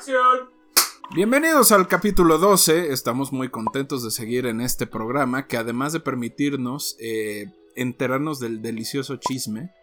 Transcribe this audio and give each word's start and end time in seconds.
¡Acción! 0.00 0.48
Bienvenidos 1.14 1.72
al 1.72 1.86
capítulo 1.86 2.38
12. 2.38 2.90
Estamos 2.90 3.34
muy 3.34 3.50
contentos 3.50 4.02
de 4.02 4.10
seguir 4.10 4.46
en 4.46 4.62
este 4.62 4.86
programa 4.86 5.46
que 5.46 5.58
además 5.58 5.92
de 5.92 6.00
permitirnos 6.00 6.96
eh, 7.00 7.52
enterarnos 7.76 8.40
del 8.40 8.62
delicioso 8.62 9.16
chisme, 9.16 9.74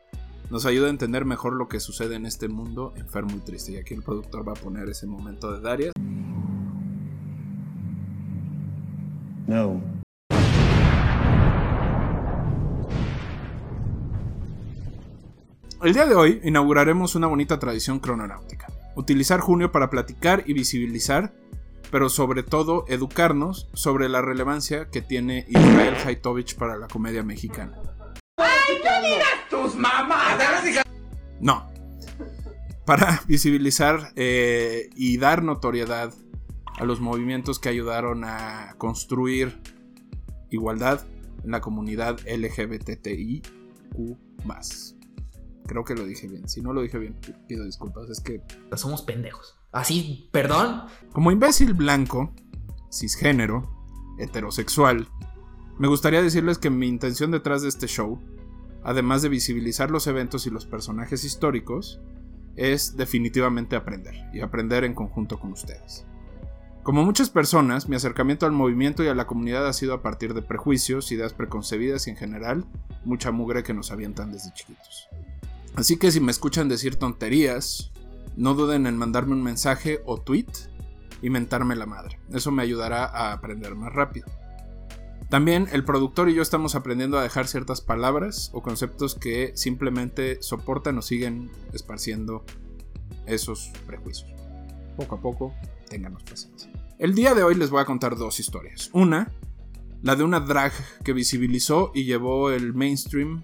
nos 0.50 0.66
ayuda 0.66 0.88
a 0.88 0.90
entender 0.90 1.24
mejor 1.24 1.54
lo 1.54 1.68
que 1.68 1.80
sucede 1.80 2.16
en 2.16 2.26
este 2.26 2.48
mundo 2.48 2.94
enfermo 2.96 3.36
y 3.38 3.42
triste. 3.42 3.74
Y 3.74 3.78
aquí 3.78 3.94
el 3.94 4.02
productor 4.02 4.48
va 4.48 4.54
a 4.54 4.56
poner 4.56 4.90
ese 4.90 5.06
momento 5.06 5.52
de 5.52 5.62
Darius. 5.62 5.94
No. 9.46 10.07
El 15.88 15.94
día 15.94 16.06
de 16.06 16.16
hoy 16.16 16.42
inauguraremos 16.44 17.16
una 17.16 17.28
bonita 17.28 17.60
tradición 17.60 18.02
crononáutica. 18.02 18.68
Utilizar 18.98 19.40
junio 19.40 19.72
para 19.72 19.90
platicar 19.90 20.44
y 20.46 20.52
visibilizar, 20.52 21.34
pero 21.90 22.10
sobre 22.10 22.44
todo 22.44 22.84
educarnos 22.90 23.70
sobre 23.72 24.10
la 24.10 24.22
relevancia 24.22 24.90
que 24.90 25.02
tiene 25.02 25.46
Israel 25.48 25.96
Haitovich 26.06 26.58
para 26.58 26.76
la 26.76 26.90
comedia 26.90 27.24
mexicana. 27.24 27.82
¡Tus 29.50 29.76
mamadas! 29.76 30.84
No. 31.40 31.72
Para 32.86 33.22
visibilizar 33.26 34.12
eh, 34.18 34.90
y 34.94 35.18
dar 35.18 35.42
notoriedad 35.42 36.14
a 36.78 36.84
los 36.84 37.00
movimientos 37.00 37.60
que 37.60 37.70
ayudaron 37.70 38.26
a 38.26 38.76
construir 38.78 39.58
igualdad 40.50 41.06
en 41.46 41.52
la 41.52 41.62
comunidad 41.62 42.20
LGBTIQ. 42.28 43.48
Creo 45.68 45.84
que 45.84 45.96
lo 45.96 46.06
dije 46.06 46.28
bien. 46.28 46.48
Si 46.48 46.62
no 46.62 46.74
lo 46.74 46.82
dije 46.82 46.98
bien, 46.98 47.16
pido 47.48 47.66
disculpas. 47.66 48.10
Es 48.10 48.20
que. 48.20 48.42
Somos 48.76 49.02
pendejos. 49.04 49.60
Así, 49.72 50.30
perdón. 50.32 50.84
Como 51.12 51.32
imbécil 51.32 51.74
blanco, 51.74 52.34
cisgénero, 52.92 53.70
heterosexual, 54.18 55.08
me 55.78 55.88
gustaría 55.88 56.22
decirles 56.22 56.58
que 56.58 56.70
mi 56.70 56.88
intención 56.88 57.30
detrás 57.30 57.62
de 57.62 57.70
este 57.70 57.88
show, 57.88 58.20
además 58.84 59.22
de 59.22 59.30
visibilizar 59.30 59.92
los 59.92 60.08
eventos 60.08 60.48
y 60.48 60.50
los 60.50 60.66
personajes 60.66 61.24
históricos, 61.24 62.02
es 62.56 62.98
definitivamente 62.98 63.76
aprender, 63.76 64.16
y 64.34 64.40
aprender 64.40 64.84
en 64.84 64.96
conjunto 64.96 65.40
con 65.40 65.52
ustedes. 65.52 66.06
Como 66.82 67.04
muchas 67.04 67.30
personas, 67.30 67.90
mi 67.90 67.96
acercamiento 67.96 68.46
al 68.46 68.54
movimiento 68.54 69.04
y 69.04 69.08
a 69.08 69.14
la 69.14 69.28
comunidad 69.28 69.68
ha 69.68 69.74
sido 69.74 69.94
a 69.94 70.02
partir 70.02 70.34
de 70.34 70.42
prejuicios, 70.42 71.12
ideas 71.12 71.34
preconcebidas 71.34 72.08
y 72.08 72.12
en 72.12 72.16
general 72.16 72.66
mucha 73.04 73.32
mugre 73.32 73.64
que 73.64 73.74
nos 73.74 73.92
avientan 73.92 74.32
desde 74.32 74.54
chiquitos. 74.54 75.10
Así 75.78 75.98
que 75.98 76.12
si 76.12 76.20
me 76.20 76.32
escuchan 76.32 76.70
decir 76.70 76.96
tonterías, 76.96 77.92
no 78.36 78.56
duden 78.56 78.88
en 78.88 78.98
mandarme 78.98 79.34
un 79.34 79.44
mensaje 79.44 80.02
o 80.06 80.20
tweet 80.20 80.48
y 81.22 81.30
mentarme 81.30 81.76
la 81.76 81.86
madre. 81.86 82.20
Eso 82.34 82.52
me 82.52 82.64
ayudará 82.64 83.06
a 83.06 83.32
aprender 83.32 83.76
más 83.76 83.94
rápido. 83.94 84.26
También 85.30 85.68
el 85.72 85.86
productor 85.86 86.30
y 86.30 86.34
yo 86.34 86.42
estamos 86.42 86.74
aprendiendo 86.74 87.20
a 87.20 87.22
dejar 87.22 87.48
ciertas 87.48 87.82
palabras 87.82 88.50
o 88.54 88.64
conceptos 88.64 89.14
que 89.14 89.52
simplemente 89.56 90.42
soportan 90.42 90.98
o 90.98 91.04
siguen 91.04 91.52
esparciendo 91.74 92.44
esos 93.28 93.72
prejuicios. 93.86 94.32
Poco 94.96 95.18
a 95.18 95.22
poco, 95.22 95.54
ténganos 95.90 96.24
paciencia. 96.24 96.72
El 96.98 97.14
día 97.14 97.36
de 97.36 97.44
hoy 97.44 97.54
les 97.54 97.70
voy 97.70 97.82
a 97.82 97.86
contar 97.86 98.18
dos 98.18 98.40
historias. 98.40 98.90
Una, 98.94 99.32
la 100.02 100.16
de 100.16 100.24
una 100.24 100.40
drag 100.40 100.72
que 101.04 101.14
visibilizó 101.14 101.92
y 101.94 102.06
llevó 102.06 102.50
el 102.50 102.74
mainstream, 102.74 103.44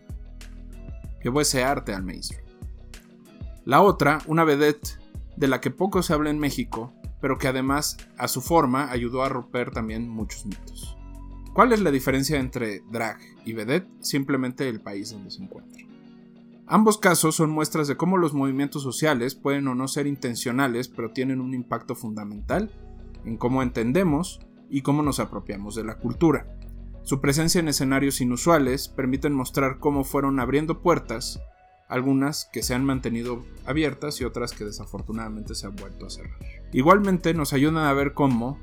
llevó 1.24 1.42
ese 1.42 1.64
arte 1.64 1.94
al 1.94 2.04
mainstream. 2.04 2.44
La 3.66 3.82
otra, 3.82 4.20
una 4.28 4.44
vedette 4.44 5.00
de 5.38 5.48
la 5.48 5.62
que 5.62 5.72
poco 5.72 6.04
se 6.04 6.14
habla 6.14 6.30
en 6.30 6.40
México, 6.40 6.94
pero 7.22 7.38
que 7.38 7.48
además 7.48 7.98
a 8.18 8.28
su 8.28 8.42
forma 8.42 8.92
ayudó 8.92 9.24
a 9.24 9.30
romper 9.30 9.72
también 9.72 10.10
muchos 10.10 10.46
mitos. 10.46 10.98
¿Cuál 11.54 11.72
es 11.72 11.82
la 11.82 11.92
diferencia 11.92 12.40
entre 12.40 12.82
drag 12.92 13.20
y 13.46 13.54
vedette? 13.54 13.88
Simplemente 14.02 14.68
el 14.68 14.82
país 14.82 15.12
donde 15.12 15.32
se 15.32 15.44
encuentra. 15.44 15.84
Ambos 16.66 16.98
casos 16.98 17.36
son 17.36 17.52
muestras 17.52 17.88
de 17.88 17.98
cómo 17.98 18.18
los 18.18 18.34
movimientos 18.34 18.84
sociales 18.84 19.36
pueden 19.36 19.68
o 19.68 19.76
no 19.76 19.88
ser 19.88 20.08
intencionales, 20.08 20.88
pero 20.88 21.12
tienen 21.12 21.42
un 21.42 21.54
impacto 21.54 21.94
fundamental 21.94 22.72
en 23.26 23.38
cómo 23.38 23.62
entendemos 23.62 24.40
y 24.70 24.82
cómo 24.82 25.04
nos 25.04 25.20
apropiamos 25.20 25.76
de 25.76 25.84
la 25.84 26.00
cultura. 26.00 26.58
Su 27.04 27.20
presencia 27.20 27.60
en 27.60 27.68
escenarios 27.68 28.22
inusuales 28.22 28.88
permiten 28.88 29.34
mostrar 29.34 29.80
cómo 29.80 30.06
fueron 30.06 30.40
abriendo 30.40 30.82
puertas, 30.82 31.42
algunas 31.90 32.50
que 32.54 32.64
se 32.64 32.74
han 32.74 32.86
mantenido 32.86 33.44
abiertas 33.66 34.22
y 34.22 34.24
otras 34.24 34.54
que 34.54 34.64
desafortunadamente 34.64 35.54
se 35.54 35.68
han 35.68 35.76
vuelto 35.76 36.06
a 36.06 36.10
cerrar. 36.10 36.40
Igualmente 36.72 37.34
nos 37.34 37.52
ayudan 37.52 37.86
a 37.86 37.94
ver 37.94 38.14
cómo 38.14 38.58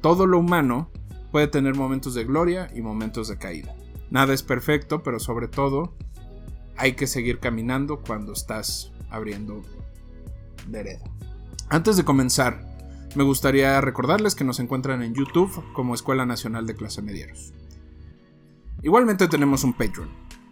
todo 0.00 0.26
lo 0.26 0.38
humano 0.40 0.90
puede 1.30 1.46
tener 1.46 1.76
momentos 1.76 2.14
de 2.14 2.24
gloria 2.24 2.68
y 2.74 2.82
momentos 2.82 3.28
de 3.28 3.38
caída. 3.38 3.76
Nada 4.10 4.34
es 4.34 4.42
perfecto, 4.42 5.04
pero 5.04 5.20
sobre 5.20 5.46
todo 5.46 5.94
hay 6.76 6.94
que 6.94 7.06
seguir 7.06 7.38
caminando 7.38 8.00
cuando 8.00 8.32
estás 8.32 8.92
abriendo 9.08 9.62
vereda. 10.66 11.04
Antes 11.68 11.96
de 11.96 12.04
comenzar, 12.04 12.60
me 13.14 13.22
gustaría 13.22 13.80
recordarles 13.80 14.34
que 14.34 14.44
nos 14.44 14.58
encuentran 14.58 15.02
en 15.02 15.14
YouTube 15.14 15.62
como 15.72 15.94
Escuela 15.94 16.26
Nacional 16.26 16.66
de 16.66 16.74
Clase 16.74 17.00
Medieros. 17.00 17.54
Igualmente 18.84 19.26
tenemos 19.26 19.64
un 19.64 19.72
Patreon. 19.72 20.10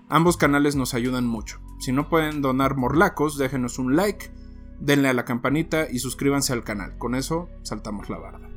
Ambos 0.08 0.36
canales 0.36 0.74
nos 0.74 0.94
ayudan 0.94 1.26
mucho. 1.26 1.60
Si 1.78 1.92
no 1.92 2.08
pueden 2.08 2.42
donar 2.42 2.76
morlacos, 2.76 3.38
déjenos 3.38 3.78
un 3.78 3.94
like, 3.94 4.32
denle 4.80 5.08
a 5.08 5.12
la 5.12 5.24
campanita 5.24 5.86
y 5.88 6.00
suscríbanse 6.00 6.52
al 6.52 6.64
canal. 6.64 6.98
Con 6.98 7.14
eso 7.14 7.48
saltamos 7.62 8.10
la 8.10 8.18
barda. 8.18 8.50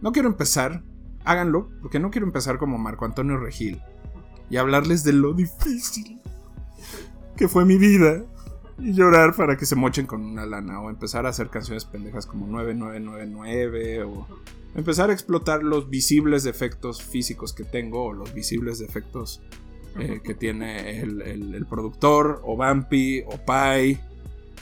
No 0.00 0.12
quiero 0.12 0.28
empezar 0.28 0.84
háganlo, 1.24 1.70
porque 1.80 1.98
no 1.98 2.10
quiero 2.10 2.26
empezar 2.26 2.58
como 2.58 2.78
Marco 2.78 3.04
Antonio 3.04 3.36
Regil 3.36 3.82
y 4.48 4.56
hablarles 4.56 5.04
de 5.04 5.12
lo 5.12 5.32
difícil 5.32 6.20
que 7.36 7.48
fue 7.48 7.64
mi 7.64 7.76
vida 7.76 8.24
y 8.82 8.92
llorar 8.92 9.34
para 9.34 9.56
que 9.56 9.66
se 9.66 9.76
mochen 9.76 10.06
con 10.06 10.24
una 10.24 10.46
lana 10.46 10.80
o 10.80 10.90
empezar 10.90 11.26
a 11.26 11.30
hacer 11.30 11.48
canciones 11.48 11.84
pendejas 11.84 12.26
como 12.26 12.46
9999 12.46 14.02
o 14.04 14.26
empezar 14.74 15.10
a 15.10 15.12
explotar 15.12 15.62
los 15.62 15.90
visibles 15.90 16.44
defectos 16.44 17.02
físicos 17.02 17.52
que 17.52 17.64
tengo 17.64 18.04
o 18.04 18.12
los 18.12 18.32
visibles 18.34 18.78
defectos 18.78 19.42
eh, 19.98 20.20
que 20.22 20.34
tiene 20.34 21.00
el, 21.00 21.22
el, 21.22 21.66
productor 21.66 22.40
o 22.44 22.56
Bumpy 22.56 23.24
o 23.26 23.44
Pai 23.44 24.00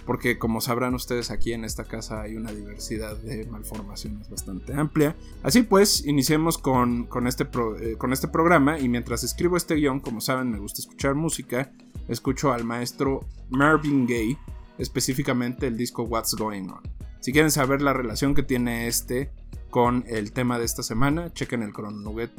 porque 0.09 0.39
como 0.39 0.63
sabrán 0.63 0.95
ustedes 0.95 1.31
aquí 1.31 1.53
en 1.53 1.67
esta 1.67 1.85
casa 1.85 2.23
hay 2.23 2.35
una 2.35 2.51
diversidad 2.51 3.15
de 3.19 3.45
malformaciones 3.45 4.31
bastante 4.31 4.73
amplia. 4.73 5.15
Así 5.43 5.65
pues, 5.65 6.03
iniciemos 6.07 6.57
con, 6.57 7.07
este, 7.27 7.45
eh, 7.45 7.97
con 7.99 8.15
este 8.15 8.27
programa 8.27 8.79
y 8.79 8.89
mientras 8.89 9.23
escribo 9.23 9.59
este 9.59 9.75
guion, 9.75 10.01
como 10.01 10.23
saben 10.23 10.51
me 10.51 10.61
gusta 10.61 10.81
escuchar 10.81 11.15
música, 11.15 11.73
escucho 12.09 12.55
al 12.55 12.65
maestro 12.65 13.27
Marvin 13.51 14.07
Gaye, 14.07 14.39
específicamente 14.79 15.67
el 15.67 15.77
disco 15.77 16.05
What's 16.05 16.35
Going 16.37 16.71
On. 16.71 16.81
Si 17.21 17.31
quieren 17.31 17.51
saber 17.51 17.83
la 17.83 17.93
relación 17.93 18.35
que 18.35 18.43
tiene 18.43 18.87
este 18.87 19.31
con 19.69 20.07
el 20.09 20.33
tema 20.33 20.59
de 20.59 20.65
esta 20.65 20.83
semana, 20.83 21.35
chequen 21.35 21.63
el 21.63 21.73
Nugget 21.73 22.31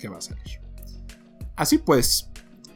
que 0.00 0.08
va 0.08 0.18
a 0.18 0.22
salir. 0.22 0.58
Así 1.54 1.78
pues, 1.78 2.28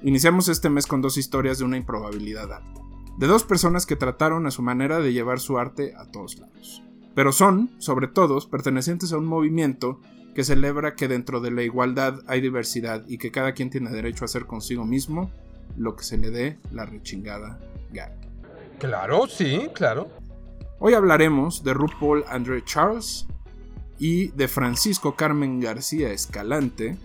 iniciamos 0.05 0.47
este 0.47 0.71
mes 0.71 0.87
con 0.87 1.03
dos 1.03 1.19
historias 1.19 1.59
de 1.59 1.65
una 1.65 1.79
improbabilidad 1.79 2.53
alta 2.53 2.86
de 3.19 3.27
dos 3.27 3.45
personas 3.45 3.87
que 3.87 3.97
trataron 3.97 4.47
a 4.47 4.51
su 4.51 4.63
manera 4.63 5.01
de 5.01 5.13
llevar 5.13 5.41
su 5.41 5.59
arte 5.59 5.95
a 5.97 6.11
todos 6.11 6.39
lados. 6.39 6.83
Pero 7.15 7.33
son, 7.33 7.71
sobre 7.79 8.09
todo, 8.09 8.39
pertenecientes 8.51 9.13
a 9.13 9.19
un 9.19 9.27
movimiento 9.27 10.01
que 10.35 10.45
celebra 10.45 10.95
que 10.95 11.09
dentro 11.09 11.41
de 11.41 11.51
la 11.51 11.63
igualdad 11.63 12.21
hay 12.27 12.43
diversidad 12.43 13.05
y 13.09 13.17
que 13.17 13.31
cada 13.31 13.53
quien 13.53 13.71
tiene 13.71 13.91
derecho 13.91 14.25
a 14.25 14.27
hacer 14.27 14.45
consigo 14.45 14.85
mismo 14.85 15.31
lo 15.79 15.97
que 15.97 16.05
se 16.05 16.19
le 16.19 16.31
dé 16.31 16.59
la 16.73 16.85
rechingada 16.85 17.59
gana. 17.91 18.15
Claro, 18.79 19.27
sí, 19.27 19.69
claro. 19.73 20.11
Hoy 20.79 20.93
hablaremos 20.93 21.65
de 21.65 21.73
RuPaul 21.73 22.25
André 22.29 22.63
Charles 22.65 23.27
y 23.99 24.29
de 24.29 24.47
Francisco 24.47 25.17
Carmen 25.17 25.59
García 25.59 26.13
Escalante, 26.13 26.99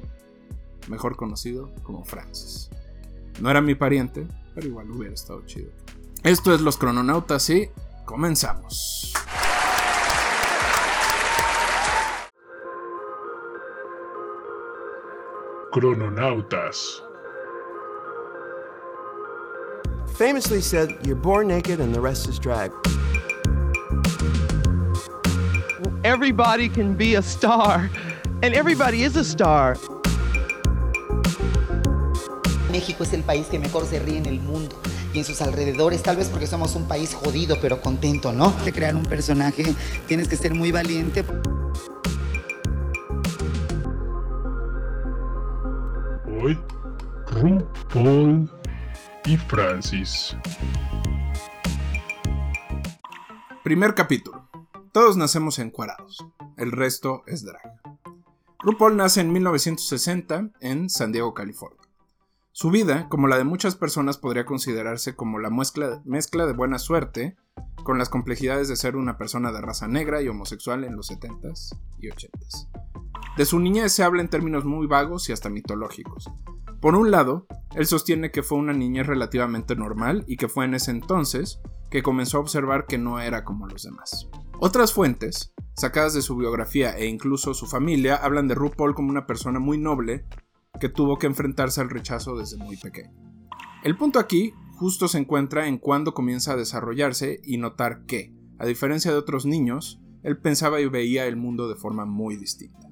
mejor 0.90 1.16
conocido 1.16 1.74
como 1.84 2.04
Francis. 2.04 2.69
No 3.40 3.50
era 3.50 3.62
mi 3.62 3.75
pariente, 3.75 4.28
pero 4.54 4.68
igual 4.68 4.92
hubiera 4.92 5.14
estado 5.14 5.42
chido. 5.46 5.72
Esto 6.23 6.53
es 6.53 6.62
Los 6.62 6.77
Crononautas 6.77 7.50
y 7.50 7.71
comenzamos. 8.06 9.12
Crononautas. 15.73 17.01
Famously 20.15 20.62
said, 20.62 20.95
you're 21.03 21.15
born 21.15 21.47
naked 21.47 21.79
and 21.79 21.91
the 21.91 22.00
rest 22.00 22.29
is 22.29 22.38
drag. 22.38 22.71
Everybody 26.03 26.69
can 26.69 26.94
be 26.95 27.15
a 27.15 27.23
star, 27.23 27.89
and 28.44 28.53
everybody 28.53 29.01
is 29.01 29.15
a 29.15 29.23
star. 29.23 29.75
México 32.71 33.03
es 33.03 33.13
el 33.13 33.23
país 33.23 33.47
que 33.47 33.57
mejor 33.57 33.85
se 33.88 34.00
ríe 34.00 34.18
en 34.18 34.27
el 34.27 34.39
mundo 34.39 34.75
y 35.13 35.19
en 35.19 35.25
sus 35.25 35.42
alrededores, 35.42 36.04
tal 36.04 36.18
vez 36.18 36.30
porque 36.30 36.48
somos 36.48 36.75
un 36.75 36.88
país 36.88 37.13
jodido 37.13 37.58
pero 37.62 37.81
contento, 37.81 38.31
¿no? 38.31 38.52
De 38.63 38.72
crear 38.72 38.96
un 38.96 39.06
personaje 39.06 39.75
tienes 40.08 40.28
que 40.28 40.38
ser 40.38 40.54
muy 40.54 40.72
valiente. 40.72 41.25
Hoy, 46.44 46.58
RuPaul 47.28 48.50
y 49.25 49.38
Francis. 49.38 50.36
Primer 53.64 53.94
capítulo. 53.94 54.50
Todos 54.92 55.16
nacemos 55.18 55.60
encuadrados. 55.60 56.25
El 56.57 56.72
resto 56.72 57.24
es 57.28 57.46
drag. 57.46 57.80
RuPaul 58.60 58.98
nace 58.98 59.22
en 59.22 59.31
1960 59.31 60.50
en 60.60 60.90
San 60.90 61.12
Diego, 61.12 61.34
California. 61.34 61.81
Su 62.53 62.69
vida, 62.69 63.07
como 63.07 63.27
la 63.27 63.38
de 63.38 63.45
muchas 63.45 63.75
personas, 63.75 64.18
podría 64.18 64.45
considerarse 64.45 65.15
como 65.15 65.39
la 65.39 65.50
mezcla, 65.50 66.45
de 66.45 66.53
buena 66.53 66.80
suerte 66.80 67.38
con 67.83 67.98
las 67.98 68.09
complejidades 68.09 68.68
de 68.68 68.75
ser 68.75 68.98
una 68.98 69.18
persona 69.18 69.53
de 69.53 69.62
raza 69.62 69.88
negra 69.88 70.21
y 70.21 70.27
homosexual 70.27 70.83
en 70.83 70.98
los 70.98 71.09
70s 71.09 71.77
y 72.00 72.09
80s. 72.09 72.68
De 73.38 73.45
su 73.45 73.57
niñez 73.57 73.94
se 73.94 74.03
habla 74.03 74.21
en 74.21 74.30
términos 74.30 74.65
muy 74.65 74.86
vagos 74.86 75.30
y 75.30 75.31
hasta 75.31 75.50
mitológicos. 75.50 76.30
Por 76.81 76.95
un 76.95 77.09
lado, 77.09 77.48
él 77.74 77.86
sostiene 77.86 78.31
que 78.31 78.44
fue 78.44 78.57
una 78.57 78.74
niñez 78.74 79.07
relativamente 79.07 79.77
normal 79.77 80.25
y 80.27 80.36
que 80.36 80.50
fue 80.50 80.65
en 80.65 80.74
ese 80.74 80.92
entonces 80.92 81.62
que 81.89 82.04
comenzó 82.04 82.38
a 82.38 82.42
observar 82.42 82.86
que 82.86 82.97
no 82.97 83.21
era 83.21 83.45
como 83.45 83.65
los 83.65 83.83
demás. 83.83 84.27
Otras 84.59 84.92
fuentes, 84.92 85.54
sacadas 85.74 86.13
de 86.13 86.21
su 86.21 86.36
biografía 86.36 86.97
e 86.97 87.06
incluso 87.06 87.54
su 87.54 87.65
familia, 87.65 88.18
hablan 88.18 88.50
de 88.50 88.56
RuPaul 88.56 88.94
como 88.94 89.09
una 89.09 89.25
persona 89.25 89.59
muy 89.59 89.77
noble 89.77 90.25
que 90.81 90.89
tuvo 90.89 91.19
que 91.19 91.28
enfrentarse 91.28 91.80
al 91.80 91.92
rechazo 91.92 92.36
desde 92.36 92.57
muy 92.57 92.75
pequeño. 92.75 93.13
El 93.83 93.95
punto 93.95 94.18
aquí 94.18 94.51
justo 94.75 95.07
se 95.07 95.19
encuentra 95.19 95.68
en 95.68 95.78
cuando 95.78 96.16
comienza 96.16 96.54
a 96.54 96.57
desarrollarse 96.57 97.39
y 97.45 97.57
notar 97.57 98.06
que, 98.07 98.33
a 98.57 98.66
diferencia 98.66 99.12
de 99.12 99.18
otros 99.18 99.45
niños, 99.45 100.01
él 100.24 100.39
pensaba 100.39 100.81
y 100.81 100.88
veía 100.88 101.28
el 101.28 101.38
mundo 101.38 101.69
de 101.69 101.75
forma 101.75 102.06
muy 102.06 102.36
distinta. 102.36 102.89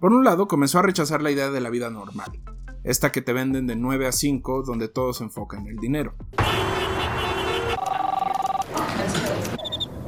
Por 0.00 0.12
un 0.12 0.24
lado, 0.24 0.46
comenzó 0.46 0.78
a 0.78 0.82
rechazar 0.82 1.22
la 1.22 1.32
idea 1.32 1.50
de 1.50 1.60
la 1.60 1.70
vida 1.70 1.90
normal, 1.90 2.40
esta 2.84 3.10
que 3.10 3.20
te 3.20 3.32
venden 3.32 3.66
de 3.66 3.74
9 3.74 4.06
a 4.06 4.12
5 4.12 4.62
donde 4.62 4.86
todo 4.86 5.12
se 5.12 5.24
enfoca 5.24 5.58
en 5.58 5.66
el 5.66 5.76
dinero. 5.78 6.14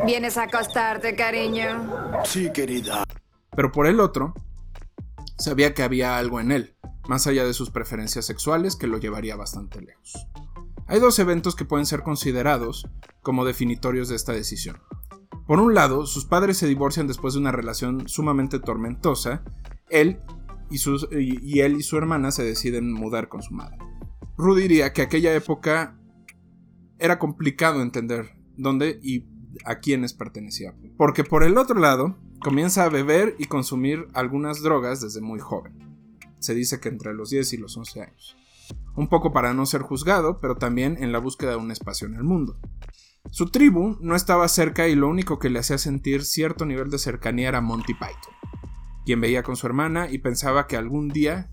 ¿Vienes 0.06 0.37
a 0.37 0.44
acostarte, 0.44 1.17
cariño? 1.17 1.91
Sí, 2.25 2.52
querida. 2.52 3.05
Pero 3.56 3.73
por 3.73 3.88
el 3.88 3.99
otro, 3.99 4.35
sabía 5.38 5.75
que 5.75 5.82
había 5.82 6.19
algo 6.19 6.41
en 6.41 6.52
él, 6.52 6.76
más 7.09 7.27
allá 7.27 7.45
de 7.45 7.55
sus 7.55 7.71
preferencias 7.71 8.27
sexuales, 8.27 8.77
que 8.77 8.87
lo 8.87 8.99
llevaría 8.99 9.37
bastante 9.37 9.81
lejos. 9.81 10.27
Hay 10.87 11.01
dos 11.01 11.19
eventos 11.19 11.56
que 11.56 11.65
pueden 11.65 11.87
ser 11.87 12.03
considerados 12.03 12.89
como 13.23 13.45
definitorios 13.45 14.09
de 14.09 14.17
esta 14.17 14.33
decisión. 14.33 14.77
Por 15.47 15.61
un 15.61 15.75
lado, 15.75 16.06
sus 16.06 16.25
padres 16.25 16.59
se 16.59 16.67
divorcian 16.67 17.06
después 17.06 17.35
de 17.35 17.41
una 17.41 17.53
relación 17.53 18.09
sumamente 18.09 18.59
tormentosa, 18.59 19.43
él 19.91 20.19
y, 20.71 20.79
y, 21.11 21.61
él 21.61 21.77
y 21.77 21.83
su 21.83 21.97
hermana 21.97 22.31
se 22.31 22.45
deciden 22.45 22.93
mudar 22.93 23.29
con 23.29 23.43
su 23.43 23.55
madre. 23.55 23.79
Ru 24.37 24.55
diría 24.55 24.93
que 24.93 25.03
aquella 25.03 25.35
época 25.35 25.99
era 26.99 27.19
complicado 27.19 27.83
entender 27.83 28.37
dónde 28.56 28.99
y 29.03 29.27
a 29.65 29.81
quiénes 29.81 30.15
pertenecía. 30.15 30.75
Porque 30.97 31.25
por 31.25 31.45
el 31.45 31.59
otro 31.59 31.79
lado, 31.79 32.17
comienza 32.41 32.85
a 32.85 32.89
beber 32.89 33.37
y 33.39 33.45
consumir 33.45 34.09
algunas 34.15 34.62
drogas 34.62 35.01
desde 35.01 35.21
muy 35.21 35.41
joven. 35.41 35.83
Se 36.44 36.55
dice 36.55 36.79
que 36.79 36.91
entre 36.91 37.14
los 37.14 37.31
10 37.31 37.55
y 37.55 37.56
los 37.56 37.75
11 37.76 38.02
años. 38.02 38.37
Un 38.96 39.08
poco 39.08 39.32
para 39.32 39.55
no 39.55 39.64
ser 39.64 39.81
juzgado, 39.81 40.41
pero 40.41 40.56
también 40.56 41.02
en 41.02 41.11
la 41.11 41.19
búsqueda 41.19 41.52
de 41.52 41.56
un 41.56 41.70
espacio 41.70 42.06
en 42.06 42.17
el 42.17 42.23
mundo. 42.23 42.58
Su 43.31 43.46
tribu 43.46 43.96
no 44.00 44.14
estaba 44.14 44.46
cerca 44.49 44.87
y 44.87 44.94
lo 44.94 45.08
único 45.08 45.38
que 45.38 45.49
le 45.49 45.58
hacía 45.58 45.79
sentir 45.79 46.25
cierto 46.25 46.67
nivel 46.67 46.91
de 46.91 46.99
cercanía 46.99 47.49
era 47.49 47.62
Monty 47.62 47.94
Python, 47.94 48.35
quien 49.06 49.23
veía 49.23 49.43
con 49.43 49.56
su 49.56 49.67
hermana 49.67 50.11
y 50.11 50.19
pensaba 50.19 50.67
que 50.67 50.76
algún 50.76 51.08
día 51.08 51.49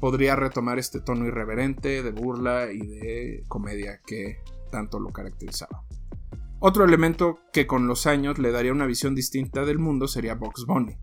podría 0.00 0.36
retomar 0.36 0.78
este 0.78 1.00
tono 1.00 1.26
irreverente 1.26 2.02
de 2.02 2.10
burla 2.10 2.72
y 2.72 2.86
de 2.86 3.44
comedia 3.48 4.00
que 4.06 4.42
tanto 4.70 5.00
lo 5.00 5.10
caracterizaba. 5.10 5.84
Otro 6.58 6.84
elemento 6.84 7.40
que 7.54 7.66
con 7.66 7.86
los 7.86 8.06
años 8.06 8.38
le 8.38 8.52
daría 8.52 8.72
una 8.72 8.84
visión 8.84 9.14
distinta 9.14 9.64
del 9.64 9.78
mundo 9.78 10.06
sería 10.08 10.34
Box 10.34 10.66
Bunny. 10.66 10.98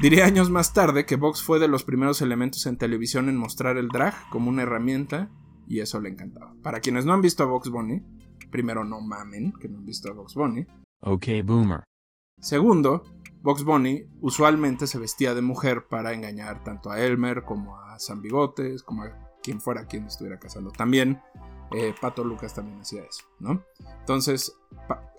Diría 0.00 0.24
años 0.24 0.50
más 0.50 0.72
tarde 0.72 1.06
que 1.06 1.16
Box 1.16 1.42
fue 1.42 1.58
de 1.58 1.68
los 1.68 1.84
primeros 1.84 2.22
elementos 2.22 2.66
en 2.66 2.76
televisión 2.76 3.28
en 3.28 3.36
mostrar 3.36 3.76
el 3.76 3.88
drag 3.88 4.14
como 4.30 4.48
una 4.48 4.62
herramienta 4.62 5.30
y 5.68 5.80
eso 5.80 6.00
le 6.00 6.08
encantaba. 6.08 6.54
Para 6.62 6.80
quienes 6.80 7.04
no 7.04 7.12
han 7.12 7.20
visto 7.20 7.42
a 7.42 7.46
Box 7.46 7.70
Bunny, 7.70 8.02
primero 8.50 8.84
no 8.84 9.00
mamen 9.00 9.52
que 9.52 9.68
no 9.68 9.78
han 9.78 9.84
visto 9.84 10.10
a 10.10 10.14
Box 10.14 10.34
Bunny. 10.34 10.66
Ok, 11.00 11.26
boomer. 11.44 11.84
Segundo, 12.40 13.04
Box 13.42 13.64
Bunny 13.64 14.04
usualmente 14.20 14.86
se 14.86 14.98
vestía 14.98 15.34
de 15.34 15.42
mujer 15.42 15.86
para 15.88 16.12
engañar 16.12 16.64
tanto 16.64 16.90
a 16.90 17.00
Elmer 17.00 17.44
como 17.44 17.78
a 17.78 17.98
San 17.98 18.22
Bigotes, 18.22 18.82
como 18.82 19.04
a 19.04 19.38
quien 19.42 19.60
fuera 19.60 19.86
quien 19.86 20.06
estuviera 20.06 20.38
casando. 20.38 20.70
También 20.70 21.20
eh, 21.72 21.94
Pato 22.00 22.24
Lucas 22.24 22.54
también 22.54 22.80
hacía 22.80 23.02
eso, 23.02 23.24
¿no? 23.38 23.64
Entonces, 24.00 24.56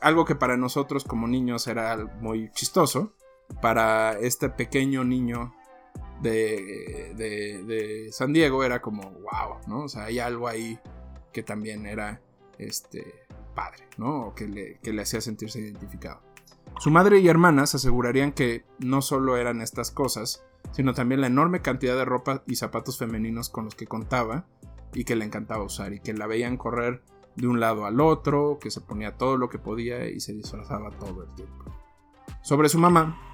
algo 0.01 0.25
que 0.25 0.35
para 0.35 0.57
nosotros 0.57 1.03
como 1.03 1.27
niños 1.27 1.67
era 1.67 1.97
muy 2.21 2.51
chistoso, 2.51 3.13
para 3.61 4.13
este 4.19 4.49
pequeño 4.49 5.03
niño 5.03 5.53
de, 6.21 7.13
de, 7.15 8.11
San 8.11 8.33
Diego 8.33 8.63
era 8.63 8.81
como, 8.81 9.01
wow, 9.11 9.59
¿no? 9.67 9.83
O 9.83 9.87
sea, 9.87 10.05
hay 10.05 10.19
algo 10.19 10.47
ahí 10.47 10.79
que 11.31 11.43
también 11.43 11.85
era 11.85 12.21
este, 12.57 13.25
padre, 13.53 13.87
¿no? 13.97 14.27
O 14.27 14.35
que 14.35 14.47
le, 14.47 14.79
que 14.79 14.93
le 14.93 15.01
hacía 15.01 15.21
sentirse 15.21 15.59
identificado. 15.59 16.21
Su 16.79 16.89
madre 16.89 17.19
y 17.19 17.27
hermanas 17.27 17.75
asegurarían 17.75 18.31
que 18.31 18.65
no 18.79 19.01
solo 19.01 19.37
eran 19.37 19.61
estas 19.61 19.91
cosas, 19.91 20.43
sino 20.71 20.93
también 20.93 21.21
la 21.21 21.27
enorme 21.27 21.61
cantidad 21.61 21.95
de 21.95 22.05
ropa 22.05 22.43
y 22.47 22.55
zapatos 22.55 22.97
femeninos 22.97 23.49
con 23.49 23.65
los 23.65 23.75
que 23.75 23.85
contaba 23.85 24.45
y 24.93 25.03
que 25.03 25.15
le 25.15 25.25
encantaba 25.25 25.63
usar 25.63 25.93
y 25.93 25.99
que 25.99 26.13
la 26.13 26.27
veían 26.27 26.57
correr 26.57 27.03
de 27.35 27.47
un 27.47 27.59
lado 27.59 27.85
al 27.85 27.99
otro, 27.99 28.59
que 28.59 28.71
se 28.71 28.81
ponía 28.81 29.17
todo 29.17 29.37
lo 29.37 29.49
que 29.49 29.59
podía 29.59 30.07
y 30.07 30.19
se 30.19 30.33
disfrazaba 30.33 30.91
todo 30.91 31.23
el 31.23 31.35
tiempo. 31.35 31.65
Sobre 32.41 32.69
su 32.69 32.79
mamá, 32.79 33.32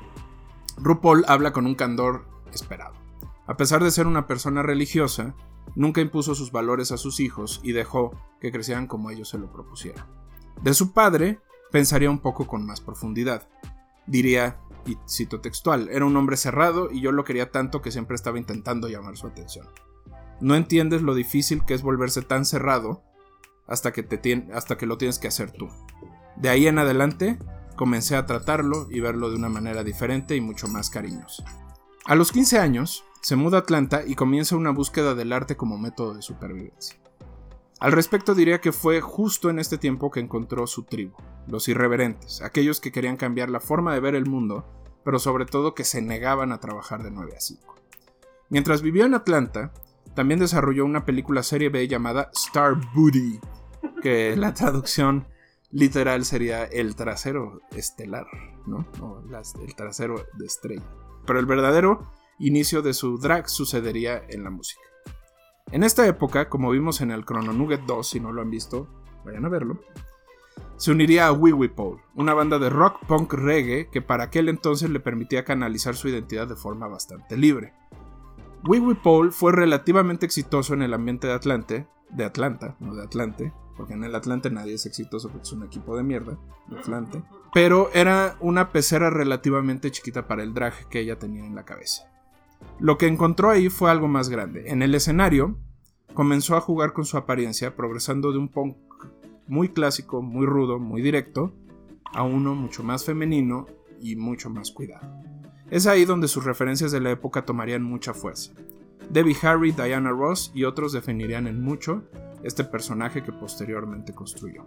RuPaul 0.81 1.25
habla 1.27 1.51
con 1.51 1.65
un 1.65 1.75
candor 1.75 2.25
esperado. 2.53 2.95
A 3.47 3.57
pesar 3.57 3.83
de 3.83 3.91
ser 3.91 4.07
una 4.07 4.27
persona 4.27 4.63
religiosa, 4.63 5.35
nunca 5.75 6.01
impuso 6.01 6.35
sus 6.35 6.51
valores 6.51 6.91
a 6.91 6.97
sus 6.97 7.19
hijos 7.19 7.59
y 7.63 7.71
dejó 7.71 8.11
que 8.39 8.51
crecieran 8.51 8.87
como 8.87 9.09
ellos 9.09 9.29
se 9.29 9.37
lo 9.37 9.51
propusieran. 9.51 10.05
De 10.61 10.73
su 10.73 10.93
padre, 10.93 11.39
pensaría 11.71 12.09
un 12.09 12.19
poco 12.19 12.47
con 12.47 12.65
más 12.65 12.81
profundidad. 12.81 13.47
Diría, 14.07 14.59
y 14.85 14.97
cito 15.07 15.41
textual, 15.41 15.89
era 15.91 16.05
un 16.05 16.15
hombre 16.15 16.37
cerrado 16.37 16.89
y 16.91 17.01
yo 17.01 17.11
lo 17.11 17.23
quería 17.23 17.51
tanto 17.51 17.81
que 17.81 17.91
siempre 17.91 18.15
estaba 18.15 18.37
intentando 18.37 18.87
llamar 18.87 19.17
su 19.17 19.27
atención. 19.27 19.67
No 20.41 20.55
entiendes 20.55 21.01
lo 21.01 21.15
difícil 21.15 21.63
que 21.65 21.73
es 21.73 21.81
volverse 21.81 22.21
tan 22.21 22.45
cerrado 22.45 23.03
hasta 23.67 23.91
que, 23.91 24.03
te 24.03 24.47
hasta 24.53 24.77
que 24.77 24.85
lo 24.85 24.97
tienes 24.97 25.19
que 25.19 25.27
hacer 25.27 25.51
tú. 25.51 25.69
De 26.37 26.49
ahí 26.49 26.67
en 26.67 26.79
adelante, 26.79 27.37
comencé 27.79 28.17
a 28.17 28.25
tratarlo 28.25 28.87
y 28.89 28.99
verlo 28.99 29.29
de 29.29 29.37
una 29.37 29.47
manera 29.47 29.85
diferente 29.85 30.35
y 30.35 30.41
mucho 30.41 30.67
más 30.67 30.89
cariñosa. 30.89 31.45
A 32.03 32.15
los 32.15 32.33
15 32.33 32.59
años, 32.59 33.05
se 33.21 33.37
muda 33.37 33.55
a 33.55 33.61
Atlanta 33.61 34.03
y 34.05 34.15
comienza 34.15 34.57
una 34.57 34.71
búsqueda 34.71 35.15
del 35.15 35.31
arte 35.31 35.55
como 35.55 35.77
método 35.77 36.13
de 36.13 36.21
supervivencia. 36.21 36.99
Al 37.79 37.93
respecto 37.93 38.35
diría 38.35 38.59
que 38.59 38.73
fue 38.73 38.99
justo 38.99 39.49
en 39.49 39.59
este 39.59 39.77
tiempo 39.77 40.11
que 40.11 40.19
encontró 40.19 40.67
su 40.67 40.83
tribu, 40.83 41.15
los 41.47 41.69
irreverentes, 41.69 42.41
aquellos 42.41 42.81
que 42.81 42.91
querían 42.91 43.15
cambiar 43.15 43.49
la 43.49 43.61
forma 43.61 43.93
de 43.93 44.01
ver 44.01 44.13
el 44.13 44.25
mundo, 44.25 44.65
pero 45.05 45.17
sobre 45.17 45.45
todo 45.45 45.73
que 45.73 45.85
se 45.85 46.01
negaban 46.01 46.51
a 46.51 46.59
trabajar 46.59 47.01
de 47.01 47.11
9 47.11 47.31
a 47.37 47.39
5. 47.39 47.75
Mientras 48.49 48.81
vivió 48.81 49.05
en 49.05 49.13
Atlanta, 49.13 49.71
también 50.15 50.41
desarrolló 50.41 50.83
una 50.83 51.05
película 51.05 51.43
serie 51.43 51.69
B 51.69 51.87
llamada 51.87 52.29
Star 52.33 52.75
Booty, 52.93 53.39
que 54.01 54.35
la 54.35 54.53
traducción 54.53 55.27
literal 55.71 56.25
sería 56.25 56.63
el 56.65 56.95
trasero 56.95 57.61
estelar, 57.71 58.27
¿no? 58.65 58.87
O 59.01 59.21
el 59.61 59.75
trasero 59.75 60.25
de 60.37 60.45
estrella. 60.45 60.83
Pero 61.25 61.39
el 61.39 61.45
verdadero 61.45 62.11
inicio 62.39 62.81
de 62.81 62.93
su 62.93 63.17
drag 63.17 63.49
sucedería 63.49 64.23
en 64.29 64.43
la 64.43 64.49
música. 64.49 64.81
En 65.71 65.83
esta 65.83 66.07
época, 66.07 66.49
como 66.49 66.71
vimos 66.71 67.01
en 67.01 67.11
el 67.11 67.25
Chrono 67.25 67.53
Nugget 67.53 67.81
2, 67.81 68.09
si 68.09 68.19
no 68.19 68.31
lo 68.31 68.41
han 68.41 68.49
visto, 68.49 68.87
vayan 69.23 69.45
a 69.45 69.49
verlo, 69.49 69.79
se 70.77 70.91
uniría 70.91 71.27
a 71.27 71.33
Wee 71.33 71.51
Wee 71.51 71.71
una 72.15 72.33
banda 72.33 72.57
de 72.57 72.69
rock 72.69 73.05
punk 73.05 73.33
reggae 73.33 73.89
que 73.91 74.01
para 74.01 74.23
aquel 74.23 74.49
entonces 74.49 74.89
le 74.89 74.99
permitía 74.99 75.43
canalizar 75.43 75.95
su 75.95 76.07
identidad 76.07 76.47
de 76.47 76.55
forma 76.55 76.87
bastante 76.87 77.37
libre. 77.37 77.73
Wee 78.65 78.79
Wee 78.79 79.31
fue 79.31 79.51
relativamente 79.51 80.25
exitoso 80.25 80.73
en 80.73 80.81
el 80.81 80.93
ambiente 80.93 81.27
de 81.27 81.33
Atlante, 81.33 81.87
de 82.09 82.25
Atlanta, 82.25 82.75
no 82.79 82.95
de 82.95 83.03
Atlante, 83.03 83.53
porque 83.77 83.93
en 83.93 84.03
el 84.03 84.15
Atlante 84.15 84.49
nadie 84.49 84.73
es 84.73 84.85
exitoso 84.85 85.29
porque 85.29 85.43
es 85.43 85.53
un 85.53 85.63
equipo 85.63 85.95
de 85.95 86.03
mierda, 86.03 86.37
de 86.67 86.79
Atlante, 86.79 87.23
pero 87.53 87.89
era 87.93 88.35
una 88.41 88.71
pecera 88.71 89.09
relativamente 89.09 89.91
chiquita 89.91 90.27
para 90.27 90.43
el 90.43 90.53
drag 90.53 90.89
que 90.89 90.99
ella 90.99 91.17
tenía 91.17 91.45
en 91.45 91.55
la 91.55 91.65
cabeza. 91.65 92.09
Lo 92.79 92.97
que 92.97 93.07
encontró 93.07 93.49
ahí 93.49 93.69
fue 93.69 93.89
algo 93.89 94.07
más 94.07 94.29
grande. 94.29 94.69
En 94.69 94.81
el 94.81 94.93
escenario, 94.95 95.57
comenzó 96.13 96.55
a 96.57 96.61
jugar 96.61 96.93
con 96.93 97.05
su 97.05 97.17
apariencia, 97.17 97.75
progresando 97.75 98.31
de 98.31 98.37
un 98.37 98.49
punk 98.49 98.75
muy 99.47 99.69
clásico, 99.69 100.21
muy 100.21 100.45
rudo, 100.45 100.79
muy 100.79 101.01
directo, 101.01 101.53
a 102.13 102.23
uno 102.23 102.55
mucho 102.55 102.83
más 102.83 103.05
femenino 103.05 103.67
y 104.01 104.15
mucho 104.15 104.49
más 104.49 104.71
cuidado. 104.71 105.07
Es 105.69 105.87
ahí 105.87 106.05
donde 106.05 106.27
sus 106.27 106.43
referencias 106.43 106.91
de 106.91 106.99
la 106.99 107.11
época 107.11 107.45
tomarían 107.45 107.83
mucha 107.83 108.13
fuerza. 108.13 108.53
Debbie 109.09 109.37
Harry, 109.41 109.71
Diana 109.71 110.11
Ross 110.11 110.51
y 110.53 110.65
otros 110.65 110.93
definirían 110.93 111.47
en 111.47 111.61
mucho 111.61 112.03
este 112.43 112.63
personaje 112.63 113.23
que 113.23 113.31
posteriormente 113.31 114.13
construyó. 114.13 114.65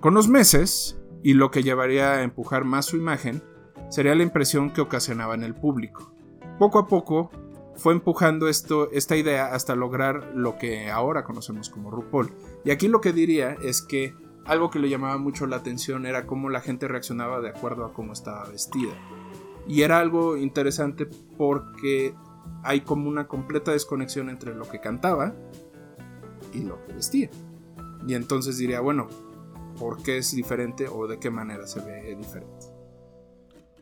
Con 0.00 0.14
los 0.14 0.28
meses, 0.28 0.98
y 1.22 1.34
lo 1.34 1.50
que 1.50 1.62
llevaría 1.62 2.14
a 2.14 2.22
empujar 2.22 2.64
más 2.64 2.86
su 2.86 2.96
imagen, 2.96 3.42
sería 3.88 4.14
la 4.14 4.24
impresión 4.24 4.72
que 4.72 4.80
ocasionaba 4.80 5.34
en 5.34 5.44
el 5.44 5.54
público. 5.54 6.12
Poco 6.58 6.78
a 6.78 6.86
poco 6.86 7.30
fue 7.76 7.92
empujando 7.92 8.48
esto, 8.48 8.90
esta 8.90 9.16
idea 9.16 9.54
hasta 9.54 9.76
lograr 9.76 10.32
lo 10.34 10.56
que 10.56 10.90
ahora 10.90 11.24
conocemos 11.24 11.70
como 11.70 11.90
RuPaul. 11.90 12.32
Y 12.64 12.70
aquí 12.70 12.88
lo 12.88 13.00
que 13.00 13.12
diría 13.12 13.56
es 13.62 13.82
que 13.82 14.14
algo 14.44 14.70
que 14.70 14.78
le 14.78 14.88
llamaba 14.88 15.18
mucho 15.18 15.46
la 15.46 15.56
atención 15.56 16.04
era 16.04 16.26
cómo 16.26 16.50
la 16.50 16.60
gente 16.60 16.88
reaccionaba 16.88 17.40
de 17.40 17.50
acuerdo 17.50 17.84
a 17.84 17.92
cómo 17.92 18.12
estaba 18.12 18.48
vestida. 18.48 18.92
Y 19.68 19.82
era 19.82 20.00
algo 20.00 20.36
interesante 20.36 21.06
porque 21.38 22.14
hay 22.62 22.82
como 22.82 23.08
una 23.08 23.28
completa 23.28 23.72
desconexión 23.72 24.30
entre 24.30 24.54
lo 24.54 24.68
que 24.68 24.80
cantaba 24.80 25.34
y 26.52 26.62
lo 26.62 26.84
que 26.84 26.92
vestía. 26.92 27.30
Y 28.06 28.14
entonces 28.14 28.58
diría, 28.58 28.80
bueno, 28.80 29.08
¿por 29.78 30.02
qué 30.02 30.18
es 30.18 30.34
diferente 30.34 30.88
o 30.88 31.06
de 31.06 31.18
qué 31.18 31.30
manera 31.30 31.66
se 31.66 31.80
ve 31.80 32.14
diferente? 32.16 32.66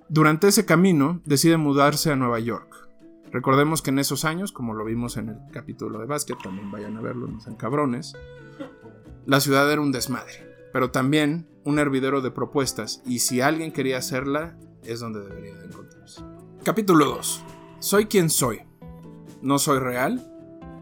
Durante 0.09 0.49
ese 0.49 0.67
camino 0.67 1.21
decide 1.25 1.57
mudarse 1.57 2.11
a 2.11 2.17
Nueva 2.17 2.40
York. 2.40 2.88
Recordemos 3.31 3.81
que 3.81 3.90
en 3.90 4.00
esos 4.00 4.25
años, 4.25 4.50
como 4.50 4.75
lo 4.75 4.85
vimos 4.85 5.17
en 5.17 5.29
el 5.29 5.38
capítulo 5.52 6.00
de 6.00 6.07
básquet, 6.07 6.37
también 6.43 6.71
vayan 6.71 6.97
a 6.97 7.00
verlo, 7.00 7.29
no 7.29 7.40
sean 7.40 7.55
cabrones, 7.55 8.14
la 9.26 9.38
ciudad 9.38 9.71
era 9.71 9.81
un 9.81 9.93
desmadre, 9.93 10.33
pero 10.73 10.90
también 10.90 11.47
un 11.64 11.79
hervidero 11.79 12.23
de 12.23 12.33
propuestas, 12.33 13.02
y 13.07 13.21
si 13.21 13.40
alguien 13.40 13.73
quería 13.73 13.99
hacerla, 13.99 14.59
es 14.83 14.99
donde 14.99 15.21
debería 15.21 15.55
de 15.55 15.67
encontrarse. 15.67 16.25
Capítulo 16.64 17.05
2. 17.05 17.45
Soy 17.80 18.04
quien 18.04 18.28
soy. 18.28 18.60
No 19.40 19.58
soy 19.58 19.78
real, 19.78 20.22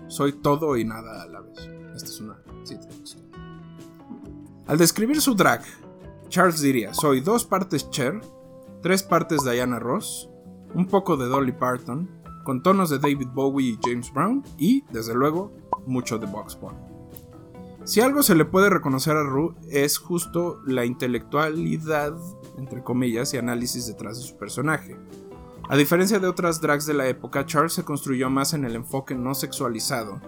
soy 0.08 0.32
todo 0.32 0.76
y 0.76 0.84
nada 0.84 1.22
a 1.22 1.26
la 1.28 1.40
vez. 1.40 1.58
Esta 1.94 2.08
es 2.08 2.20
una 2.20 2.42
cita 2.64 2.88
Al 4.66 4.78
describir 4.78 5.20
su 5.20 5.34
drag, 5.34 5.62
Charles 6.28 6.60
diría, 6.60 6.92
soy 6.92 7.20
dos 7.20 7.44
partes 7.44 7.88
Cher, 7.90 8.20
tres 8.82 9.04
partes 9.04 9.44
Diana 9.44 9.78
Ross, 9.78 10.28
un 10.74 10.86
poco 10.86 11.16
de 11.16 11.28
Dolly 11.28 11.52
Parton, 11.52 12.10
con 12.42 12.64
tonos 12.64 12.90
de 12.90 12.98
David 12.98 13.28
Bowie 13.32 13.74
y 13.74 13.78
James 13.80 14.12
Brown, 14.12 14.42
y, 14.58 14.82
desde 14.90 15.14
luego, 15.14 15.52
mucho 15.86 16.18
de 16.18 16.26
Box 16.26 16.58
Bunny. 16.60 16.78
Si 17.84 18.00
algo 18.00 18.24
se 18.24 18.34
le 18.34 18.44
puede 18.44 18.70
reconocer 18.70 19.16
a 19.16 19.22
Rue 19.22 19.54
es 19.70 19.98
justo 19.98 20.60
la 20.66 20.84
intelectualidad, 20.84 22.14
entre 22.58 22.82
comillas, 22.82 23.32
y 23.34 23.38
análisis 23.38 23.86
detrás 23.86 24.18
de 24.18 24.24
su 24.24 24.36
personaje. 24.36 24.96
A 25.70 25.76
diferencia 25.76 26.18
de 26.18 26.26
otras 26.26 26.62
drags 26.62 26.86
de 26.86 26.94
la 26.94 27.08
época, 27.08 27.44
Charles 27.44 27.74
se 27.74 27.84
construyó 27.84 28.30
más 28.30 28.54
en 28.54 28.64
el 28.64 28.74
enfoque 28.74 29.14
no 29.14 29.34
sexualizado 29.34 30.18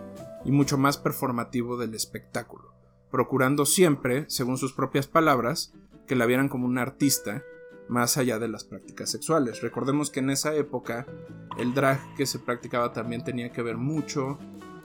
y 0.45 0.53
mucho 0.53 0.77
más 0.77 0.99
performativo 0.99 1.79
del 1.79 1.95
espectáculo, 1.95 2.75
procurando 3.11 3.65
siempre, 3.65 4.27
según 4.29 4.59
sus 4.59 4.75
propias 4.75 5.07
palabras, 5.07 5.73
que 6.07 6.15
la 6.15 6.27
vieran 6.27 6.51
como 6.51 6.67
una 6.67 6.83
artista 6.83 7.43
más 7.89 8.19
allá 8.19 8.39
de 8.39 8.49
las 8.49 8.65
prácticas 8.65 9.11
sexuales. 9.11 9.63
Recordemos 9.63 10.11
que 10.11 10.21
en 10.21 10.29
esa 10.29 10.55
época 10.55 11.07
el 11.57 11.73
drag 11.73 12.15
que 12.17 12.27
se 12.27 12.39
practicaba 12.39 12.93
también 12.93 13.25
tenía 13.25 13.51
que 13.51 13.63
ver 13.63 13.79
mucho 13.79 14.39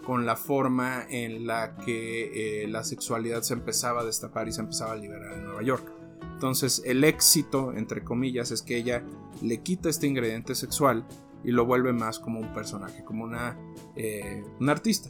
con 0.06 0.26
la 0.26 0.38
forma 0.38 1.04
en 1.10 1.48
la 1.48 1.76
que 1.76 2.64
eh, 2.64 2.68
la 2.70 2.86
sexualidad 2.86 3.42
se 3.42 3.56
empezaba 3.56 4.02
a 4.02 4.06
destapar 4.06 4.48
y 4.48 4.54
se 4.54 4.62
empezaba 4.62 4.94
a 4.94 4.96
liberar 4.96 5.34
en 5.34 5.44
Nueva 5.44 5.64
York. 5.64 5.92
Entonces 6.22 6.82
el 6.86 7.04
éxito, 7.04 7.74
entre 7.74 8.06
comillas, 8.06 8.52
es 8.52 8.62
que 8.62 8.78
ella 8.78 9.04
le 9.42 9.62
quita 9.62 9.90
este 9.90 10.08
ingrediente 10.08 10.56
sexual 10.56 11.06
y 11.44 11.52
lo 11.52 11.66
vuelve 11.66 11.94
más 11.94 12.20
como 12.20 12.40
un 12.40 12.54
personaje, 12.54 13.04
como 13.04 13.24
una, 13.24 13.58
eh, 13.96 14.44
un 14.60 14.70
artista. 14.70 15.10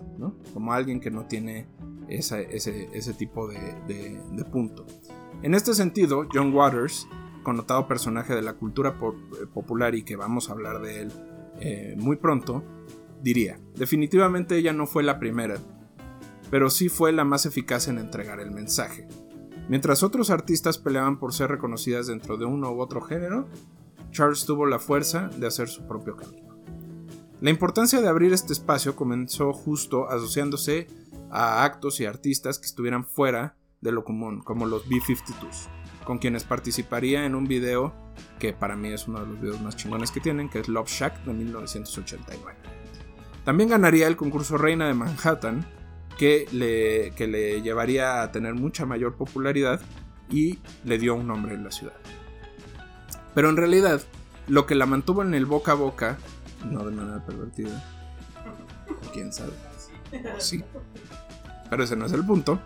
Como 0.53 0.73
alguien 0.73 0.99
que 0.99 1.11
no 1.11 1.25
tiene 1.25 1.67
ese, 2.09 3.13
tipo 3.17 3.47
de, 3.47 4.43
punto. 4.51 4.85
En 5.41 5.55
este 5.55 5.73
sentido, 5.73 6.27
John 6.31 6.53
Waters, 6.53 7.07
connotado 7.43 7.87
personaje 7.87 8.35
de 8.35 8.41
la 8.41 8.53
cultura 8.53 8.97
eh, 8.99 9.45
popular 9.53 9.95
y 9.95 10.03
que 10.03 10.15
vamos 10.15 10.49
a 10.49 10.53
hablar 10.53 10.81
de 10.81 11.01
él 11.01 11.11
muy 11.97 12.17
pronto, 12.17 12.63
diría, 13.21 13.59
definitivamente 13.75 14.57
ella 14.57 14.73
no 14.73 14.87
fue 14.87 15.03
la 15.03 15.19
primera, 15.19 15.55
pero 16.51 16.69
sí 16.69 16.89
fue 16.89 17.11
la 17.11 17.23
más 17.23 17.45
eficaz 17.45 17.87
en 17.87 17.97
entregar 17.97 18.39
el 18.39 18.51
mensaje. 18.51 19.07
Mientras 19.67 20.03
otros 20.03 20.29
artistas 20.29 20.77
peleaban 20.77 21.17
por 21.17 21.33
ser 21.33 21.49
reconocidas 21.49 22.07
dentro 22.07 22.37
de 22.37 22.45
uno 22.45 22.71
u 22.71 22.81
otro 22.81 23.01
género, 23.01 23.47
Charles 24.15 24.45
tuvo 24.45 24.65
la 24.65 24.79
fuerza 24.79 25.29
de 25.35 25.45
hacer 25.45 25.67
su 25.67 25.85
propio 25.85 26.15
camino. 26.15 26.57
La 27.41 27.49
importancia 27.49 27.99
de 27.99 28.07
abrir 28.07 28.31
este 28.31 28.53
espacio 28.53 28.95
comenzó 28.95 29.51
justo 29.51 30.09
asociándose 30.09 30.87
a 31.29 31.65
actos 31.65 31.99
y 31.99 32.05
artistas 32.05 32.57
que 32.57 32.65
estuvieran 32.65 33.03
fuera 33.03 33.57
de 33.81 33.91
lo 33.91 34.05
común, 34.05 34.41
como 34.41 34.67
los 34.67 34.87
B-52s, 34.87 35.67
con 36.05 36.17
quienes 36.17 36.45
participaría 36.45 37.25
en 37.25 37.35
un 37.35 37.43
video 37.43 37.93
que 38.39 38.53
para 38.53 38.77
mí 38.77 38.87
es 38.87 39.05
uno 39.09 39.19
de 39.19 39.27
los 39.27 39.41
videos 39.41 39.61
más 39.61 39.75
chingones 39.75 40.11
que 40.11 40.21
tienen, 40.21 40.47
que 40.47 40.59
es 40.59 40.69
Love 40.69 40.87
Shack 40.87 41.25
de 41.25 41.33
1989. 41.33 42.57
También 43.43 43.69
ganaría 43.69 44.07
el 44.07 44.15
concurso 44.15 44.57
Reina 44.57 44.87
de 44.87 44.93
Manhattan, 44.93 45.67
que 46.17 46.47
le, 46.53 47.11
le 47.27 47.61
llevaría 47.61 48.23
a 48.23 48.31
tener 48.31 48.53
mucha 48.53 48.85
mayor 48.85 49.17
popularidad 49.17 49.81
y 50.29 50.59
le 50.85 50.97
dio 50.97 51.15
un 51.15 51.27
nombre 51.27 51.53
en 51.53 51.65
la 51.65 51.71
ciudad. 51.71 51.97
Pero 53.35 53.49
en 53.49 53.57
realidad, 53.57 54.01
lo 54.47 54.65
que 54.65 54.73
la 54.73 54.87
mantuvo 54.87 55.21
en 55.21 55.35
el 55.35 55.45
boca 55.45 55.73
a 55.73 55.75
boca, 55.75 56.17
no 56.65 56.83
de 56.85 56.95
manera 56.95 57.23
pervertida, 57.23 57.83
quién 59.13 59.31
sabe, 59.31 59.51
sí, 60.39 60.63
pero 61.69 61.83
ese 61.83 61.95
no 61.95 62.05
es 62.05 62.13
el 62.13 62.25
punto. 62.25 62.59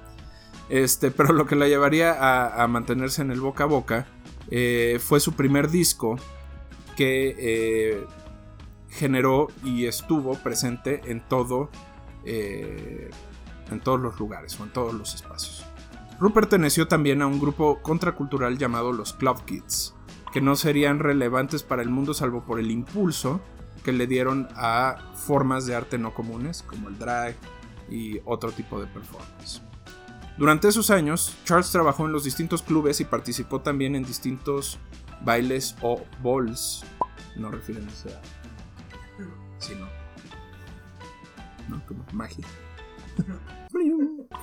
Este, 0.70 1.10
pero 1.10 1.34
lo 1.34 1.48
que 1.48 1.56
la 1.56 1.68
llevaría 1.68 2.62
a, 2.62 2.68
mantenerse 2.68 3.24
en 3.24 3.32
el 3.32 3.42
boca 3.42 3.64
a 3.64 3.68
boca 3.68 4.06
eh, 4.52 5.00
fue 5.04 5.20
su 5.20 5.34
primer 5.34 5.70
disco 5.70 6.18
que 6.96 7.36
eh, 7.40 8.06
generó 8.90 9.48
y 9.64 9.88
estuvo 9.88 10.36
presente 10.36 11.02
en 11.06 11.22
todo 11.22 11.72
eh, 12.26 13.10
en 13.72 13.80
todos 13.80 14.00
los 14.00 14.20
lugares 14.20 14.60
o 14.60 14.64
en 14.64 14.72
todos 14.72 14.94
los 14.94 15.16
espacios. 15.16 15.66
Ru 16.20 16.34
perteneció 16.34 16.88
también 16.88 17.22
a 17.22 17.28
un 17.28 17.40
grupo 17.40 17.82
contracultural 17.82 18.58
llamado 18.58 18.92
los 18.92 19.14
Club 19.14 19.46
Kids, 19.46 19.96
que 20.32 20.42
no 20.42 20.56
serían 20.56 21.00
relevantes 21.00 21.64
para 21.64 21.82
el 21.82 21.90
mundo 21.90 22.14
salvo 22.14 22.44
por 22.44 22.60
el 22.60 22.72
impulso 22.72 23.42
que 23.84 23.92
le 23.92 24.08
dieron 24.08 24.48
a 24.56 24.98
formas 25.16 25.66
de 25.66 25.76
arte 25.76 25.98
no 25.98 26.14
comunes 26.14 26.64
como 26.64 26.90
el 26.90 26.98
drag 26.98 27.36
y 27.90 28.20
otro 28.26 28.52
tipo 28.52 28.80
de 28.80 28.88
performance. 28.88 29.62
Durante 30.38 30.68
esos 30.68 30.90
años, 30.90 31.36
Charles 31.44 31.72
trabajó 31.72 32.06
en 32.06 32.12
los 32.12 32.24
distintos 32.24 32.62
clubes 32.62 33.02
y 33.02 33.06
participó 33.06 33.62
también 33.62 33.96
en 33.96 34.04
distintos 34.04 34.80
bailes 35.22 35.76
o 35.82 36.02
balls, 36.24 36.84
no 37.36 37.52
refiriéndose 37.52 38.10
a 38.10 38.22
sino. 39.58 39.88
¿no? 41.68 41.86
Como 41.86 42.06
magia. 42.14 42.46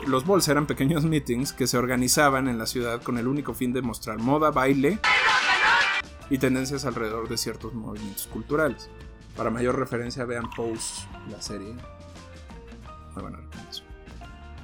Los 0.06 0.26
balls 0.26 0.46
eran 0.48 0.66
pequeños 0.66 1.04
meetings 1.04 1.52
que 1.52 1.66
se 1.66 1.78
organizaban 1.78 2.48
en 2.48 2.58
la 2.58 2.66
ciudad 2.66 3.02
con 3.02 3.18
el 3.18 3.26
único 3.26 3.54
fin 3.54 3.72
de 3.72 3.82
mostrar 3.82 4.18
moda, 4.18 4.50
baile 4.50 5.00
y 6.30 6.38
tendencias 6.38 6.84
alrededor 6.84 7.28
de 7.28 7.36
ciertos 7.36 7.74
movimientos 7.74 8.26
culturales. 8.26 8.90
Para 9.36 9.50
mayor 9.50 9.78
referencia 9.78 10.24
vean 10.24 10.48
Pose, 10.50 11.06
la 11.30 11.40
serie. 11.40 11.74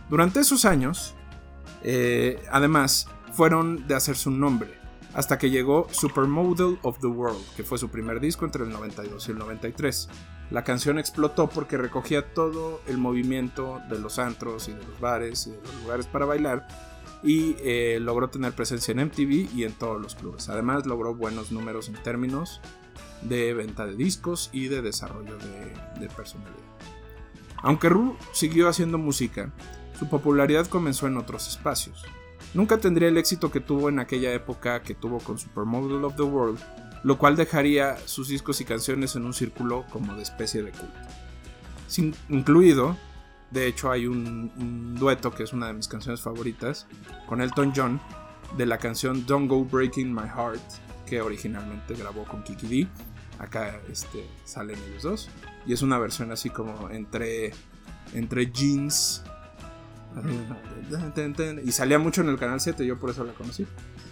Durante 0.09 0.41
esos 0.41 0.65
años, 0.65 1.15
eh, 1.83 2.43
además, 2.51 3.09
fueron 3.33 3.87
de 3.87 3.95
hacerse 3.95 4.29
un 4.29 4.41
nombre 4.41 4.83
hasta 5.15 5.39
que 5.39 5.51
llegó 5.51 5.89
Supermodel 5.91 6.79
of 6.83 6.99
the 7.01 7.07
World, 7.07 7.45
que 7.57 7.65
fue 7.65 7.79
su 7.79 7.91
primer 7.91 8.21
disco 8.21 8.45
entre 8.45 8.65
el 8.65 8.71
92 8.71 9.29
y 9.29 9.33
el 9.33 9.39
93. 9.39 10.09
La 10.51 10.65
canción 10.65 10.99
explotó 10.99 11.49
porque 11.49 11.77
recogía 11.77 12.33
todo 12.33 12.81
el 12.87 12.99
movimiento 12.99 13.81
de 13.91 13.99
los 13.99 14.19
antros 14.19 14.69
y 14.69 14.73
de 14.73 14.85
los 14.85 15.01
bares 15.01 15.47
y 15.47 15.51
de 15.51 15.59
los 15.63 15.83
lugares 15.83 16.07
para 16.07 16.27
bailar 16.27 16.67
y 17.23 17.57
eh, 17.61 17.99
logró 18.01 18.29
tener 18.29 18.53
presencia 18.53 18.93
en 18.93 19.07
MTV 19.07 19.55
y 19.55 19.65
en 19.65 19.73
todos 19.73 20.01
los 20.01 20.15
clubes. 20.15 20.49
Además 20.49 20.87
logró 20.87 21.15
buenos 21.15 21.53
números 21.53 21.89
en 21.89 21.95
términos 22.03 22.61
de 23.23 23.55
venta 23.55 23.87
de 23.87 23.95
discos 23.95 24.51
y 24.53 24.69
de 24.69 24.83
desarrollo 24.83 25.37
de, 25.39 26.09
personalidad. 26.09 26.57
Aunque 27.59 27.89
Ru 27.89 28.17
siguió 28.33 28.69
haciendo 28.69 28.99
música, 28.99 29.53
su 29.99 30.09
popularidad 30.09 30.67
comenzó 30.67 31.07
en 31.07 31.17
otros 31.17 31.49
espacios. 31.49 32.05
Nunca 32.55 32.79
tendría 32.79 33.09
el 33.09 33.17
éxito 33.19 33.53
que 33.53 33.61
tuvo 33.61 33.89
en 33.89 34.01
aquella 34.01 34.33
época 34.33 34.83
que 34.83 34.95
tuvo 34.95 35.19
con 35.19 35.39
Supermodel 35.39 36.05
of 36.05 36.17
the 36.17 36.23
World, 36.23 36.59
lo 37.05 37.19
cual 37.19 37.37
dejaría 37.37 37.97
sus 38.05 38.29
discos 38.29 38.61
y 38.61 38.65
canciones 38.65 39.15
en 39.15 39.25
un 39.25 39.33
círculo 39.33 39.87
como 39.91 40.15
de 40.15 40.23
especie 40.23 40.63
de 40.63 40.73
culto. 40.73 42.15
Incluido 42.29 42.97
De 43.53 43.67
hecho, 43.67 43.91
hay 43.91 44.07
un, 44.07 44.95
dueto 44.99 45.31
que 45.31 45.43
es 45.43 45.53
una 45.53 45.67
de 45.67 45.75
mis 45.75 45.89
canciones 45.89 46.23
favoritas 46.23 46.87
con 47.27 47.41
Elton 47.41 47.73
John 47.75 48.01
de 48.57 48.67
la 48.67 48.79
canción 48.79 49.27
Don't 49.27 49.49
Go 49.49 49.65
Breaking 49.65 50.13
My 50.13 50.29
Heart, 50.29 50.63
que 51.07 51.21
originalmente 51.21 51.95
grabó 51.95 52.25
con 52.25 52.43
Kiki 52.43 52.67
D. 52.67 52.89
Acá 53.39 53.81
este, 53.91 54.27
salen 54.45 54.79
ellos 54.89 55.03
dos. 55.03 55.29
Y 55.67 55.73
es 55.73 55.83
una 55.83 55.99
versión 55.99 56.33
así 56.33 56.51
como 56.51 56.89
entre, 56.91 57.53
entre 58.15 58.51
jeans. 58.51 59.23
Y 61.65 61.73
salía 61.73 61.99
mucho 61.99 62.21
en 62.23 62.29
el 62.29 62.39
canal 62.39 62.61
7, 62.61 62.87
yo 62.87 62.99
por 62.99 63.11
eso 63.11 63.25
la 63.25 63.33
conocí. 63.33 63.67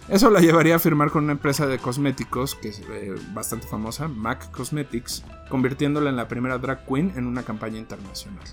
Eso 0.07 0.29
la 0.29 0.39
llevaría 0.39 0.75
a 0.75 0.79
firmar 0.79 1.11
con 1.11 1.23
una 1.23 1.33
empresa 1.33 1.67
de 1.67 1.77
cosméticos 1.77 2.55
que 2.55 2.69
es 2.69 2.81
eh, 2.91 3.15
bastante 3.33 3.67
famosa, 3.67 4.07
MAC 4.07 4.51
Cosmetics, 4.51 5.23
convirtiéndola 5.49 6.09
en 6.09 6.15
la 6.15 6.27
primera 6.27 6.57
drag 6.57 6.85
queen 6.85 7.13
en 7.15 7.27
una 7.27 7.43
campaña 7.43 7.77
internacional. 7.77 8.43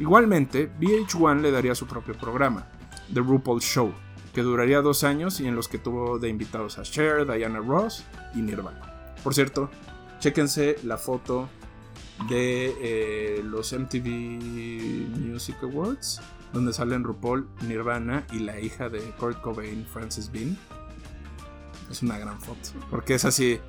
Igualmente, 0.00 0.72
VH1 0.80 1.42
le 1.42 1.50
daría 1.50 1.74
su 1.74 1.86
propio 1.86 2.14
programa, 2.16 2.66
The 3.12 3.20
RuPaul 3.20 3.60
Show, 3.60 3.92
que 4.32 4.40
duraría 4.40 4.80
dos 4.80 5.04
años 5.04 5.40
y 5.40 5.46
en 5.46 5.54
los 5.54 5.68
que 5.68 5.76
tuvo 5.76 6.18
de 6.18 6.30
invitados 6.30 6.78
a 6.78 6.84
Cher, 6.84 7.30
Diana 7.30 7.58
Ross 7.58 8.02
y 8.34 8.38
Nirvana. 8.38 9.14
Por 9.22 9.34
cierto, 9.34 9.68
chéquense 10.18 10.76
la 10.84 10.96
foto 10.96 11.50
de 12.30 12.74
eh, 12.80 13.42
los 13.44 13.74
MTV 13.74 15.18
Music 15.18 15.56
Awards, 15.64 16.22
donde 16.54 16.72
salen 16.72 17.04
RuPaul, 17.04 17.46
Nirvana 17.68 18.26
y 18.32 18.38
la 18.38 18.58
hija 18.58 18.88
de 18.88 19.00
Kurt 19.18 19.42
Cobain, 19.42 19.84
Frances 19.84 20.32
Bean. 20.32 20.56
Es 21.90 22.02
una 22.02 22.16
gran 22.16 22.40
foto, 22.40 22.70
porque 22.88 23.16
es 23.16 23.26
así: 23.26 23.60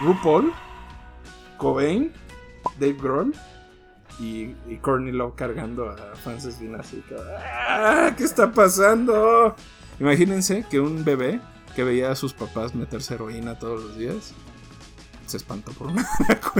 RuPaul, 0.00 0.54
Cobain, 1.58 2.14
Dave 2.80 2.96
Grohl 2.98 3.34
y, 4.18 4.54
y 4.68 4.78
Courtney 4.80 5.12
Love 5.12 5.34
cargando 5.34 5.88
a 5.90 5.96
Frances 6.16 6.60
Bean 6.60 6.80
así. 6.80 7.02
¡Ah! 7.68 8.14
¿Qué 8.16 8.24
está 8.24 8.52
pasando? 8.52 9.54
Imagínense 10.00 10.64
que 10.70 10.80
un 10.80 11.04
bebé 11.04 11.40
que 11.74 11.84
veía 11.84 12.10
a 12.10 12.16
sus 12.16 12.32
papás 12.32 12.74
meterse 12.74 13.14
heroína 13.14 13.58
todos 13.58 13.82
los 13.82 13.96
días 13.96 14.34
se 15.26 15.36
espantó 15.36 15.72
por 15.72 15.88
una. 15.88 16.06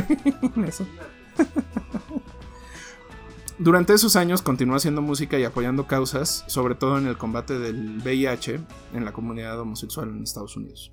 Eso. 0.66 0.86
Durante 3.58 3.92
esos 3.92 4.14
años 4.14 4.42
continuó 4.42 4.76
haciendo 4.76 5.02
música 5.02 5.38
y 5.38 5.44
apoyando 5.44 5.88
causas, 5.88 6.44
sobre 6.46 6.76
todo 6.76 6.96
en 6.98 7.08
el 7.08 7.18
combate 7.18 7.58
del 7.58 7.98
VIH 7.98 8.60
en 8.94 9.04
la 9.04 9.12
comunidad 9.12 9.58
homosexual 9.58 10.10
en 10.10 10.22
Estados 10.22 10.56
Unidos. 10.56 10.92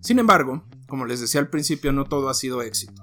Sin 0.00 0.18
embargo, 0.18 0.64
como 0.86 1.04
les 1.04 1.20
decía 1.20 1.40
al 1.40 1.50
principio, 1.50 1.92
no 1.92 2.04
todo 2.04 2.30
ha 2.30 2.34
sido 2.34 2.62
éxito, 2.62 3.02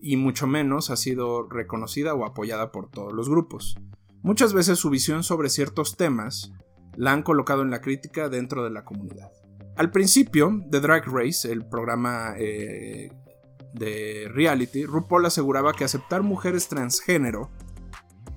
y 0.00 0.16
mucho 0.16 0.46
menos 0.46 0.90
ha 0.90 0.96
sido 0.96 1.48
reconocida 1.48 2.14
o 2.14 2.24
apoyada 2.24 2.72
por 2.72 2.90
todos 2.90 3.12
los 3.12 3.28
grupos. 3.28 3.76
Muchas 4.22 4.52
veces 4.52 4.78
su 4.78 4.90
visión 4.90 5.22
sobre 5.22 5.48
ciertos 5.48 5.96
temas 5.96 6.52
la 6.96 7.12
han 7.12 7.22
colocado 7.22 7.62
en 7.62 7.70
la 7.70 7.80
crítica 7.80 8.28
dentro 8.28 8.64
de 8.64 8.70
la 8.70 8.84
comunidad. 8.84 9.30
Al 9.76 9.90
principio 9.90 10.50
de 10.66 10.80
Drag 10.80 11.04
Race, 11.06 11.50
el 11.50 11.66
programa 11.66 12.34
eh, 12.38 13.10
de 13.74 14.28
reality, 14.32 14.86
RuPaul 14.86 15.26
aseguraba 15.26 15.74
que 15.74 15.84
aceptar 15.84 16.22
mujeres 16.22 16.68
transgénero 16.68 17.50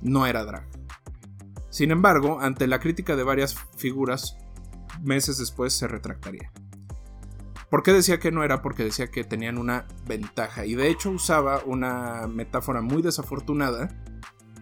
no 0.01 0.27
era 0.27 0.43
drag. 0.43 0.67
Sin 1.69 1.91
embargo, 1.91 2.39
ante 2.41 2.67
la 2.67 2.79
crítica 2.79 3.15
de 3.15 3.23
varias 3.23 3.55
figuras, 3.77 4.35
meses 5.01 5.37
después 5.37 5.73
se 5.73 5.87
retractaría. 5.87 6.51
¿Por 7.69 7.83
qué 7.83 7.93
decía 7.93 8.19
que 8.19 8.31
no 8.31 8.43
era? 8.43 8.61
Porque 8.61 8.83
decía 8.83 9.11
que 9.11 9.23
tenían 9.23 9.57
una 9.57 9.87
ventaja. 10.07 10.65
Y 10.65 10.75
de 10.75 10.89
hecho 10.89 11.11
usaba 11.11 11.61
una 11.65 12.27
metáfora 12.27 12.81
muy 12.81 13.01
desafortunada, 13.01 13.89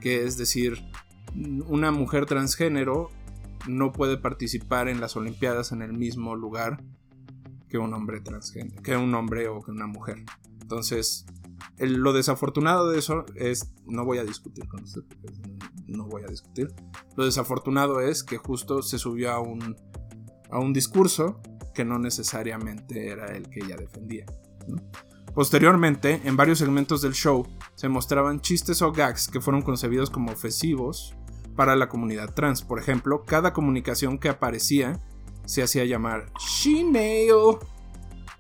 que 0.02 0.26
es 0.26 0.38
decir, 0.38 0.84
una 1.68 1.92
mujer 1.92 2.26
transgénero 2.26 3.10
no 3.68 3.92
puede 3.92 4.18
participar 4.18 4.88
en 4.88 5.00
las 5.00 5.16
Olimpiadas 5.16 5.72
en 5.72 5.82
el 5.82 5.94
mismo 5.94 6.36
lugar 6.36 6.84
que 7.70 7.78
un 7.78 7.94
hombre 7.94 8.22
transgénero, 8.22 8.82
que 8.82 8.96
un 8.96 9.14
hombre 9.14 9.48
o 9.48 9.62
que 9.62 9.72
una 9.72 9.88
mujer. 9.88 10.24
Entonces, 10.62 11.26
lo 11.78 12.14
desafortunado 12.14 12.90
de 12.90 13.00
eso 13.00 13.25
es, 13.36 13.74
no 13.86 14.05
voy 14.05 14.18
a 14.18 14.24
discutir 14.24 14.68
con 14.68 14.84
usted, 14.84 15.03
no 15.88 16.08
voy 16.08 16.24
a 16.24 16.27
discutir. 16.27 16.74
Lo 17.16 17.25
desafortunado 17.25 18.00
es 18.00 18.24
que 18.24 18.38
justo 18.38 18.81
se 18.81 18.98
subió 18.98 19.31
a 19.31 19.40
un, 19.40 19.75
a 20.50 20.60
un 20.60 20.74
discurso 20.74 21.42
que 21.77 21.85
no 21.85 22.00
necesariamente 22.00 23.09
era 23.09 23.27
el 23.37 23.48
que 23.51 23.59
ella 23.59 23.77
defendía. 23.77 24.25
Posteriormente, 25.35 26.22
en 26.24 26.35
varios 26.35 26.57
segmentos 26.57 27.03
del 27.03 27.13
show, 27.13 27.46
se 27.75 27.87
mostraban 27.87 28.42
chistes 28.42 28.81
o 28.81 28.92
gags 28.92 29.27
que 29.27 29.40
fueron 29.42 29.61
concebidos 29.61 30.09
como 30.09 30.31
ofensivos 30.31 31.16
para 31.55 31.75
la 31.75 31.87
comunidad 31.87 32.33
trans. 32.33 32.63
Por 32.63 32.79
ejemplo, 32.79 33.25
cada 33.25 33.53
comunicación 33.53 34.18
que 34.18 34.29
aparecía 34.29 35.00
se 35.46 35.61
hacía 35.61 35.85
llamar 35.85 36.31
She-Mail. 36.40 37.59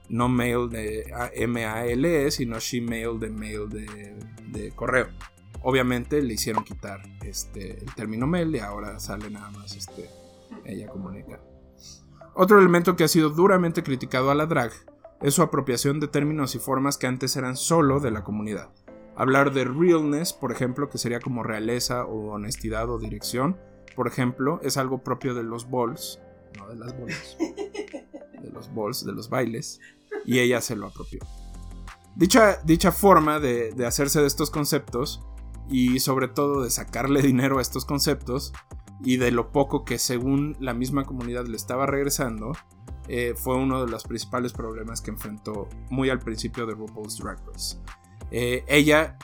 No 0.09 0.29
mail 0.29 0.67
de 0.67 1.03
M-A-L-E, 1.35 2.31
sino 2.31 2.57
She-Mail 2.59 3.19
de 3.19 3.29
mail 3.29 3.69
de, 3.69 4.17
de 4.47 4.71
correo. 4.71 5.09
Obviamente 5.61 6.23
le 6.23 6.33
hicieron 6.33 6.63
quitar 6.63 7.01
este, 7.23 7.83
el 7.83 7.93
término 7.93 8.25
mail 8.25 8.55
y 8.55 8.59
ahora 8.59 8.99
sale 8.99 9.29
nada 9.29 9.51
más 9.51 9.75
este, 9.75 10.09
ella 10.65 10.87
comunica. 10.87 11.39
Otro 12.39 12.59
elemento 12.59 12.95
que 12.95 13.03
ha 13.03 13.07
sido 13.07 13.31
duramente 13.31 13.81
criticado 13.81 14.29
a 14.29 14.35
la 14.35 14.45
drag 14.45 14.71
es 15.23 15.33
su 15.33 15.41
apropiación 15.41 15.99
de 15.99 16.07
términos 16.07 16.53
y 16.53 16.59
formas 16.59 16.99
que 16.99 17.07
antes 17.07 17.35
eran 17.35 17.57
solo 17.57 17.99
de 17.99 18.11
la 18.11 18.23
comunidad. 18.23 18.69
Hablar 19.15 19.53
de 19.53 19.63
realness, 19.63 20.33
por 20.33 20.51
ejemplo, 20.51 20.87
que 20.87 20.99
sería 20.99 21.19
como 21.19 21.41
realeza 21.41 22.05
o 22.05 22.33
honestidad 22.33 22.91
o 22.91 22.99
dirección, 22.99 23.57
por 23.95 24.07
ejemplo, 24.07 24.59
es 24.61 24.77
algo 24.77 25.03
propio 25.03 25.33
de 25.33 25.41
los 25.41 25.71
balls, 25.71 26.19
no 26.59 26.67
de 26.67 26.75
las 26.75 26.95
bolas, 26.95 27.37
de 27.39 28.51
los 28.53 28.71
balls, 28.71 29.03
de 29.03 29.13
los 29.13 29.31
bailes, 29.31 29.79
y 30.23 30.37
ella 30.37 30.61
se 30.61 30.75
lo 30.75 30.85
apropió. 30.85 31.21
Dicha, 32.15 32.59
dicha 32.63 32.91
forma 32.91 33.39
de, 33.39 33.71
de 33.71 33.87
hacerse 33.87 34.21
de 34.21 34.27
estos 34.27 34.51
conceptos 34.51 35.25
y 35.71 36.01
sobre 36.01 36.27
todo 36.27 36.61
de 36.61 36.69
sacarle 36.69 37.23
dinero 37.23 37.57
a 37.57 37.63
estos 37.63 37.83
conceptos 37.83 38.53
y 39.03 39.17
de 39.17 39.31
lo 39.31 39.51
poco 39.51 39.85
que 39.85 39.97
según 39.97 40.55
la 40.59 40.73
misma 40.73 41.05
comunidad 41.05 41.45
le 41.45 41.55
estaba 41.55 41.85
regresando, 41.85 42.53
eh, 43.07 43.33
fue 43.35 43.55
uno 43.55 43.85
de 43.85 43.91
los 43.91 44.03
principales 44.03 44.53
problemas 44.53 45.01
que 45.01 45.11
enfrentó 45.11 45.69
muy 45.89 46.09
al 46.09 46.19
principio 46.19 46.65
de 46.65 46.73
RuPaul's 46.73 47.17
Drag 47.17 47.39
Race. 47.45 47.77
Eh, 48.31 48.63
ella 48.67 49.17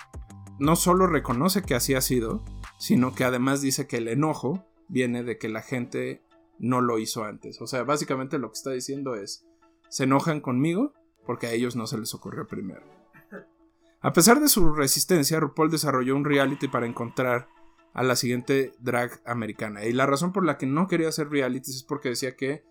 no 0.59 0.75
solo 0.75 1.07
reconoce 1.07 1.63
que 1.63 1.75
así 1.75 1.93
ha 1.93 2.01
sido, 2.01 2.43
sino 2.77 3.13
que 3.13 3.23
además 3.23 3.61
dice 3.61 3.87
que 3.87 3.97
el 3.97 4.07
enojo 4.07 4.65
viene 4.87 5.23
de 5.23 5.37
que 5.37 5.49
la 5.49 5.61
gente 5.61 6.23
no 6.59 6.81
lo 6.81 6.99
hizo 6.99 7.23
antes. 7.23 7.61
O 7.61 7.67
sea, 7.67 7.83
básicamente 7.83 8.37
lo 8.37 8.49
que 8.49 8.57
está 8.57 8.71
diciendo 8.71 9.15
es, 9.15 9.45
se 9.89 10.05
enojan 10.05 10.39
conmigo 10.39 10.93
porque 11.25 11.47
a 11.47 11.51
ellos 11.51 11.75
no 11.75 11.87
se 11.87 11.97
les 11.97 12.13
ocurrió 12.13 12.47
primero. 12.47 12.83
A 14.01 14.13
pesar 14.13 14.39
de 14.39 14.47
su 14.47 14.73
resistencia, 14.73 15.39
RuPaul 15.39 15.71
desarrolló 15.71 16.15
un 16.15 16.25
reality 16.25 16.67
para 16.67 16.85
encontrar 16.85 17.47
a 17.93 18.03
la 18.03 18.15
siguiente 18.15 18.73
drag 18.79 19.21
americana. 19.25 19.85
Y 19.85 19.93
la 19.93 20.05
razón 20.05 20.31
por 20.31 20.45
la 20.45 20.57
que 20.57 20.65
no 20.65 20.87
quería 20.87 21.09
hacer 21.09 21.29
realities 21.29 21.77
es 21.77 21.83
porque 21.83 22.09
decía 22.09 22.35
que 22.35 22.63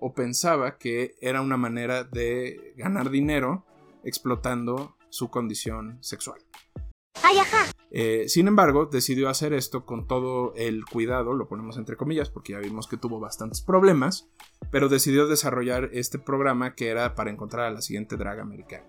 o 0.00 0.14
pensaba 0.14 0.78
que 0.78 1.16
era 1.20 1.40
una 1.40 1.56
manera 1.56 2.04
de 2.04 2.72
ganar 2.76 3.10
dinero 3.10 3.66
explotando 4.04 4.96
su 5.08 5.28
condición 5.28 5.98
sexual. 6.00 6.40
Eh, 7.90 8.28
sin 8.28 8.48
embargo, 8.48 8.86
decidió 8.86 9.28
hacer 9.28 9.54
esto 9.54 9.86
con 9.86 10.06
todo 10.06 10.52
el 10.56 10.84
cuidado, 10.84 11.32
lo 11.32 11.48
ponemos 11.48 11.78
entre 11.78 11.96
comillas 11.96 12.28
porque 12.28 12.52
ya 12.52 12.58
vimos 12.58 12.86
que 12.86 12.98
tuvo 12.98 13.18
bastantes 13.18 13.62
problemas, 13.62 14.28
pero 14.70 14.88
decidió 14.88 15.26
desarrollar 15.26 15.88
este 15.92 16.18
programa 16.18 16.74
que 16.74 16.88
era 16.88 17.14
para 17.14 17.30
encontrar 17.30 17.66
a 17.66 17.70
la 17.70 17.80
siguiente 17.80 18.16
drag 18.16 18.40
americana. 18.40 18.84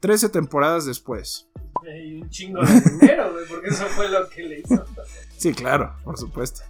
Trece 0.00 0.28
temporadas 0.28 0.84
después. 0.84 1.48
Y 1.96 2.20
un 2.20 2.28
chingo 2.28 2.60
de 2.62 2.80
dinero, 2.98 3.32
güey, 3.32 3.46
porque 3.48 3.68
eso 3.68 3.86
fue 3.86 4.08
lo 4.08 4.28
que 4.28 4.42
le 4.42 4.58
hizo. 4.60 4.84
Sí, 5.36 5.52
claro, 5.52 5.94
por 6.04 6.18
supuesto. 6.18 6.60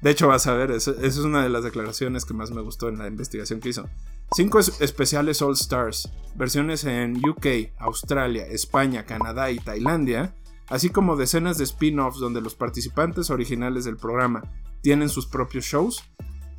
De 0.00 0.10
hecho, 0.10 0.28
vas 0.28 0.46
a 0.46 0.54
ver, 0.54 0.70
eso 0.72 0.94
es 1.00 1.16
una 1.18 1.42
de 1.42 1.48
las 1.48 1.62
declaraciones 1.64 2.24
que 2.24 2.34
más 2.34 2.50
me 2.50 2.60
gustó 2.60 2.88
en 2.88 2.98
la 2.98 3.06
investigación 3.06 3.60
que 3.60 3.68
hizo. 3.68 3.88
Cinco 4.34 4.58
es- 4.58 4.80
especiales 4.80 5.42
All 5.42 5.52
Stars, 5.54 6.10
versiones 6.34 6.84
en 6.84 7.16
UK, 7.24 7.72
Australia, 7.78 8.44
España, 8.46 9.04
Canadá 9.04 9.50
y 9.50 9.58
Tailandia, 9.58 10.34
así 10.68 10.88
como 10.90 11.16
decenas 11.16 11.58
de 11.58 11.64
spin-offs 11.64 12.18
donde 12.18 12.40
los 12.40 12.54
participantes 12.54 13.30
originales 13.30 13.84
del 13.84 13.96
programa 13.96 14.42
tienen 14.80 15.08
sus 15.08 15.26
propios 15.26 15.64
shows, 15.66 16.02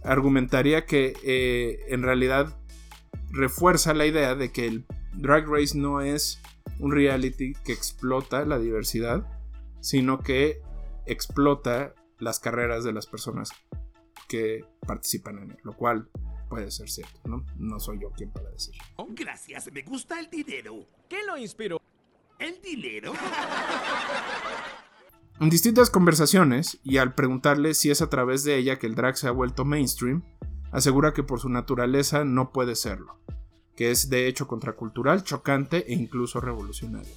argumentaría 0.03 0.85
que 0.85 1.13
eh, 1.23 1.79
en 1.89 2.03
realidad 2.03 2.55
refuerza 3.31 3.93
la 3.93 4.05
idea 4.05 4.35
de 4.35 4.51
que 4.51 4.67
el 4.67 4.85
Drag 5.13 5.47
Race 5.47 5.77
no 5.77 6.01
es 6.01 6.39
un 6.79 6.91
reality 6.91 7.53
que 7.65 7.73
explota 7.73 8.45
la 8.45 8.59
diversidad, 8.59 9.25
sino 9.79 10.19
que 10.19 10.59
explota 11.05 11.93
las 12.19 12.39
carreras 12.39 12.83
de 12.83 12.93
las 12.93 13.07
personas 13.07 13.51
que 14.27 14.65
participan 14.87 15.39
en 15.39 15.51
él, 15.51 15.57
lo 15.63 15.73
cual 15.73 16.09
puede 16.49 16.71
ser 16.71 16.89
cierto, 16.89 17.19
¿no? 17.25 17.45
No 17.57 17.79
soy 17.79 17.99
yo 17.99 18.11
quien 18.11 18.31
para 18.31 18.49
decir. 18.49 18.75
Oh, 18.95 19.07
gracias, 19.09 19.71
me 19.71 19.81
gusta 19.81 20.19
el 20.19 20.29
dinero. 20.29 20.85
¿Qué 21.09 21.23
lo 21.25 21.37
inspiró? 21.37 21.81
¿El 22.39 22.61
dinero? 22.61 23.13
En 25.39 25.49
distintas 25.49 25.89
conversaciones, 25.89 26.79
y 26.83 26.97
al 26.97 27.15
preguntarle 27.15 27.73
si 27.73 27.89
es 27.89 28.01
a 28.01 28.09
través 28.09 28.43
de 28.43 28.55
ella 28.55 28.77
que 28.77 28.85
el 28.85 28.95
drag 28.95 29.17
se 29.17 29.27
ha 29.27 29.31
vuelto 29.31 29.65
mainstream, 29.65 30.23
asegura 30.71 31.13
que 31.13 31.23
por 31.23 31.39
su 31.39 31.49
naturaleza 31.49 32.23
no 32.23 32.51
puede 32.51 32.75
serlo, 32.75 33.19
que 33.75 33.91
es 33.91 34.09
de 34.09 34.27
hecho 34.27 34.47
contracultural, 34.47 35.23
chocante 35.23 35.91
e 35.91 35.93
incluso 35.93 36.39
revolucionario. 36.39 37.13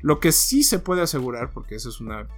Lo 0.00 0.20
que 0.20 0.32
sí 0.32 0.62
se 0.62 0.78
puede 0.78 1.02
asegurar, 1.02 1.52
porque 1.52 1.74
esa 1.74 1.88
es 1.88 2.00
una 2.00 2.28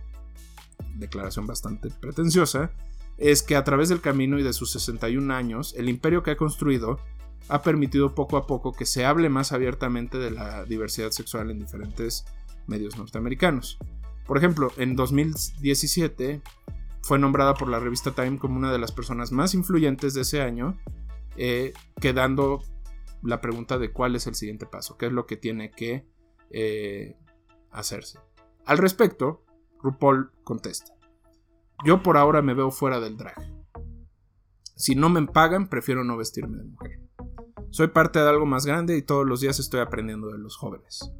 declaración 0.94 1.46
bastante 1.46 1.90
pretenciosa, 1.90 2.72
es 3.18 3.42
que 3.42 3.56
a 3.56 3.64
través 3.64 3.88
del 3.88 4.00
camino 4.00 4.38
y 4.38 4.42
de 4.42 4.52
sus 4.52 4.72
61 4.72 5.32
años, 5.32 5.74
el 5.76 5.88
imperio 5.88 6.22
que 6.22 6.32
ha 6.32 6.36
construido 6.36 6.98
ha 7.48 7.62
permitido 7.62 8.14
poco 8.14 8.36
a 8.36 8.46
poco 8.46 8.72
que 8.72 8.86
se 8.86 9.04
hable 9.04 9.28
más 9.28 9.52
abiertamente 9.52 10.18
de 10.18 10.30
la 10.30 10.64
diversidad 10.64 11.10
sexual 11.10 11.50
en 11.50 11.58
diferentes 11.58 12.24
medios 12.66 12.96
norteamericanos. 12.96 13.78
Por 14.26 14.38
ejemplo, 14.38 14.70
en 14.76 14.94
2017 14.96 16.40
fue 17.02 17.18
nombrada 17.18 17.54
por 17.54 17.68
la 17.68 17.80
revista 17.80 18.12
Time 18.12 18.38
como 18.38 18.56
una 18.56 18.72
de 18.72 18.78
las 18.78 18.92
personas 18.92 19.32
más 19.32 19.54
influyentes 19.54 20.14
de 20.14 20.22
ese 20.22 20.40
año, 20.40 20.78
eh, 21.36 21.72
quedando 22.00 22.62
la 23.22 23.40
pregunta 23.40 23.78
de 23.78 23.92
cuál 23.92 24.16
es 24.16 24.26
el 24.26 24.34
siguiente 24.34 24.66
paso, 24.66 24.96
qué 24.96 25.06
es 25.06 25.12
lo 25.12 25.26
que 25.26 25.36
tiene 25.36 25.70
que 25.70 26.06
eh, 26.50 27.16
hacerse. 27.70 28.18
Al 28.64 28.78
respecto, 28.78 29.44
RuPaul 29.82 30.30
contesta, 30.44 30.92
yo 31.84 32.02
por 32.02 32.16
ahora 32.16 32.42
me 32.42 32.54
veo 32.54 32.70
fuera 32.70 33.00
del 33.00 33.16
drag. 33.16 33.36
Si 34.76 34.94
no 34.94 35.08
me 35.08 35.26
pagan, 35.26 35.68
prefiero 35.68 36.04
no 36.04 36.16
vestirme 36.16 36.58
de 36.58 36.64
mujer. 36.64 37.00
Soy 37.70 37.88
parte 37.88 38.18
de 38.18 38.28
algo 38.28 38.46
más 38.46 38.66
grande 38.66 38.96
y 38.96 39.02
todos 39.02 39.26
los 39.26 39.40
días 39.40 39.58
estoy 39.58 39.80
aprendiendo 39.80 40.28
de 40.28 40.38
los 40.38 40.56
jóvenes. 40.56 41.12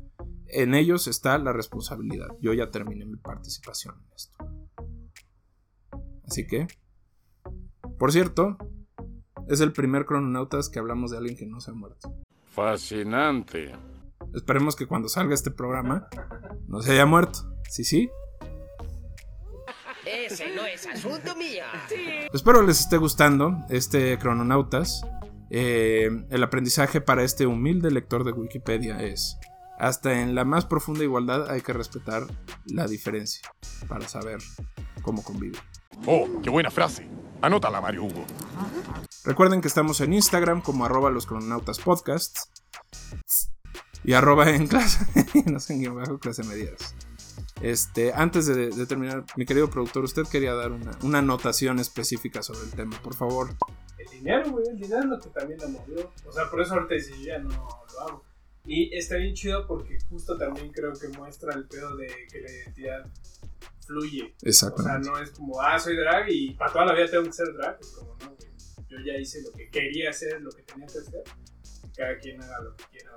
En 0.47 0.75
ellos 0.75 1.07
está 1.07 1.39
la 1.39 1.53
responsabilidad. 1.53 2.29
Yo 2.41 2.53
ya 2.53 2.71
terminé 2.71 3.07
mi 3.07 3.17
participación 3.17 3.95
en 3.99 4.13
esto. 4.15 4.37
Así 6.27 6.47
que, 6.47 6.67
por 7.99 8.13
cierto, 8.13 8.59
es 9.49 9.61
el 9.61 9.73
primer 9.73 10.07
crononautas 10.07 10.69
que 10.69 10.79
hablamos 10.79 11.11
de 11.11 11.19
alguien 11.19 11.37
que 11.37 11.47
no 11.47 11.61
se 11.61 11.71
ha 11.71 11.75
muerto. 11.75 12.15
Fascinante. 12.51 13.73
Esperemos 14.35 14.77
que 14.77 14.87
cuando 14.87 15.09
salga 15.09 15.35
este 15.35 15.51
programa 15.51 16.09
no 16.69 16.81
se 16.83 16.93
haya 16.93 17.07
muerto. 17.07 17.41
Sí, 17.71 17.85
sí. 17.85 18.11
Es 20.83 20.89
asunto 20.89 21.37
mío. 21.37 21.63
Espero 22.33 22.61
les 22.63 22.81
esté 22.81 22.97
gustando 22.97 23.57
este 23.69 24.19
crononautas. 24.19 25.03
Eh, 25.49 26.11
el 26.29 26.43
aprendizaje 26.43 27.01
para 27.01 27.23
este 27.23 27.47
humilde 27.47 27.93
lector 27.93 28.25
de 28.25 28.33
Wikipedia 28.33 29.01
es, 29.01 29.39
hasta 29.79 30.21
en 30.21 30.35
la 30.35 30.45
más 30.45 30.65
profunda 30.65 31.05
igualdad 31.05 31.49
hay 31.49 31.61
que 31.61 31.73
respetar 31.73 32.25
la 32.67 32.89
diferencia 32.89 33.49
para 33.87 34.09
saber 34.09 34.39
cómo 35.03 35.23
convivir. 35.23 35.61
Oh, 36.07 36.27
qué 36.43 36.51
buena 36.51 36.71
frase. 36.73 37.09
Anótala, 37.43 37.81
Mario 37.81 38.03
Hugo. 38.03 38.25
Recuerden 39.25 39.61
que 39.61 39.69
estamos 39.69 40.01
en 40.01 40.15
Instagram 40.15 40.63
como 40.63 40.85
arroba 40.85 41.11
los 41.11 41.27
crononautas 41.27 41.79
podcasts 41.79 42.51
y 44.03 44.15
arroba 44.15 44.51
en 44.51 44.67
clase, 44.67 45.07
no 45.47 45.61
sé 45.61 45.75
en 45.75 45.81
guion 45.81 45.95
bajo 45.95 46.19
clase 46.19 46.43
medias. 46.43 46.97
Este, 47.63 48.13
antes 48.13 48.47
de, 48.47 48.71
de 48.71 48.87
terminar, 48.87 49.25
mi 49.37 49.47
querido 49.47 49.71
productor, 49.71 50.05
usted 50.05 50.25
quería 50.25 50.53
dar 50.55 50.73
una, 50.73 50.99
una 51.03 51.19
anotación 51.19 51.79
específica 51.79 52.43
sobre 52.43 52.65
el 52.65 52.73
tema, 52.73 53.01
por 53.03 53.15
favor. 53.15 53.51
El 53.99 54.09
dinero, 54.09 54.51
güey, 54.51 54.67
el 54.69 54.79
dinero 54.79 55.01
es 55.01 55.07
lo 55.07 55.21
que 55.21 55.29
también 55.31 55.61
la 55.61 55.69
movió. 55.69 56.11
O 56.27 56.33
sea, 56.33 56.51
por 56.51 56.61
eso 56.61 56.75
ahorita 56.75 56.95
dice, 56.95 57.13
yo 57.19 57.25
ya 57.27 57.39
no 57.39 57.51
lo 57.51 58.01
hago. 58.01 58.25
Y 58.65 58.97
está 58.97 59.17
bien 59.17 59.35
chido 59.35 59.67
porque 59.67 59.99
justo 60.09 60.37
también 60.37 60.71
creo 60.73 60.93
que 60.93 61.09
muestra 61.09 61.55
el 61.55 61.67
pedo 61.67 61.97
de 61.97 62.07
que 62.31 62.41
la 62.41 62.51
identidad 62.51 63.07
fluye. 63.87 64.35
O 64.75 64.83
sea, 64.83 64.99
no 64.99 65.19
es 65.19 65.31
como, 65.31 65.61
ah, 65.61 65.79
soy 65.79 65.97
drag 65.97 66.29
y 66.29 66.55
para 66.55 66.73
toda 66.73 66.87
la 66.87 66.95
vida 66.95 67.11
tengo 67.11 67.25
que 67.25 67.33
ser 67.33 67.53
drag. 67.55 67.79
Es 67.81 67.89
como, 67.89 68.17
no, 68.21 68.37
güey. 68.37 68.53
Yo 68.89 68.99
ya 69.05 69.19
hice 69.19 69.43
lo 69.43 69.53
que 69.53 69.71
quería 69.71 70.11
hacer, 70.11 70.41
lo 70.43 70.51
que 70.51 70.63
tenía 70.63 70.87
que 70.87 70.99
hacer. 70.99 71.23
Cada 71.97 72.19
quien 72.19 72.43
haga 72.43 72.61
lo 72.63 72.77
que 72.77 72.85
quiera. 72.91 73.11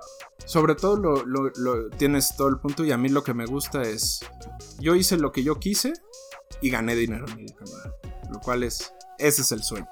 Sobre 0.44 0.74
todo 0.74 0.96
lo, 0.96 1.24
lo- 1.26 1.50
lo- 1.56 1.90
tienes 1.90 2.36
todo 2.36 2.48
el 2.48 2.58
punto 2.58 2.84
y 2.84 2.92
a 2.92 2.96
mí 2.98 3.08
lo 3.08 3.24
que 3.24 3.34
me 3.34 3.46
gusta 3.46 3.82
es, 3.82 4.20
yo 4.78 4.94
hice 4.94 5.16
lo 5.16 5.32
que 5.32 5.42
yo 5.42 5.58
quise 5.58 5.92
y 6.60 6.70
gané 6.70 6.94
dinero 6.94 7.26
en 7.28 7.36
mi 7.36 7.46
cámara. 7.46 7.92
Lo 8.30 8.38
cual 8.40 8.62
es, 8.62 8.92
ese 9.18 9.42
es 9.42 9.52
el 9.52 9.62
sueño. 9.62 9.86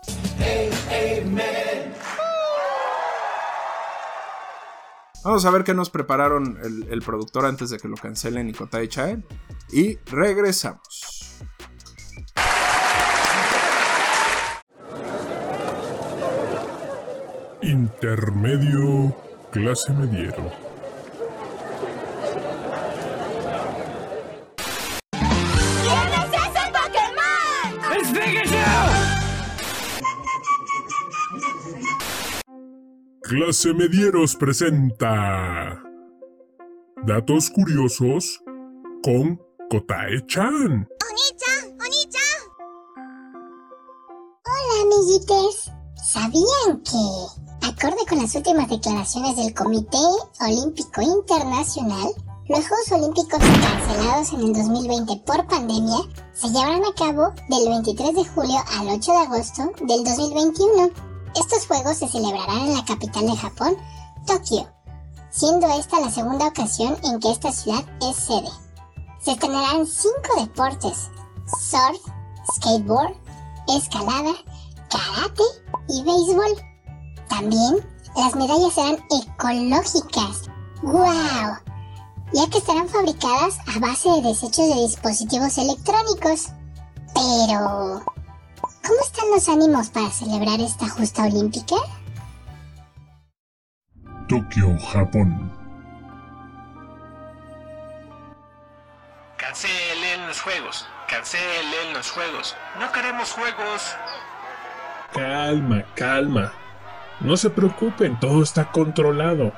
Vamos 5.25 5.45
a 5.47 5.51
ver 5.51 5.65
qué 5.65 5.73
nos 5.73 5.89
prepararon 5.89 6.59
el, 6.63 6.87
el 6.91 7.01
productor 7.01 7.47
antes 7.47 7.71
de 7.71 7.79
que 7.79 7.89
lo 7.89 7.97
cancelen 7.97 8.51
y 8.51 8.53
Kotai 8.53 8.89
Chael. 8.89 9.25
Y 9.73 9.97
regresamos. 10.05 11.14
Intermedio, 17.65 19.17
clase 19.51 19.91
mediero. 19.95 20.53
Clase 33.23 33.73
Medieros 33.73 34.37
presenta 34.37 35.83
Datos 37.07 37.49
curiosos 37.49 38.43
con 39.03 39.41
Kotae-chan. 39.71 40.87
Hola, 44.45 44.83
amiguites. 44.83 45.73
¿Sabían 46.05 46.83
que, 46.85 47.45
acorde 47.75 48.07
con 48.09 48.19
las 48.19 48.35
últimas 48.35 48.69
declaraciones 48.69 49.37
del 49.37 49.53
Comité 49.53 49.99
Olímpico 50.41 51.01
Internacional, 51.01 52.13
los 52.49 52.69
Juegos 52.69 52.93
Olímpicos 52.93 53.41
cancelados 53.41 54.33
en 54.33 54.41
el 54.41 54.53
2020 54.53 55.17
por 55.27 55.47
pandemia 55.49 55.99
se 56.35 56.49
llevarán 56.49 56.85
a 56.85 56.95
cabo 56.95 57.33
del 57.49 57.69
23 57.69 58.15
de 58.15 58.25
julio 58.27 58.59
al 58.79 58.89
8 58.89 59.13
de 59.13 59.19
agosto 59.19 59.73
del 59.81 60.05
2021? 60.05 60.91
Estos 61.35 61.67
Juegos 61.67 61.97
se 61.97 62.09
celebrarán 62.09 62.69
en 62.69 62.75
la 62.75 62.85
capital 62.85 63.27
de 63.27 63.37
Japón, 63.37 63.77
Tokio, 64.27 64.69
siendo 65.31 65.67
esta 65.79 66.01
la 66.01 66.11
segunda 66.11 66.47
ocasión 66.47 66.97
en 67.03 67.19
que 67.19 67.33
esta 67.33 67.51
ciudad 67.51 67.85
es 68.03 68.17
sede. 68.17 68.51
Se 69.21 69.33
estrenarán 69.33 69.85
cinco 69.87 70.41
deportes: 70.41 71.11
surf, 71.71 71.99
skateboard, 72.55 73.15
escalada, 73.67 74.35
karate 74.89 75.43
y 75.89 76.05
béisbol. 76.05 76.74
También 77.29 77.77
las 78.17 78.35
medallas 78.37 78.75
serán 78.75 78.99
ecológicas. 79.11 80.51
¡Wow! 80.83 81.57
Ya 82.33 82.51
que 82.51 82.59
estarán 82.59 82.89
fabricadas 82.89 83.59
a 83.75 83.79
base 83.81 84.09
de 84.11 84.23
desechos 84.23 84.69
de 84.69 84.83
dispositivos 84.83 85.59
electrónicos. 85.59 86.51
Pero... 87.15 88.03
¿Cómo 88.87 89.01
están 89.03 89.31
los 89.31 89.49
ánimos 89.49 89.89
para 89.91 90.11
celebrar 90.11 90.61
esta 90.61 90.89
justa 90.89 91.25
olímpica? 91.25 91.77
Tokio, 94.29 94.79
Japón. 94.93 95.51
Cancelen 99.39 100.27
los 100.27 100.41
juegos. 100.41 100.87
Cancelen 101.09 101.93
los 101.95 102.11
juegos. 102.11 102.57
No 102.79 102.91
queremos 102.93 103.33
juegos. 103.33 103.97
Calma, 105.13 105.85
calma. 105.95 106.53
No 107.21 107.37
se 107.37 107.51
preocupen, 107.51 108.19
todo 108.19 108.43
está 108.43 108.71
controlado. 108.73 109.53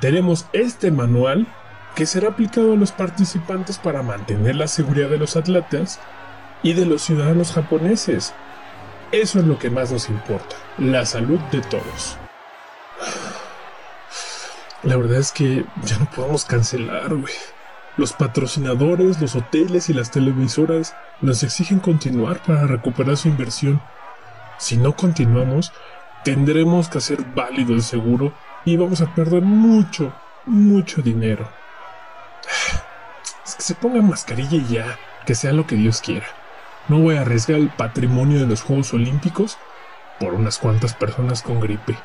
Tenemos 0.00 0.46
este 0.52 0.90
manual 0.90 1.46
que 1.94 2.06
será 2.06 2.28
aplicado 2.28 2.72
a 2.72 2.76
los 2.76 2.92
participantes 2.92 3.78
para 3.78 4.02
mantener 4.02 4.56
la 4.56 4.66
seguridad 4.66 5.08
de 5.08 5.18
los 5.18 5.36
atletas 5.36 6.00
y 6.62 6.72
de 6.72 6.86
los 6.86 7.02
ciudadanos 7.02 7.52
japoneses. 7.52 8.32
Eso 9.12 9.40
es 9.40 9.44
lo 9.44 9.58
que 9.58 9.70
más 9.70 9.92
nos 9.92 10.08
importa, 10.08 10.56
la 10.78 11.04
salud 11.04 11.38
de 11.50 11.60
todos. 11.60 12.16
La 14.82 14.96
verdad 14.96 15.18
es 15.18 15.30
que 15.30 15.64
ya 15.84 15.98
no 15.98 16.06
podemos 16.10 16.44
cancelar, 16.44 17.14
güey. 17.14 17.34
Los 17.96 18.14
patrocinadores, 18.14 19.20
los 19.20 19.36
hoteles 19.36 19.88
y 19.90 19.92
las 19.92 20.10
televisoras 20.10 20.96
nos 21.20 21.44
exigen 21.44 21.78
continuar 21.78 22.42
para 22.42 22.66
recuperar 22.66 23.16
su 23.16 23.28
inversión. 23.28 23.80
Si 24.58 24.78
no 24.78 24.96
continuamos, 24.96 25.72
tendremos 26.24 26.88
que 26.88 26.98
hacer 26.98 27.24
válido 27.34 27.74
el 27.74 27.82
seguro 27.82 28.32
y 28.64 28.76
vamos 28.76 29.00
a 29.00 29.14
perder 29.14 29.42
mucho, 29.42 30.12
mucho 30.46 31.02
dinero. 31.02 31.48
Es 33.44 33.56
que 33.56 33.62
se 33.62 33.74
pongan 33.74 34.08
mascarilla 34.08 34.56
y 34.56 34.64
ya, 34.66 34.98
que 35.26 35.34
sea 35.34 35.52
lo 35.52 35.66
que 35.66 35.74
Dios 35.74 36.00
quiera. 36.00 36.26
No 36.88 37.00
voy 37.00 37.16
a 37.16 37.22
arriesgar 37.22 37.58
el 37.58 37.70
patrimonio 37.70 38.38
de 38.38 38.46
los 38.46 38.62
Juegos 38.62 38.94
Olímpicos 38.94 39.58
por 40.20 40.34
unas 40.34 40.58
cuantas 40.58 40.94
personas 40.94 41.42
con 41.42 41.60
gripe. 41.60 41.98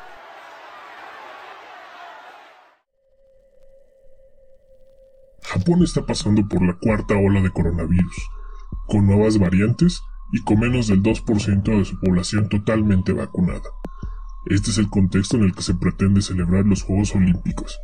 Japón 5.44 5.82
está 5.82 6.04
pasando 6.04 6.46
por 6.46 6.60
la 6.60 6.74
cuarta 6.74 7.14
ola 7.16 7.40
de 7.40 7.50
coronavirus, 7.50 8.30
con 8.86 9.06
nuevas 9.06 9.38
variantes 9.38 10.02
y 10.32 10.42
con 10.42 10.60
menos 10.60 10.88
del 10.88 11.02
2% 11.02 11.62
de 11.62 11.84
su 11.84 11.98
población 12.00 12.48
totalmente 12.48 13.12
vacunada. 13.12 13.70
Este 14.48 14.70
es 14.70 14.78
el 14.78 14.88
contexto 14.88 15.36
en 15.36 15.44
el 15.44 15.54
que 15.54 15.62
se 15.62 15.74
pretende 15.74 16.22
celebrar 16.22 16.64
los 16.64 16.82
Juegos 16.82 17.14
Olímpicos. 17.14 17.78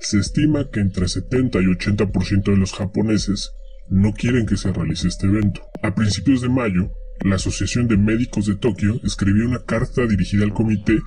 Se 0.00 0.20
estima 0.20 0.70
que 0.70 0.78
entre 0.78 1.08
70 1.08 1.60
y 1.60 1.64
80% 1.64 2.44
de 2.44 2.56
los 2.56 2.72
japoneses 2.72 3.50
no 3.90 4.12
quieren 4.12 4.46
que 4.46 4.56
se 4.56 4.72
realice 4.72 5.08
este 5.08 5.26
evento. 5.26 5.62
A 5.82 5.96
principios 5.96 6.40
de 6.40 6.48
mayo, 6.48 6.92
la 7.20 7.34
Asociación 7.34 7.88
de 7.88 7.96
Médicos 7.96 8.46
de 8.46 8.54
Tokio 8.54 9.00
escribió 9.02 9.44
una 9.44 9.64
carta 9.64 10.06
dirigida 10.06 10.44
al 10.44 10.54
comité 10.54 11.00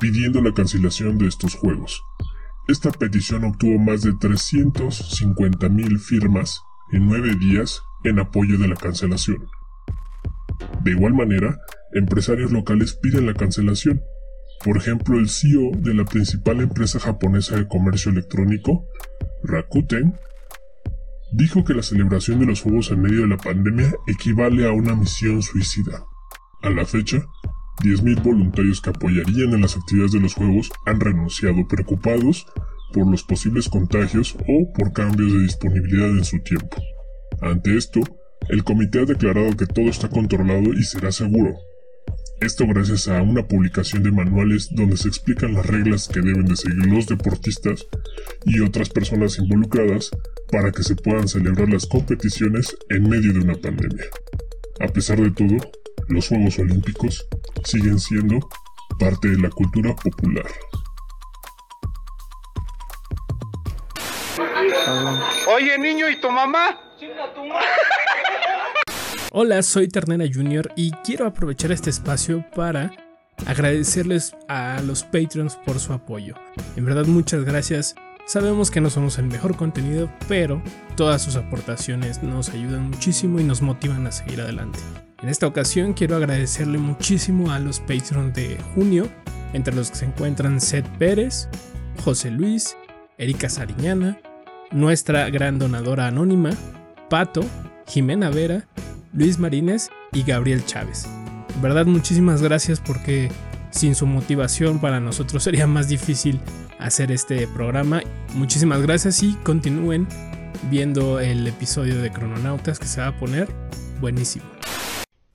pidiendo 0.00 0.40
la 0.40 0.54
cancelación 0.54 1.18
de 1.18 1.26
estos 1.26 1.54
Juegos. 1.56 2.00
Esta 2.68 2.92
petición 2.92 3.44
obtuvo 3.44 3.78
más 3.78 4.02
de 4.02 4.12
350.000 4.12 5.98
firmas 5.98 6.60
en 6.92 7.08
nueve 7.08 7.34
días 7.34 7.82
en 8.04 8.20
apoyo 8.20 8.56
de 8.56 8.68
la 8.68 8.76
cancelación. 8.76 9.48
De 10.82 10.92
igual 10.92 11.14
manera, 11.14 11.58
empresarios 11.92 12.52
locales 12.52 12.94
piden 13.02 13.26
la 13.26 13.34
cancelación. 13.34 14.00
Por 14.62 14.76
ejemplo, 14.76 15.18
el 15.18 15.28
CEO 15.28 15.72
de 15.76 15.94
la 15.94 16.04
principal 16.04 16.60
empresa 16.60 17.00
japonesa 17.00 17.56
de 17.56 17.66
comercio 17.66 18.12
electrónico, 18.12 18.86
Rakuten, 19.42 20.14
dijo 21.32 21.64
que 21.64 21.74
la 21.74 21.82
celebración 21.82 22.40
de 22.40 22.46
los 22.46 22.62
Juegos 22.62 22.90
en 22.90 23.02
medio 23.02 23.22
de 23.22 23.28
la 23.28 23.36
pandemia 23.36 23.92
equivale 24.06 24.66
a 24.66 24.72
una 24.72 24.94
misión 24.94 25.42
suicida. 25.42 26.04
A 26.62 26.70
la 26.70 26.86
fecha, 26.86 27.24
10.000 27.82 28.22
voluntarios 28.22 28.80
que 28.80 28.90
apoyarían 28.90 29.52
en 29.52 29.62
las 29.62 29.76
actividades 29.76 30.12
de 30.12 30.20
los 30.20 30.34
Juegos 30.34 30.70
han 30.86 31.00
renunciado 31.00 31.66
preocupados 31.68 32.46
por 32.92 33.10
los 33.10 33.24
posibles 33.24 33.68
contagios 33.68 34.36
o 34.48 34.72
por 34.72 34.92
cambios 34.92 35.32
de 35.32 35.40
disponibilidad 35.40 36.10
en 36.10 36.24
su 36.24 36.38
tiempo. 36.40 36.76
Ante 37.42 37.76
esto, 37.76 38.00
el 38.48 38.62
comité 38.62 39.00
ha 39.00 39.04
declarado 39.04 39.56
que 39.56 39.66
todo 39.66 39.86
está 39.86 40.08
controlado 40.08 40.72
y 40.72 40.82
será 40.84 41.10
seguro. 41.10 41.54
Esto 42.40 42.66
gracias 42.66 43.08
a 43.08 43.22
una 43.22 43.46
publicación 43.46 44.02
de 44.02 44.10
manuales 44.10 44.68
donde 44.72 44.96
se 44.96 45.08
explican 45.08 45.54
las 45.54 45.66
reglas 45.66 46.08
que 46.08 46.20
deben 46.20 46.46
de 46.46 46.56
seguir 46.56 46.86
los 46.86 47.06
deportistas 47.06 47.86
y 48.44 48.60
otras 48.60 48.90
personas 48.90 49.38
involucradas 49.38 50.10
para 50.50 50.70
que 50.72 50.82
se 50.82 50.96
puedan 50.96 51.28
celebrar 51.28 51.68
las 51.68 51.86
competiciones 51.86 52.76
en 52.90 53.08
medio 53.08 53.32
de 53.32 53.40
una 53.40 53.54
pandemia. 53.54 54.04
A 54.80 54.88
pesar 54.88 55.20
de 55.20 55.30
todo, 55.30 55.56
los 56.08 56.28
Juegos 56.28 56.58
Olímpicos 56.58 57.26
siguen 57.64 57.98
siendo 57.98 58.40
parte 58.98 59.28
de 59.28 59.38
la 59.38 59.50
cultura 59.50 59.94
popular. 59.96 60.46
Oye, 65.48 65.78
niño, 65.78 66.08
¿y 66.10 66.20
tu 66.20 66.30
mamá? 66.30 66.80
Hola, 69.36 69.64
soy 69.64 69.88
Ternera 69.88 70.26
Junior 70.32 70.70
y 70.76 70.92
quiero 71.02 71.26
aprovechar 71.26 71.72
este 71.72 71.90
espacio 71.90 72.44
para 72.54 72.92
agradecerles 73.46 74.36
a 74.46 74.80
los 74.80 75.02
Patreons 75.02 75.56
por 75.56 75.80
su 75.80 75.92
apoyo. 75.92 76.36
En 76.76 76.84
verdad, 76.84 77.06
muchas 77.06 77.42
gracias. 77.44 77.96
Sabemos 78.26 78.70
que 78.70 78.80
no 78.80 78.90
somos 78.90 79.18
el 79.18 79.24
mejor 79.24 79.56
contenido, 79.56 80.08
pero 80.28 80.62
todas 80.96 81.20
sus 81.20 81.34
aportaciones 81.34 82.22
nos 82.22 82.50
ayudan 82.50 82.88
muchísimo 82.90 83.40
y 83.40 83.42
nos 83.42 83.60
motivan 83.60 84.06
a 84.06 84.12
seguir 84.12 84.40
adelante. 84.40 84.78
En 85.20 85.28
esta 85.28 85.48
ocasión 85.48 85.94
quiero 85.94 86.14
agradecerle 86.14 86.78
muchísimo 86.78 87.50
a 87.50 87.58
los 87.58 87.80
Patreons 87.80 88.34
de 88.34 88.56
junio, 88.76 89.08
entre 89.52 89.74
los 89.74 89.90
que 89.90 89.96
se 89.96 90.04
encuentran 90.04 90.60
Seth 90.60 90.86
Pérez, 90.96 91.48
José 92.04 92.30
Luis, 92.30 92.76
Erika 93.18 93.48
Sariñana, 93.48 94.16
nuestra 94.70 95.28
gran 95.28 95.58
donadora 95.58 96.06
anónima, 96.06 96.50
Pato, 97.10 97.44
Jimena 97.88 98.30
Vera, 98.30 98.68
Luis 99.14 99.38
Marínez 99.38 99.90
y 100.12 100.24
Gabriel 100.24 100.64
Chávez. 100.66 101.06
Verdad 101.62 101.86
muchísimas 101.86 102.42
gracias 102.42 102.80
porque 102.80 103.30
sin 103.70 103.94
su 103.94 104.06
motivación 104.06 104.80
para 104.80 104.98
nosotros 104.98 105.42
sería 105.44 105.66
más 105.66 105.88
difícil 105.88 106.40
hacer 106.80 107.12
este 107.12 107.46
programa. 107.46 108.02
Muchísimas 108.34 108.82
gracias 108.82 109.22
y 109.22 109.34
continúen 109.36 110.08
viendo 110.68 111.20
el 111.20 111.46
episodio 111.46 112.00
de 112.02 112.10
Crononautas 112.10 112.78
que 112.78 112.86
se 112.86 113.00
va 113.00 113.08
a 113.08 113.18
poner 113.18 113.48
buenísimo. 114.00 114.44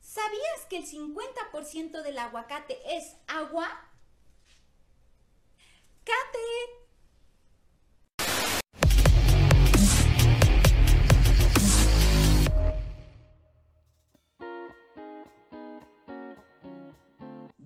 ¿Sabías 0.02 0.66
que 0.70 0.80
el 0.80 0.86
50% 0.86 2.04
del 2.04 2.18
aguacate 2.18 2.78
es 2.98 3.16
agua? 3.28 3.68
¡Cate! 6.04 6.79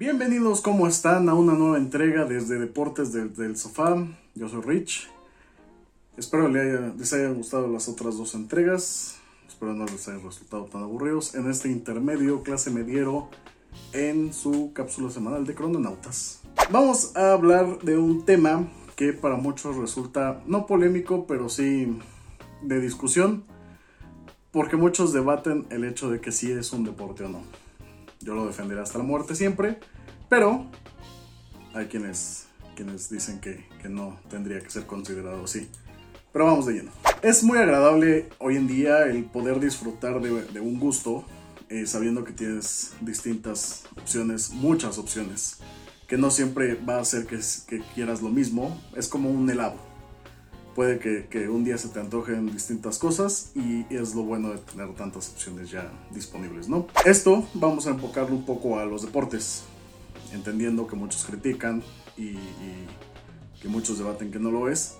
Bienvenidos, 0.05 0.59
¿cómo 0.59 0.85
están? 0.85 1.29
A 1.29 1.33
una 1.33 1.53
nueva 1.53 1.77
entrega 1.77 2.25
desde 2.25 2.59
Deportes 2.59 3.13
del, 3.13 3.55
Sofá. 3.55 4.05
Yo 4.35 4.49
soy 4.49 4.61
Rich. 4.61 5.09
Espero 6.17 6.49
les, 6.49 7.13
haya, 7.13 7.23
hayan 7.23 7.35
gustado 7.35 7.69
las 7.69 7.87
otras 7.87 8.17
dos 8.17 8.35
entregas. 8.35 9.15
Espero 9.47 9.73
no 9.73 9.85
les 9.85 10.05
hayan 10.09 10.21
resultado 10.21 10.65
tan 10.65 10.83
aburridos. 10.83 11.35
En 11.35 11.49
este 11.49 11.69
intermedio, 11.69 12.43
clase 12.43 12.69
mediero, 12.69 13.29
en 13.93 14.33
su 14.33 14.73
cápsula 14.73 15.09
semanal 15.09 15.45
de 15.45 15.55
Crononautas. 15.55 16.41
Vamos 16.69 17.15
a 17.15 17.31
hablar 17.31 17.79
de 17.79 17.97
un 17.97 18.25
tema 18.25 18.67
que 18.97 19.13
para 19.13 19.37
muchos 19.37 19.77
resulta 19.77 20.41
no 20.45 20.65
polémico, 20.65 21.25
pero 21.27 21.47
sí 21.47 21.97
de 22.61 22.81
discusión. 22.81 23.45
Porque 24.51 24.75
muchos 24.75 25.13
debaten 25.13 25.65
el 25.69 25.85
hecho 25.85 26.09
de 26.09 26.19
que 26.19 26.33
sí 26.33 26.51
es 26.51 26.73
un 26.73 26.83
deporte 26.83 27.23
o 27.23 27.29
no. 27.29 27.63
Yo 28.19 28.35
lo 28.35 28.45
defenderé 28.45 28.81
hasta 28.81 28.97
la 28.97 29.05
muerte 29.05 29.33
siempre. 29.33 29.79
Pero 30.35 30.65
hay 31.75 31.85
quienes, 31.85 32.47
quienes 32.75 33.07
dicen 33.07 33.39
que, 33.39 33.67
que 33.79 33.87
no 33.87 34.17
tendría 34.31 34.59
que 34.61 34.69
ser 34.71 34.87
considerado 34.87 35.43
así. 35.43 35.69
Pero 36.31 36.45
vamos 36.45 36.65
de 36.65 36.73
lleno. 36.73 36.91
Es 37.21 37.43
muy 37.43 37.59
agradable 37.59 38.29
hoy 38.39 38.55
en 38.55 38.65
día 38.65 39.03
el 39.05 39.25
poder 39.25 39.59
disfrutar 39.59 40.19
de, 40.21 40.59
un 40.59 40.79
gusto 40.79 41.23
eh, 41.69 41.85
sabiendo 41.85 42.23
que 42.23 42.31
tienes 42.31 42.93
distintas 43.01 43.83
opciones, 43.95 44.49
muchas 44.49 44.97
opciones, 44.97 45.59
que 46.07 46.17
no 46.17 46.31
siempre 46.31 46.73
va 46.73 46.95
a 46.95 47.01
hacer 47.01 47.27
que, 47.27 47.39
que 47.67 47.83
quieras 47.93 48.23
lo 48.23 48.29
mismo. 48.29 48.81
Es 48.95 49.07
como 49.07 49.29
un 49.29 49.47
helado. 49.47 49.75
Puede 50.73 50.97
que, 50.97 51.27
que, 51.27 51.47
un 51.47 51.63
día 51.63 51.77
se 51.77 51.89
te 51.89 51.99
antojen 51.99 52.51
distintas 52.51 52.97
cosas 52.97 53.51
y 53.53 53.85
es 53.93 54.15
lo 54.15 54.23
bueno 54.23 54.49
de 54.49 54.57
tener 54.57 54.95
tantas 54.95 55.29
opciones 55.29 55.69
ya 55.69 55.91
disponibles, 56.09 56.67
¿no? 56.67 56.87
Esto 57.05 57.47
vamos 57.53 57.85
a 57.85 57.91
enfocarlo 57.91 58.35
un 58.35 58.47
poco 58.47 58.79
a 58.79 58.85
los 58.85 59.03
deportes 59.03 59.65
entendiendo 60.33 60.87
que 60.87 60.95
muchos 60.95 61.25
critican 61.25 61.83
y, 62.17 62.35
que 63.61 63.69
muchos 63.69 63.97
debaten 63.97 64.31
que 64.31 64.39
no 64.39 64.51
lo 64.51 64.69
es. 64.69 64.97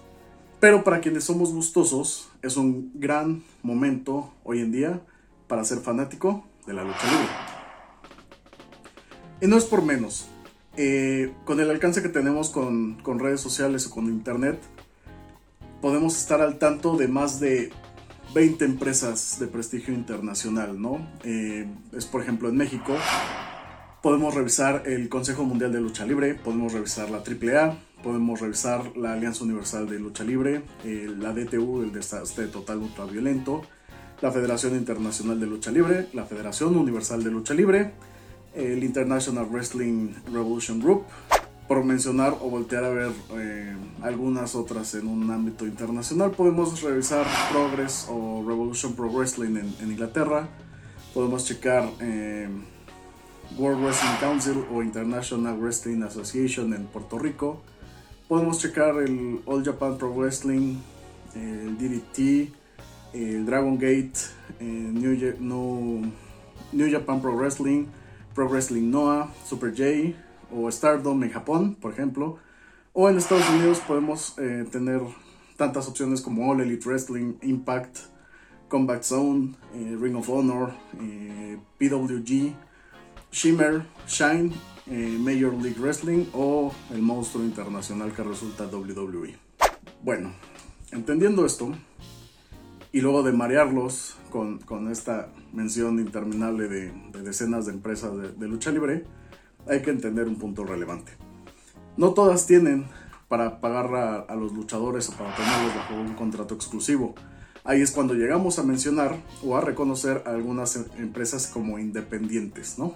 Pero 0.62 0.86
para 0.86 1.02
quienes 1.02 1.26
somos 1.26 1.52
gustosos, 1.52 2.30
es 2.42 2.56
un 2.56 2.92
gran 2.96 3.44
momento 3.62 4.34
hoy 4.46 4.62
en 4.62 4.72
día 4.72 5.02
para 5.48 5.66
ser 5.66 5.80
fanático 5.80 6.48
de 6.66 6.74
la 6.74 6.84
lucha 6.84 7.06
libre. 7.12 7.28
Y 9.42 9.48
no 9.48 9.58
es 9.58 9.66
por 9.66 9.84
menos. 9.84 10.30
Eh, 10.78 11.34
con 11.44 11.60
el 11.60 11.70
alcance 11.70 12.02
que 12.02 12.10
tenemos 12.10 12.50
con, 12.50 12.96
con 13.04 13.20
redes 13.20 13.42
sociales 13.42 13.86
o 13.88 13.92
con 13.92 14.06
internet, 14.06 14.60
podemos 15.82 16.18
estar 16.18 16.40
al 16.40 16.58
tanto 16.58 16.96
de 16.96 17.10
más 17.10 17.42
de 17.42 17.74
20 18.34 18.66
empresas 18.66 19.38
de 19.40 19.48
prestigio 19.48 19.94
internacional, 19.94 20.82
¿no? 20.82 21.06
Eh, 21.24 21.68
es 21.96 22.06
por 22.06 22.22
ejemplo 22.22 22.50
en 22.50 22.56
México, 22.56 22.96
podemos 24.04 24.36
revisar 24.36 24.84
el 24.86 25.08
Consejo 25.08 25.46
Mundial 25.46 25.72
de 25.72 25.80
Lucha 25.80 26.06
Libre, 26.06 26.36
podemos 26.36 26.74
revisar 26.74 27.10
la 27.10 27.20
AAA, 27.20 27.78
podemos 28.04 28.42
revisar 28.42 28.98
la 28.98 29.14
Alianza 29.14 29.46
Universal 29.46 29.88
de 29.88 29.98
Lucha 29.98 30.26
Libre, 30.26 30.62
eh, 30.84 31.10
la 31.18 31.32
DTU, 31.32 31.84
el 31.84 31.94
Desastre 31.94 32.48
Total 32.48 32.80
Ultraviolento, 32.80 33.62
la 34.20 34.30
Federación 34.30 34.76
Internacional 34.76 35.40
de 35.40 35.48
Lucha 35.48 35.72
Libre, 35.72 36.10
la 36.12 36.26
Federación 36.26 36.76
Universal 36.76 37.24
de 37.24 37.32
Lucha 37.32 37.54
Libre, 37.54 37.94
el 38.54 38.84
International 38.84 39.48
Wrestling 39.50 40.10
Revolution 40.34 40.82
Group, 40.82 41.06
por 41.70 41.86
mencionar 41.86 42.34
o 42.42 42.50
voltear 42.50 42.84
a 42.84 42.90
ver 42.90 43.12
eh, 43.38 43.74
algunas 44.02 44.54
otras 44.54 44.96
en 44.96 45.08
un 45.08 45.32
ámbito 45.32 45.66
internacional, 45.66 46.32
podemos 46.32 46.82
revisar 46.82 47.26
Progress 47.54 48.08
o 48.10 48.44
Revolution 48.46 48.96
Pro 48.96 49.10
Wrestling 49.10 49.56
en, 49.56 49.74
en 49.80 49.92
Inglaterra, 49.94 50.50
podemos 51.14 51.46
checar 51.46 51.90
eh, 52.02 52.50
World 53.58 53.84
Wrestling 53.84 54.18
Council 54.20 54.66
o 54.72 54.82
International 54.82 55.58
Wrestling 55.58 56.02
Association 56.04 56.74
en 56.74 56.86
Puerto 56.86 57.20
Rico, 57.20 57.62
podemos 58.28 58.60
checar 58.60 58.98
el 58.98 59.42
All 59.46 59.64
Japan 59.64 59.98
Pro 59.98 60.14
Wrestling, 60.14 60.78
el 61.36 61.78
DDT, 61.78 62.54
el 63.14 63.46
Dragon 63.46 63.76
Gate, 63.76 64.14
el 64.60 64.94
New, 64.94 66.92
Japan 66.92 67.22
Pro 67.22 67.36
Wrestling, 67.36 67.86
Pro 68.34 68.50
Wrestling 68.50 68.90
Noah, 68.90 69.30
Super 69.46 69.72
J, 69.72 70.16
o 70.52 70.72
Stardom 70.72 71.24
en 71.24 71.32
Japón, 71.32 71.76
por 71.76 71.94
ejemplo. 71.94 72.38
O 72.94 73.10
en 73.10 73.18
Estados 73.18 73.50
Unidos 73.50 73.80
podemos 73.88 74.36
eh, 74.38 74.66
tener 74.72 75.02
tantas 75.58 75.88
opciones 75.88 76.22
como 76.22 76.50
All 76.50 76.62
Elite 76.62 76.88
Wrestling, 76.88 77.36
Impact, 77.42 77.98
Combat 78.68 79.04
Zone, 79.04 79.56
eh, 79.74 79.98
Ring 80.00 80.16
of 80.16 80.30
Honor, 80.30 80.74
eh, 81.00 81.58
PWG, 81.78 82.56
Shimmer, 83.34 83.84
Shine, 84.08 84.54
eh, 84.86 85.18
Major 85.20 85.54
League 85.54 85.80
Wrestling 85.80 86.28
o 86.34 86.72
el 86.92 87.02
monstruo 87.02 87.44
internacional 87.44 88.14
que 88.14 88.24
resulta 88.24 88.68
WWE. 88.68 89.36
Bueno, 90.04 90.32
entendiendo 90.92 91.44
esto, 91.44 91.72
y 92.92 93.02
luego 93.02 93.24
de 93.24 93.32
marearlos 93.32 94.18
con, 94.30 94.60
con 94.60 94.92
esta 94.92 95.30
mención 95.52 96.00
interminable 96.00 96.68
de, 96.68 96.92
de 97.12 97.22
decenas 97.24 97.66
de 97.66 97.74
empresas 97.74 98.12
de, 98.38 98.48
lucha 98.48 98.70
libre, 98.72 99.04
hay 99.68 99.82
que 99.82 99.90
entender 99.90 100.28
un 100.28 100.36
punto 100.36 100.64
relevante. 100.64 101.14
No 101.98 102.14
todas 102.14 102.46
tienen 102.46 102.86
para 103.30 103.60
pagar 103.62 104.28
a, 104.30 104.36
los 104.36 104.54
luchadores 104.54 105.10
o 105.10 105.14
para 105.14 105.36
tenerlos 105.36 105.76
bajo 105.76 105.96
un 105.96 106.14
contrato 106.14 106.54
exclusivo. 106.54 107.16
Ahí 107.64 107.82
es 107.82 107.90
cuando 107.90 108.14
llegamos 108.14 108.60
a 108.60 108.64
mencionar 108.64 109.18
o 109.44 109.58
a 109.58 109.62
reconocer 109.62 110.22
a 110.28 110.32
algunas 110.32 110.76
empresas 111.00 111.48
como 111.48 111.80
independientes, 111.80 112.78
¿no? 112.78 112.94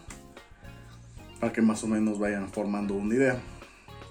Para 1.40 1.54
que 1.54 1.62
más 1.62 1.84
o 1.84 1.88
menos 1.88 2.20
vayan 2.20 2.50
formando 2.50 2.94
una 2.94 3.16
idea. 3.16 3.42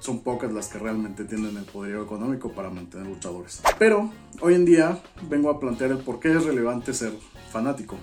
Son 0.01 0.21
pocas 0.21 0.53
las 0.53 0.69
que 0.69 0.79
realmente 0.79 1.25
tienen 1.25 1.57
el 1.57 1.65
poderío 1.65 2.03
económico 2.03 2.53
para 2.53 2.71
mantener 2.71 3.07
luchadores. 3.07 3.63
Pero 3.79 4.11
hoy 4.41 4.55
en 4.55 4.65
día 4.65 5.01
vengo 5.29 5.51
a 5.51 5.59
plantear 5.59 5.91
el 5.91 5.99
por 5.99 6.21
qué 6.21 6.33
es 6.33 6.45
relevante 6.45 6.93
ser 6.93 7.13
fanático. 7.51 7.97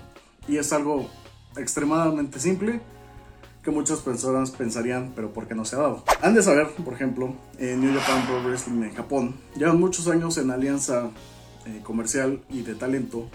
Y 0.48 0.56
es 0.56 0.72
algo 0.72 1.08
extremadamente 1.56 2.40
simple 2.40 2.80
que 3.64 3.70
muchas 3.70 4.00
personas 4.00 4.50
pensarían, 4.50 5.12
pero 5.16 5.32
¿por 5.32 5.48
qué 5.48 5.54
no 5.54 5.64
se 5.64 5.76
ha 5.76 5.80
dado? 5.80 6.04
Han 6.20 6.34
de 6.34 6.42
saber, 6.42 6.68
por 6.84 6.92
ejemplo, 6.92 7.34
en 7.58 7.80
New 7.80 7.98
Japan 7.98 8.26
Pro 8.26 8.42
Wrestling 8.42 8.82
en 8.82 8.94
Japón, 8.94 9.34
llevan 9.56 9.80
muchos 9.80 10.06
años 10.08 10.36
en 10.36 10.50
alianza 10.50 11.10
eh, 11.64 11.80
comercial 11.82 12.42
y 12.50 12.60
de 12.60 12.74
talento 12.74 13.26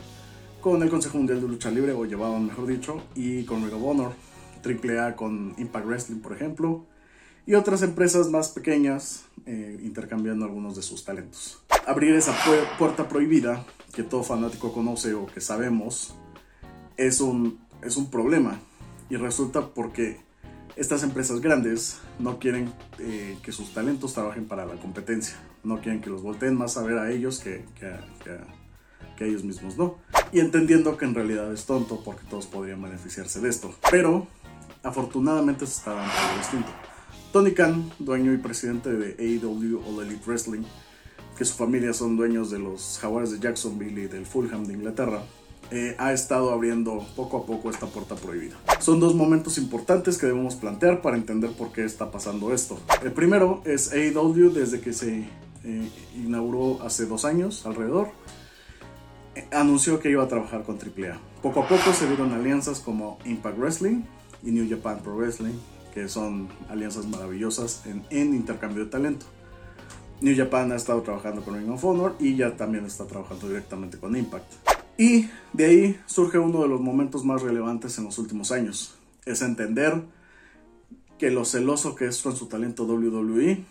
con 0.62 0.84
el 0.84 0.90
Consejo 0.90 1.18
Mundial 1.18 1.42
de 1.42 1.48
Lucha 1.48 1.72
Libre, 1.72 1.94
o 1.94 2.06
llevaban 2.06 2.46
mejor 2.46 2.68
dicho, 2.68 3.02
y 3.16 3.44
con 3.46 3.64
Ring 3.64 3.74
of 3.74 3.84
Honor, 3.84 4.12
AAA 4.64 5.16
con 5.16 5.54
Impact 5.58 5.86
Wrestling, 5.86 6.20
por 6.20 6.34
ejemplo, 6.34 6.86
y 7.46 7.56
otras 7.56 7.82
empresas 7.82 8.30
más 8.30 8.50
pequeñas 8.50 9.26
eh, 9.46 9.80
intercambiando 9.84 10.46
algunos 10.46 10.76
de 10.76 10.82
sus 10.82 11.04
talentos. 11.04 11.62
Abrir 11.88 12.14
esa 12.16 12.34
pu 12.34 12.52
puerta 12.78 13.08
prohibida 13.08 13.66
que 13.94 14.04
todo 14.04 14.24
fanático 14.24 14.72
conoce 14.72 15.14
o 15.14 15.26
que 15.26 15.42
sabemos 15.42 16.16
es 16.98 17.22
un, 17.22 17.60
es 17.82 17.98
un 17.98 18.12
problema 18.12 18.60
y 19.10 19.16
resulta 19.16 19.68
porque 19.68 20.20
estas 20.76 21.04
empresas 21.04 21.42
grandes 21.42 22.00
no 22.20 22.40
quieren 22.40 22.72
eh, 23.00 23.38
que 23.44 23.52
sus 23.52 23.74
talentos 23.74 24.14
trabajen 24.14 24.46
para 24.46 24.66
la 24.66 24.76
competencia. 24.76 25.36
No 25.64 25.82
quieren 25.82 26.02
que 26.02 26.10
los 26.10 26.22
volteen 26.22 26.56
más 26.56 26.78
a 26.78 26.84
ver 26.84 26.98
a 27.00 27.12
ellos 27.12 27.40
que, 27.40 27.66
que, 27.80 27.92
que, 28.24 29.24
a, 29.24 29.26
ellos 29.26 29.44
mismos 29.44 29.78
no. 29.78 29.98
Y 30.32 30.40
entendiendo 30.40 30.98
que 30.98 31.04
en 31.04 31.14
realidad 31.14 31.52
es 31.52 31.66
tonto 31.66 32.02
porque 32.06 32.24
todos 32.30 32.48
podrían 32.48 32.82
beneficiarse 32.82 33.42
de 33.42 33.50
esto. 33.50 33.76
Pero 33.92 34.28
afortunadamente 34.84 35.66
se 35.66 35.74
está 35.80 35.94
dando 35.94 36.12
algo 36.12 36.38
distinto. 36.38 36.70
Tony 37.32 37.54
Khan, 37.54 37.92
dueño 38.00 38.34
y 38.34 38.38
presidente 38.38 38.92
de 38.92 39.16
AEW 39.20 39.82
All 39.88 40.04
Elite 40.04 40.24
Wrestling, 40.26 40.64
que 41.38 41.46
su 41.46 41.56
familia 41.56 41.94
son 41.94 42.18
dueños 42.18 42.50
de 42.50 42.60
los 42.60 42.98
Jaguars 43.02 43.32
de 43.32 43.40
Jacksonville 43.40 44.04
y 44.04 44.08
del 44.08 44.26
Fulham 44.26 44.66
de 44.66 44.74
Inglaterra, 44.74 45.22
eh, 45.72 45.96
ha 46.00 46.12
estado 46.14 46.52
abriendo 46.52 47.06
poco 47.16 47.38
a 47.38 47.46
poco 47.46 47.70
esta 47.70 47.86
puerta 47.86 48.16
prohibida. 48.16 48.56
Son 48.80 49.00
dos 49.00 49.14
momentos 49.14 49.60
importantes 49.60 50.18
que 50.18 50.26
debemos 50.26 50.56
plantear 50.56 51.02
para 51.02 51.16
entender 51.16 51.52
por 51.52 51.72
qué 51.72 51.86
está 51.86 52.10
pasando 52.10 52.52
esto. 52.52 52.80
El 53.04 53.12
primero 53.12 53.62
es 53.66 53.94
AEW 53.94 54.52
desde 54.52 54.82
que 54.82 54.94
se 54.94 55.28
eh, 55.64 55.90
inauguró 56.16 56.82
hace 56.84 57.06
dos 57.06 57.24
años 57.24 57.68
alrededor. 57.68 58.10
Eh, 59.36 59.48
anunció 59.52 60.00
que 60.00 60.10
iba 60.10 60.24
a 60.24 60.28
trabajar 60.28 60.64
con 60.64 60.78
AAA. 60.78 61.20
Poco 61.44 61.62
a 61.62 61.68
poco 61.68 61.94
se 61.94 62.08
dieron 62.08 62.34
alianzas 62.34 62.80
como 62.80 63.20
Impact 63.26 63.60
Wrestling 63.60 64.02
y 64.44 64.52
New 64.52 64.70
Japan 64.70 65.02
Pro 65.04 65.16
Wrestling, 65.18 65.56
que 65.94 66.08
son 66.08 66.50
alianzas 66.70 67.08
maravillosas 67.08 67.86
en, 67.86 68.04
en 68.10 68.34
intercambio 68.34 68.86
de 68.86 68.90
talento. 68.90 69.26
New 70.22 70.36
Japan 70.36 70.72
ha 70.72 70.76
estado 70.76 71.02
trabajando 71.02 71.42
con 71.42 71.56
Ring 71.56 71.70
of 71.70 71.84
Honor 71.86 72.16
y 72.20 72.36
ya 72.36 72.56
también 72.58 72.86
está 72.86 73.06
trabajando 73.06 73.48
directamente 73.48 73.98
con 73.98 74.16
Impact. 74.16 74.52
Y 74.98 75.30
de 75.54 75.66
ahí 75.66 76.00
surge 76.08 76.38
uno 76.40 76.62
de 76.62 76.68
los 76.68 76.82
momentos 76.82 77.24
más 77.24 77.42
relevantes 77.42 77.98
en 77.98 78.04
los 78.04 78.18
últimos 78.18 78.52
años. 78.52 78.96
Es 79.26 79.42
entender 79.42 80.04
que 81.18 81.32
lo 81.32 81.46
celoso 81.46 81.96
que 81.96 82.06
es 82.08 82.22
con 82.22 82.36
su 82.36 82.48
talento 82.48 82.84
WWE, 82.84 83.64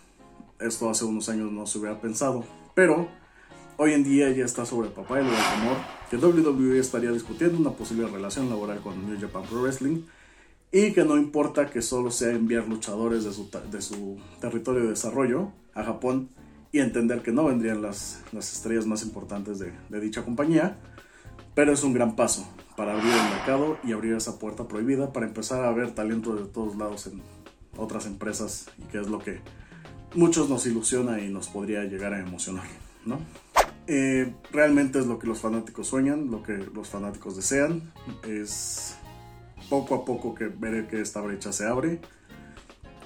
esto 0.60 0.88
hace 0.88 1.04
unos 1.04 1.28
años 1.28 1.52
no 1.52 1.66
se 1.66 1.78
hubiera 1.78 2.00
pensado, 2.00 2.44
pero 2.74 3.08
hoy 3.76 3.92
en 3.92 4.04
día 4.04 4.30
ya 4.30 4.44
está 4.44 4.64
sobre 4.64 4.88
el 4.88 4.94
papá 4.94 5.20
y 5.20 5.26
el 5.26 5.34
amor 5.34 5.76
que 6.10 6.16
WWE 6.16 6.78
estaría 6.78 7.12
discutiendo 7.12 7.58
una 7.58 7.70
posible 7.72 8.06
relación 8.06 8.48
laboral 8.48 8.80
con 8.80 9.06
New 9.06 9.20
Japan 9.20 9.44
Pro 9.44 9.62
Wrestling 9.62 10.02
y 10.70 10.92
que 10.92 11.04
no 11.04 11.16
importa 11.16 11.66
que 11.66 11.82
solo 11.82 12.10
sea 12.10 12.30
enviar 12.30 12.68
luchadores 12.68 13.24
de 13.24 13.32
su, 13.32 13.48
de 13.70 13.82
su 13.82 14.18
territorio 14.40 14.82
de 14.82 14.90
desarrollo 14.90 15.52
a 15.74 15.84
Japón 15.84 16.28
y 16.72 16.80
entender 16.80 17.22
que 17.22 17.32
no 17.32 17.44
vendrían 17.44 17.80
las, 17.80 18.22
las 18.32 18.52
estrellas 18.52 18.86
más 18.86 19.02
importantes 19.02 19.58
de, 19.58 19.72
de 19.88 20.00
dicha 20.00 20.24
compañía, 20.24 20.76
pero 21.54 21.72
es 21.72 21.82
un 21.82 21.94
gran 21.94 22.14
paso 22.16 22.46
para 22.76 22.92
abrir 22.92 23.12
el 23.12 23.30
mercado 23.36 23.78
y 23.82 23.92
abrir 23.92 24.12
esa 24.14 24.38
puerta 24.38 24.68
prohibida 24.68 25.12
para 25.12 25.26
empezar 25.26 25.64
a 25.64 25.72
ver 25.72 25.92
talento 25.94 26.36
de 26.36 26.44
todos 26.44 26.76
lados 26.76 27.06
en 27.06 27.22
otras 27.76 28.06
empresas 28.06 28.66
y 28.78 28.82
que 28.82 29.00
es 29.00 29.08
lo 29.08 29.18
que 29.18 29.40
muchos 30.14 30.50
nos 30.50 30.66
ilusiona 30.66 31.20
y 31.20 31.30
nos 31.30 31.48
podría 31.48 31.84
llegar 31.84 32.12
a 32.12 32.20
emocionar, 32.20 32.66
¿no? 33.06 33.18
Eh, 33.86 34.34
realmente 34.52 34.98
es 34.98 35.06
lo 35.06 35.18
que 35.18 35.26
los 35.26 35.40
fanáticos 35.40 35.86
sueñan, 35.86 36.30
lo 36.30 36.42
que 36.42 36.58
los 36.58 36.88
fanáticos 36.88 37.36
desean, 37.36 37.90
es 38.22 38.97
poco 39.68 39.94
a 39.94 40.04
poco 40.04 40.34
que 40.34 40.46
veré 40.46 40.86
que 40.86 41.00
esta 41.00 41.20
brecha 41.20 41.52
se 41.52 41.66
abre 41.66 42.00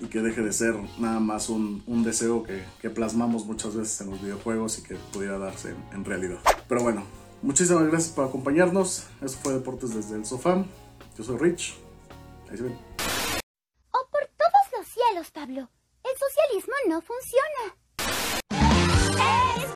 y 0.01 0.07
que 0.07 0.21
deje 0.21 0.43
de 0.43 0.53
ser 0.53 0.75
nada 0.99 1.21
más 1.21 1.49
un, 1.49 1.83
un 1.87 2.03
deseo 2.03 2.43
que, 2.43 2.63
que, 2.81 2.91
plasmamos 2.91 3.47
muchas 3.47 3.77
veces 3.77 4.01
en 4.01 4.11
los 4.11 4.21
videojuegos 4.21 4.79
y 4.79 4.83
que 4.83 4.97
pudiera 5.13 5.39
darse 5.39 5.71
en, 5.71 5.77
en 5.93 6.05
realidad. 6.05 6.39
Pero 6.69 6.83
bueno, 6.83 7.05
Muchísimas 7.43 7.89
gracias 7.89 8.13
por 8.15 8.25
acompañarnos. 8.27 9.03
Esto 9.21 9.39
fue 9.43 9.55
Deportes 9.55 9.93
desde 9.93 10.15
el 10.15 10.25
Sofá. 10.25 10.65
Yo 11.19 11.25
soy 11.25 11.39
Rich. 11.39 11.75
Ahí 12.49 12.57
se 12.57 12.63
ven. 12.63 12.79
Oh, 13.91 14.07
por 14.13 14.21
todos 14.39 14.79
los 14.79 14.87
cielos, 14.87 15.31
Pablo. 15.33 15.69
El 16.05 16.13
socialismo 16.17 16.75
no 16.89 17.03
funciona. 17.03 17.75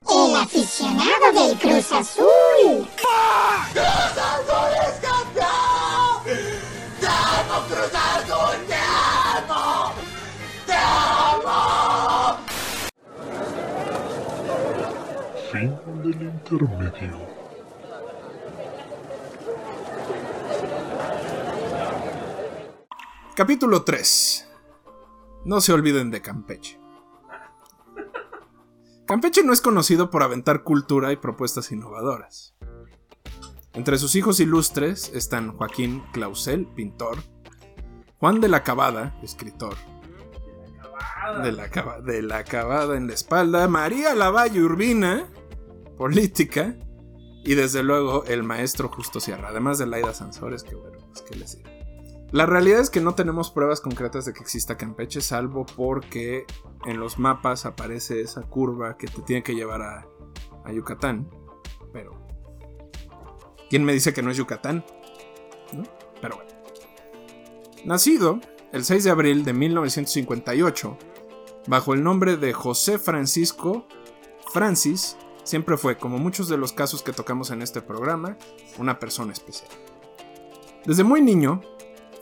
El 0.09 0.37
aficionado 0.37 1.33
del 1.33 1.59
Cruz 1.59 1.90
Azul. 1.90 2.88
¡Cruz 3.72 4.16
del 16.06 16.22
intermedio. 16.22 17.26
Capítulo 23.34 23.82
3. 23.82 24.48
No 25.44 25.60
se 25.60 25.72
olviden 25.72 26.10
de 26.10 26.22
Campeche. 26.22 26.80
Campeche 29.06 29.42
no 29.44 29.52
es 29.52 29.60
conocido 29.60 30.10
por 30.10 30.22
aventar 30.22 30.62
cultura 30.62 31.12
y 31.12 31.16
propuestas 31.16 31.70
innovadoras. 31.70 32.54
Entre 33.74 33.98
sus 33.98 34.14
hijos 34.16 34.40
ilustres 34.40 35.10
están 35.12 35.52
Joaquín 35.56 36.02
Clausel, 36.12 36.66
pintor, 36.66 37.18
Juan 38.18 38.40
de 38.40 38.48
la 38.48 38.62
Cabada, 38.62 39.18
escritor, 39.22 39.76
de 41.42 41.52
la, 41.52 41.68
de 42.04 42.22
la 42.22 42.44
Cabada 42.44 42.96
en 42.96 43.06
la 43.06 43.12
espalda, 43.12 43.68
María 43.68 44.14
Lavalle 44.14 44.62
Urbina, 44.62 45.28
política, 45.96 46.76
y 47.44 47.54
desde 47.54 47.82
luego 47.82 48.24
el 48.24 48.42
maestro 48.42 48.88
Justo 48.88 49.20
Sierra, 49.20 49.48
además 49.48 49.78
de 49.78 49.87
Laida 49.87 50.12
Sansores, 50.12 50.64
que 50.64 50.74
bueno, 50.74 50.98
pues 51.06 51.22
qué 51.22 51.37
les 51.37 51.56
digo. 51.56 51.70
La 52.32 52.44
realidad 52.44 52.80
es 52.80 52.90
que 52.90 53.01
no 53.01 53.14
tenemos 53.14 53.53
pruebas 53.53 53.80
concretas 53.80 54.24
de 54.24 54.32
que 54.32 54.40
exista 54.40 54.76
Campeche, 54.76 55.20
salvo 55.20 55.64
porque 55.64 56.44
en 56.84 56.99
los 56.99 57.20
mapas 57.20 57.66
aparece 57.66 58.20
esa 58.20 58.42
curva 58.42 58.97
que 58.97 59.07
te 59.07 59.22
tiene 59.22 59.44
que 59.44 59.55
llevar 59.55 59.82
a, 59.82 60.09
a 60.64 60.72
Yucatán. 60.72 61.30
Pero. 61.92 62.20
¿Quién 63.70 63.84
me 63.84 63.92
dice 63.92 64.12
que 64.12 64.22
no 64.22 64.30
es 64.30 64.36
Yucatán? 64.36 64.84
Pero 66.20 66.36
bueno. 66.36 66.51
Nacido 67.84 68.40
el 68.72 68.84
6 68.84 69.05
de 69.05 69.11
abril 69.11 69.44
de 69.44 69.53
1958, 69.53 70.99
bajo 71.68 71.94
el 71.94 72.03
nombre 72.03 72.36
de 72.36 72.53
José 72.53 72.99
Francisco 72.99 73.86
Francis, 74.53 75.16
siempre 75.47 75.78
fue, 75.78 75.97
como 75.97 76.18
muchos 76.18 76.49
de 76.49 76.59
los 76.59 76.74
casos 76.74 77.03
que 77.03 77.12
tocamos 77.12 77.51
en 77.51 77.62
este 77.62 77.80
programa, 77.80 78.36
una 78.76 78.99
persona 78.99 79.32
especial. 79.32 79.70
Desde 80.84 81.05
muy 81.05 81.22
niño, 81.22 81.62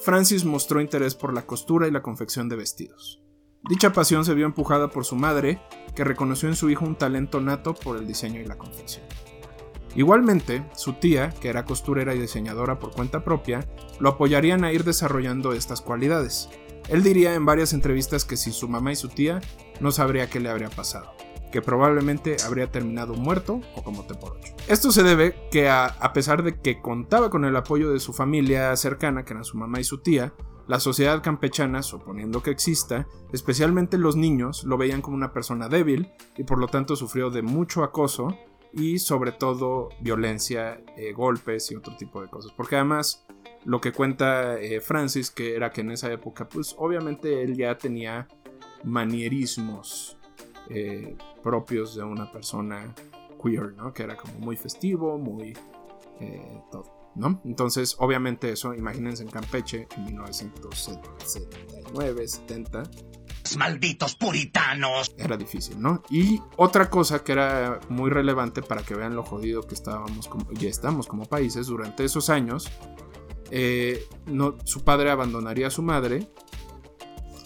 Francis 0.00 0.44
mostró 0.44 0.80
interés 0.80 1.14
por 1.14 1.34
la 1.34 1.46
costura 1.46 1.88
y 1.88 1.90
la 1.90 2.02
confección 2.02 2.48
de 2.48 2.56
vestidos. 2.56 3.20
Dicha 3.68 3.94
pasión 3.94 4.26
se 4.26 4.34
vio 4.34 4.44
empujada 4.44 4.88
por 4.90 5.06
su 5.06 5.16
madre, 5.16 5.60
que 5.96 6.04
reconoció 6.04 6.48
en 6.50 6.56
su 6.56 6.68
hijo 6.68 6.84
un 6.84 6.96
talento 6.96 7.40
nato 7.40 7.74
por 7.74 7.96
el 7.96 8.06
diseño 8.06 8.40
y 8.40 8.44
la 8.44 8.58
confección. 8.58 9.06
Igualmente, 9.96 10.64
su 10.74 10.94
tía, 10.94 11.30
que 11.30 11.48
era 11.48 11.64
costurera 11.64 12.14
y 12.14 12.18
diseñadora 12.18 12.78
por 12.78 12.90
cuenta 12.90 13.24
propia, 13.24 13.66
lo 14.00 14.10
apoyarían 14.10 14.64
a 14.64 14.72
ir 14.72 14.84
desarrollando 14.84 15.52
estas 15.52 15.80
cualidades. 15.80 16.50
Él 16.88 17.02
diría 17.02 17.34
en 17.34 17.46
varias 17.46 17.72
entrevistas 17.72 18.24
que 18.24 18.36
sin 18.36 18.52
su 18.52 18.68
mamá 18.68 18.92
y 18.92 18.96
su 18.96 19.08
tía 19.08 19.40
no 19.80 19.92
sabría 19.92 20.28
qué 20.28 20.40
le 20.40 20.50
habría 20.50 20.68
pasado, 20.68 21.14
que 21.54 21.62
probablemente 21.62 22.36
habría 22.44 22.72
terminado 22.72 23.14
muerto 23.14 23.60
o 23.76 23.84
como 23.84 24.00
ocho. 24.00 24.56
Esto 24.66 24.90
se 24.90 25.04
debe 25.04 25.36
que 25.52 25.68
a, 25.68 25.86
a 25.86 26.12
pesar 26.12 26.42
de 26.42 26.60
que 26.60 26.82
contaba 26.82 27.30
con 27.30 27.44
el 27.44 27.54
apoyo 27.54 27.92
de 27.92 28.00
su 28.00 28.12
familia 28.12 28.74
cercana, 28.74 29.24
que 29.24 29.34
eran 29.34 29.44
su 29.44 29.56
mamá 29.56 29.78
y 29.78 29.84
su 29.84 29.98
tía, 29.98 30.34
la 30.66 30.80
sociedad 30.80 31.22
campechana, 31.22 31.84
suponiendo 31.84 32.42
que 32.42 32.50
exista, 32.50 33.06
especialmente 33.32 33.98
los 33.98 34.16
niños, 34.16 34.64
lo 34.64 34.76
veían 34.76 35.00
como 35.00 35.14
una 35.14 35.32
persona 35.32 35.68
débil 35.68 36.10
y 36.36 36.42
por 36.42 36.58
lo 36.58 36.66
tanto 36.66 36.96
sufrió 36.96 37.30
de 37.30 37.42
mucho 37.42 37.84
acoso 37.84 38.36
y 38.72 38.98
sobre 38.98 39.30
todo 39.30 39.90
violencia, 40.00 40.82
eh, 40.96 41.12
golpes 41.12 41.70
y 41.70 41.76
otro 41.76 41.96
tipo 41.96 42.20
de 42.20 42.30
cosas. 42.30 42.50
Porque 42.56 42.74
además 42.74 43.24
lo 43.64 43.80
que 43.80 43.92
cuenta 43.92 44.58
eh, 44.58 44.80
Francis, 44.80 45.30
que 45.30 45.54
era 45.54 45.70
que 45.70 45.82
en 45.82 45.92
esa 45.92 46.10
época, 46.10 46.48
pues 46.48 46.74
obviamente 46.78 47.44
él 47.44 47.56
ya 47.56 47.78
tenía 47.78 48.26
manierismos 48.82 50.18
eh, 50.70 51.16
propios 51.42 51.94
de 51.94 52.02
una 52.02 52.30
persona 52.30 52.94
queer, 53.42 53.74
¿no? 53.74 53.92
Que 53.92 54.04
era 54.04 54.16
como 54.16 54.38
muy 54.38 54.56
festivo, 54.56 55.18
muy 55.18 55.52
todo. 56.70 57.12
¿No? 57.16 57.40
Entonces, 57.44 57.94
obviamente 58.00 58.50
eso, 58.50 58.74
imagínense 58.74 59.22
en 59.22 59.30
Campeche 59.30 59.86
en 59.96 60.04
1979, 60.04 62.26
70. 62.26 62.82
Malditos 63.58 64.16
puritanos. 64.16 65.14
Era 65.16 65.36
difícil, 65.36 65.80
¿no? 65.80 66.02
Y 66.10 66.40
otra 66.56 66.90
cosa 66.90 67.22
que 67.22 67.32
era 67.32 67.80
muy 67.88 68.10
relevante 68.10 68.62
para 68.62 68.82
que 68.82 68.94
vean 68.94 69.14
lo 69.14 69.22
jodido 69.22 69.62
que 69.62 69.74
estábamos 69.74 70.28
como, 70.28 70.50
ya 70.52 70.68
estamos 70.68 71.06
como 71.06 71.26
países 71.26 71.66
durante 71.66 72.04
esos 72.04 72.30
años, 72.30 72.70
eh, 73.50 74.06
no, 74.26 74.56
su 74.64 74.82
padre 74.82 75.10
abandonaría 75.10 75.68
a 75.68 75.70
su 75.70 75.82
madre 75.82 76.28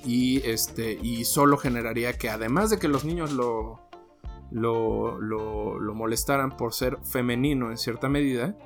y, 0.05 0.39
este, 0.49 0.99
y 1.03 1.25
solo 1.25 1.59
generaría 1.59 2.13
que 2.15 2.29
además 2.31 2.71
de 2.71 2.79
que 2.79 2.89
los 2.89 3.05
niños 3.05 3.33
lo, 3.33 3.81
lo, 4.51 5.21
lo, 5.21 5.79
lo 5.79 5.95
molestaran 5.95 6.57
por 6.57 6.73
ser 6.73 6.99
femenino 7.03 7.71
en 7.71 7.79
cierta 7.79 8.09
medida, 8.09 8.57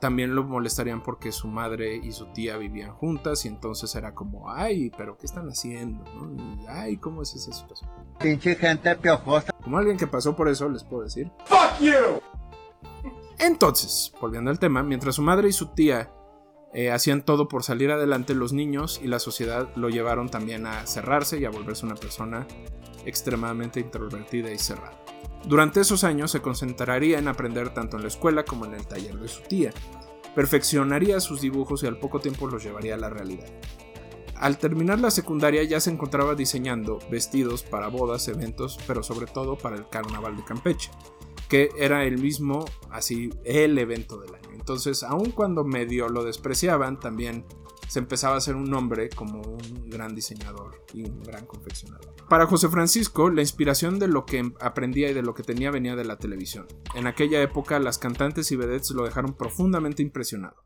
también 0.00 0.34
lo 0.34 0.44
molestarían 0.44 1.02
porque 1.02 1.32
su 1.32 1.48
madre 1.48 1.96
y 1.96 2.12
su 2.12 2.26
tía 2.26 2.56
vivían 2.56 2.92
juntas 2.92 3.44
y 3.44 3.48
entonces 3.48 3.94
era 3.94 4.14
como, 4.14 4.50
ay, 4.50 4.90
pero 4.96 5.16
¿qué 5.16 5.26
están 5.26 5.48
haciendo? 5.48 6.04
Y, 6.36 6.66
ay, 6.68 6.96
¿cómo 6.98 7.22
es 7.22 7.34
esa 7.34 7.52
situación? 7.52 7.90
Pinche 8.18 8.54
gente 8.56 8.94
piojosa. 8.96 9.52
Como 9.62 9.78
alguien 9.78 9.96
que 9.96 10.06
pasó 10.06 10.36
por 10.36 10.48
eso, 10.48 10.68
les 10.68 10.84
puedo 10.84 11.04
decir. 11.04 11.30
¡Fuck 11.46 11.80
you! 11.80 12.20
Entonces, 13.38 14.12
volviendo 14.20 14.50
al 14.50 14.58
tema, 14.58 14.82
mientras 14.82 15.14
su 15.14 15.22
madre 15.22 15.48
y 15.48 15.52
su 15.52 15.68
tía 15.68 16.10
eh, 16.74 16.90
hacían 16.90 17.24
todo 17.24 17.48
por 17.48 17.62
salir 17.62 17.90
adelante, 17.90 18.34
los 18.34 18.52
niños 18.52 19.00
y 19.02 19.06
la 19.06 19.18
sociedad 19.18 19.68
lo 19.76 19.88
llevaron 19.88 20.28
también 20.28 20.66
a 20.66 20.86
cerrarse 20.86 21.38
y 21.38 21.44
a 21.44 21.50
volverse 21.50 21.86
una 21.86 21.94
persona 21.94 22.46
extremadamente 23.04 23.80
introvertida 23.80 24.50
y 24.52 24.58
cerrada. 24.58 25.00
Durante 25.46 25.80
esos 25.80 26.02
años 26.02 26.32
se 26.32 26.42
concentraría 26.42 27.18
en 27.18 27.28
aprender 27.28 27.72
tanto 27.72 27.96
en 27.96 28.02
la 28.02 28.08
escuela 28.08 28.44
como 28.44 28.66
en 28.66 28.74
el 28.74 28.86
taller 28.86 29.16
de 29.16 29.28
su 29.28 29.42
tía. 29.42 29.72
Perfeccionaría 30.34 31.20
sus 31.20 31.40
dibujos 31.40 31.82
y 31.82 31.86
al 31.86 31.98
poco 31.98 32.20
tiempo 32.20 32.48
los 32.48 32.64
llevaría 32.64 32.94
a 32.94 32.98
la 32.98 33.10
realidad. 33.10 33.46
Al 34.34 34.58
terminar 34.58 35.00
la 35.00 35.10
secundaria 35.10 35.62
ya 35.62 35.80
se 35.80 35.90
encontraba 35.90 36.34
diseñando 36.34 36.98
vestidos 37.10 37.62
para 37.62 37.88
bodas, 37.88 38.28
eventos, 38.28 38.78
pero 38.86 39.02
sobre 39.02 39.26
todo 39.26 39.56
para 39.56 39.76
el 39.76 39.88
Carnaval 39.88 40.36
de 40.36 40.44
Campeche, 40.44 40.90
que 41.48 41.70
era 41.76 42.04
el 42.04 42.18
mismo, 42.18 42.64
así, 42.90 43.30
el 43.44 43.78
evento 43.78 44.18
del 44.18 44.34
año. 44.34 44.50
Entonces, 44.52 45.02
aun 45.02 45.30
cuando 45.30 45.64
medio 45.64 46.08
lo 46.08 46.24
despreciaban, 46.24 46.98
también 46.98 47.44
se 47.88 48.00
empezaba 48.00 48.34
a 48.34 48.38
hacer 48.38 48.56
un 48.56 48.68
nombre 48.68 49.08
como 49.10 49.40
un 49.42 49.88
gran 49.88 50.14
diseñador 50.14 50.84
y 50.92 51.04
un 51.04 51.22
gran 51.22 51.46
confeccionador. 51.46 52.14
Para 52.28 52.46
José 52.46 52.68
Francisco, 52.68 53.30
la 53.30 53.42
inspiración 53.42 54.00
de 54.00 54.08
lo 54.08 54.26
que 54.26 54.52
aprendía 54.60 55.10
y 55.10 55.14
de 55.14 55.22
lo 55.22 55.34
que 55.34 55.44
tenía 55.44 55.70
venía 55.70 55.94
de 55.94 56.04
la 56.04 56.18
televisión. 56.18 56.66
En 56.94 57.06
aquella 57.06 57.40
época, 57.40 57.78
las 57.78 57.98
cantantes 57.98 58.50
y 58.50 58.56
vedettes 58.56 58.90
lo 58.90 59.04
dejaron 59.04 59.34
profundamente 59.34 60.02
impresionado. 60.02 60.64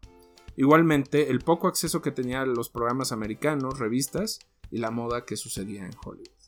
Igualmente, 0.57 1.31
el 1.31 1.41
poco 1.41 1.69
acceso 1.69 2.01
que 2.01 2.11
tenía 2.11 2.43
a 2.43 2.47
los 2.47 2.71
programas 2.71 3.13
americanos, 3.13 3.79
revistas 3.79 4.39
y 4.71 4.79
la 4.79 4.91
moda 4.91 5.25
que 5.25 5.37
sucedía 5.37 5.85
en 5.85 5.93
Hollywood. 6.05 6.40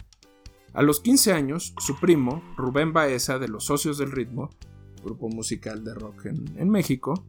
A 0.75 0.83
los 0.83 1.01
15 1.01 1.33
años, 1.33 1.75
su 1.79 1.99
primo, 2.01 2.43
Rubén 2.57 2.93
Baeza 2.93 3.39
de 3.39 3.49
Los 3.49 3.65
Socios 3.65 3.99
del 3.99 4.11
Ritmo, 4.11 4.51
grupo 5.05 5.29
musical 5.29 5.85
de 5.85 5.95
rock 5.95 6.27
en, 6.27 6.45
en 6.57 6.71
México, 6.71 7.25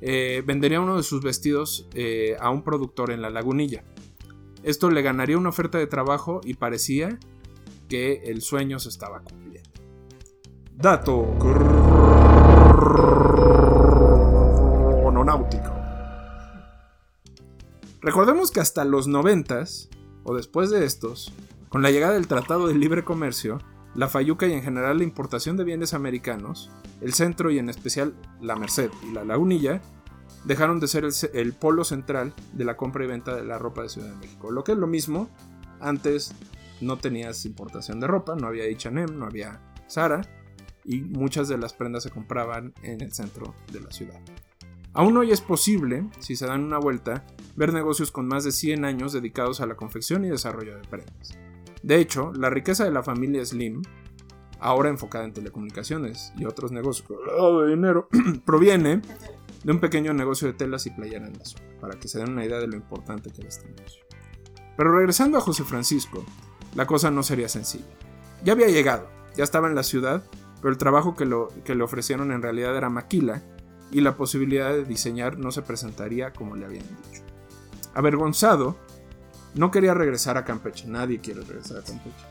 eh, 0.00 0.42
vendería 0.46 0.80
uno 0.80 0.98
de 0.98 1.02
sus 1.02 1.22
vestidos 1.22 1.88
eh, 1.94 2.36
a 2.38 2.50
un 2.50 2.62
productor 2.62 3.10
en 3.10 3.22
la 3.22 3.30
lagunilla. 3.30 3.84
Esto 4.62 4.90
le 4.90 5.00
ganaría 5.00 5.38
una 5.38 5.48
oferta 5.48 5.78
de 5.78 5.86
trabajo 5.86 6.42
y 6.44 6.54
parecía 6.54 7.18
que 7.88 8.22
el 8.26 8.42
sueño 8.42 8.78
se 8.78 8.90
estaba 8.90 9.20
cumpliendo. 9.20 9.70
Dato 10.76 11.34
crononáutico. 15.02 15.72
Recordemos 18.02 18.50
que 18.50 18.60
hasta 18.60 18.84
los 18.84 19.06
noventas, 19.06 19.88
o 20.24 20.34
después 20.34 20.68
de 20.68 20.84
estos, 20.84 21.32
con 21.74 21.82
la 21.82 21.90
llegada 21.90 22.14
del 22.14 22.28
Tratado 22.28 22.68
de 22.68 22.74
Libre 22.76 23.02
Comercio, 23.02 23.58
la 23.96 24.08
Fayuca 24.08 24.46
y 24.46 24.52
en 24.52 24.62
general 24.62 24.98
la 24.98 25.02
importación 25.02 25.56
de 25.56 25.64
bienes 25.64 25.92
americanos, 25.92 26.70
el 27.00 27.14
centro 27.14 27.50
y 27.50 27.58
en 27.58 27.68
especial 27.68 28.14
la 28.40 28.54
Merced 28.54 28.92
y 29.02 29.10
la 29.10 29.24
Lagunilla 29.24 29.82
dejaron 30.44 30.78
de 30.78 30.86
ser 30.86 31.04
el, 31.32 31.52
polo 31.52 31.82
central 31.82 32.32
de 32.52 32.64
la 32.64 32.76
compra 32.76 33.02
y 33.02 33.08
venta 33.08 33.34
de 33.34 33.42
la 33.42 33.58
ropa 33.58 33.82
de 33.82 33.88
Ciudad 33.88 34.08
de 34.08 34.14
México. 34.18 34.52
Lo 34.52 34.62
que 34.62 34.70
es 34.70 34.78
lo 34.78 34.86
mismo, 34.86 35.28
antes 35.80 36.32
no 36.80 36.98
tenías 36.98 37.44
importación 37.44 37.98
de 37.98 38.06
ropa, 38.06 38.36
no 38.36 38.46
había 38.46 38.72
H&M, 38.72 39.06
no 39.06 39.24
había 39.24 39.60
Zara 39.90 40.20
y 40.84 41.00
muchas 41.00 41.48
de 41.48 41.58
las 41.58 41.72
prendas 41.72 42.04
se 42.04 42.10
compraban 42.10 42.72
en 42.84 43.00
el 43.00 43.12
centro 43.12 43.52
de 43.72 43.80
la 43.80 43.90
ciudad. 43.90 44.20
Aún 44.92 45.16
hoy 45.16 45.32
es 45.32 45.40
posible, 45.40 46.06
si 46.20 46.36
se 46.36 46.46
dan 46.46 46.62
una 46.62 46.78
vuelta, 46.78 47.26
ver 47.56 47.72
negocios 47.72 48.12
con 48.12 48.28
más 48.28 48.44
de 48.44 48.52
100 48.52 48.84
años 48.84 49.12
dedicados 49.12 49.60
a 49.60 49.66
la 49.66 49.74
confección 49.74 50.24
y 50.24 50.28
desarrollo 50.28 50.76
de 50.76 50.86
prendas. 50.86 51.36
De 51.84 52.00
hecho, 52.00 52.32
la 52.32 52.48
riqueza 52.48 52.84
de 52.84 52.90
la 52.90 53.02
familia 53.02 53.44
Slim, 53.44 53.82
ahora 54.58 54.88
enfocada 54.88 55.26
en 55.26 55.34
telecomunicaciones 55.34 56.32
y 56.38 56.46
otros 56.46 56.72
negocios 56.72 57.06
dinero, 57.68 58.08
proviene 58.46 59.02
de 59.62 59.70
un 59.70 59.80
pequeño 59.80 60.14
negocio 60.14 60.48
de 60.48 60.54
telas 60.54 60.86
y 60.86 60.90
playera 60.90 61.26
en 61.26 61.34
la 61.34 61.44
para 61.82 62.00
que 62.00 62.08
se 62.08 62.20
den 62.20 62.30
una 62.30 62.46
idea 62.46 62.58
de 62.58 62.68
lo 62.68 62.76
importante 62.76 63.30
que 63.30 63.42
era 63.42 63.50
este 63.50 63.68
negocio. 63.68 64.02
Pero 64.78 64.96
regresando 64.96 65.36
a 65.36 65.42
José 65.42 65.62
Francisco, 65.64 66.24
la 66.74 66.86
cosa 66.86 67.10
no 67.10 67.22
sería 67.22 67.50
sencilla. 67.50 67.84
Ya 68.42 68.54
había 68.54 68.68
llegado, 68.68 69.06
ya 69.36 69.44
estaba 69.44 69.68
en 69.68 69.74
la 69.74 69.82
ciudad, 69.82 70.24
pero 70.62 70.72
el 70.72 70.78
trabajo 70.78 71.14
que, 71.14 71.26
lo, 71.26 71.48
que 71.64 71.74
le 71.74 71.84
ofrecieron 71.84 72.32
en 72.32 72.40
realidad 72.40 72.74
era 72.74 72.88
maquila 72.88 73.42
y 73.90 74.00
la 74.00 74.16
posibilidad 74.16 74.70
de 74.70 74.86
diseñar 74.86 75.38
no 75.38 75.50
se 75.50 75.60
presentaría 75.60 76.32
como 76.32 76.56
le 76.56 76.64
habían 76.64 76.86
dicho. 76.86 77.22
Avergonzado, 77.92 78.78
no 79.54 79.70
quería 79.70 79.94
regresar 79.94 80.36
a 80.36 80.44
Campeche, 80.44 80.86
nadie 80.86 81.20
quiere 81.20 81.42
regresar 81.42 81.78
a 81.78 81.82
Campeche. 81.82 82.26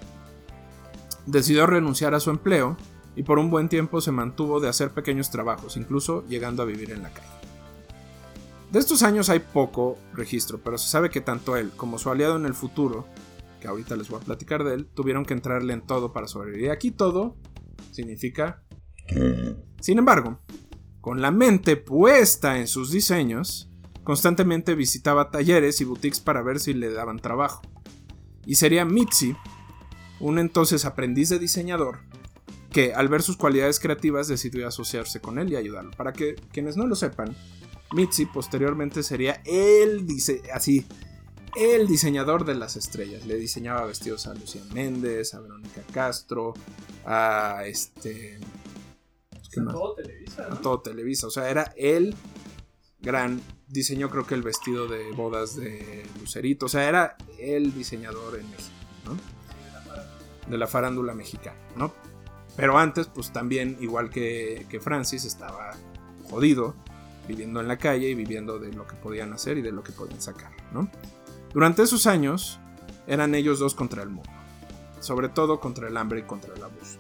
Decidió 1.26 1.66
renunciar 1.66 2.14
a 2.14 2.20
su 2.20 2.30
empleo 2.30 2.78
y 3.16 3.24
por 3.24 3.40
un 3.40 3.50
buen 3.50 3.70
tiempo 3.70 4.02
se 4.02 4.12
mantuvo 4.12 4.60
de 4.60 4.70
hacer 4.70 4.92
pequeños 4.92 5.30
trabajos, 5.30 5.78
incluso 5.78 6.26
llegando 6.28 6.64
a 6.64 6.66
vivir 6.66 6.92
en 6.92 7.04
la 7.04 7.14
calle. 7.14 7.28
De 8.72 8.80
estos 8.80 9.04
años 9.04 9.30
hay 9.30 9.40
poco 9.40 10.00
registro, 10.14 10.60
pero 10.64 10.78
se 10.78 10.90
sabe 10.90 11.10
que 11.10 11.22
tanto 11.22 11.56
él 11.56 11.72
como 11.78 12.00
su 12.00 12.10
aliado 12.10 12.38
en 12.38 12.46
el 12.46 12.56
futuro, 12.56 13.08
que 13.62 13.68
ahorita 13.68 13.96
les 13.96 14.10
voy 14.10 14.20
a 14.20 14.26
platicar 14.26 14.64
de 14.64 14.74
él, 14.74 14.88
tuvieron 14.88 15.26
que 15.26 15.34
entrarle 15.34 15.74
en 15.74 15.86
todo 15.86 16.12
para 16.12 16.28
sobrevivir. 16.28 16.66
Y 16.66 16.70
aquí 16.70 16.92
todo 16.92 17.38
significa... 17.92 18.64
Sin 19.80 20.00
embargo, 20.00 20.40
con 21.02 21.22
la 21.22 21.30
mente 21.30 21.78
puesta 21.78 22.58
en 22.58 22.68
sus 22.68 22.90
diseños, 22.92 23.70
constantemente 24.04 24.76
visitaba 24.76 25.32
talleres 25.32 25.80
y 25.82 25.86
boutiques 25.86 26.20
para 26.20 26.42
ver 26.42 26.60
si 26.60 26.74
le 26.74 26.92
daban 26.92 27.20
trabajo. 27.20 27.62
Y 28.46 28.56
sería 28.56 28.86
Mitzi, 28.86 29.36
un 30.20 30.40
entonces 30.40 30.86
aprendiz 30.86 31.30
de 31.30 31.40
diseñador, 31.40 32.00
que 32.72 32.94
al 32.94 33.08
ver 33.08 33.22
sus 33.22 33.38
cualidades 33.38 33.80
creativas 33.80 34.28
decidió 34.28 34.68
asociarse 34.68 35.22
con 35.22 35.40
él 35.40 35.52
y 35.52 35.56
ayudarlo. 35.56 35.92
Para 35.92 36.14
que 36.14 36.36
quienes 36.52 36.76
no 36.76 36.88
lo 36.88 36.96
sepan, 36.96 37.36
Mitzi 37.94 38.26
posteriormente 38.26 39.04
sería 39.04 39.42
el, 39.46 40.06
dice, 40.08 40.42
así, 40.54 40.86
el 41.56 41.88
diseñador 41.88 42.46
de 42.46 42.56
las 42.56 42.76
estrellas. 42.76 43.26
Le 43.26 43.36
diseñaba 43.36 43.86
vestidos 43.86 44.28
a 44.28 44.34
Lucía 44.34 44.64
Méndez, 44.74 45.34
a 45.34 45.40
Verónica 45.40 45.82
Castro, 45.92 46.54
a 47.06 47.64
este... 47.66 48.40
A 49.56 49.72
todo 49.72 49.94
Televisa. 49.94 50.48
A 50.52 50.62
todo 50.62 50.82
Televisa. 50.82 51.28
O 51.28 51.30
sea, 51.30 51.48
era 51.48 51.74
el 51.78 52.16
gran 53.00 53.40
diseñó 53.74 54.10
creo 54.10 54.26
que 54.26 54.36
el 54.36 54.44
vestido 54.44 54.88
de 54.88 55.12
bodas 55.12 55.56
de 55.56 56.06
Lucerito. 56.20 56.68
O 56.68 56.70
sea, 56.70 56.88
era 56.88 57.18
el 57.40 57.74
diseñador 57.74 58.40
en 58.40 58.50
México, 58.50 58.76
¿no? 59.06 59.18
De 60.50 60.58
la 60.58 60.68
farándula 60.68 61.14
mexicana, 61.14 61.58
¿no? 61.76 61.94
Pero 62.56 62.78
antes, 62.78 63.08
pues 63.08 63.34
también, 63.34 63.78
igual 63.82 64.12
que, 64.12 64.68
que 64.70 64.80
Francis, 64.80 65.26
estaba 65.26 65.72
jodido, 66.30 66.76
viviendo 67.28 67.60
en 67.62 67.68
la 67.68 67.78
calle 67.78 68.10
y 68.10 68.16
viviendo 68.16 68.60
de 68.60 68.72
lo 68.72 68.86
que 68.86 68.96
podían 68.96 69.34
hacer 69.34 69.58
y 69.58 69.64
de 69.64 69.72
lo 69.72 69.84
que 69.84 69.92
podían 69.92 70.22
sacar, 70.22 70.52
¿no? 70.72 70.90
Durante 71.52 71.82
esos 71.82 72.06
años, 72.06 72.60
eran 73.08 73.34
ellos 73.34 73.58
dos 73.58 73.74
contra 73.74 74.04
el 74.04 74.10
mundo, 74.10 74.30
sobre 75.00 75.30
todo 75.30 75.60
contra 75.60 75.88
el 75.88 75.98
hambre 75.98 76.20
y 76.20 76.24
contra 76.24 76.54
el 76.54 76.64
abuso. 76.64 77.00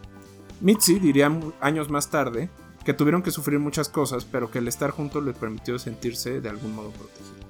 Mitzi 0.59 0.97
diría 0.97 1.32
años 1.59 1.89
más 1.89 2.09
tarde 2.09 2.49
que 2.86 2.93
tuvieron 2.93 3.23
que 3.23 3.31
sufrir 3.31 3.59
muchas 3.59 3.89
cosas, 3.89 4.25
pero 4.25 4.51
que 4.51 4.59
el 4.59 4.67
estar 4.67 4.91
juntos 4.91 5.23
les 5.23 5.38
permitió 5.38 5.79
sentirse 5.79 6.41
de 6.41 6.49
algún 6.49 6.75
modo 6.75 6.91
protegido. 6.91 7.47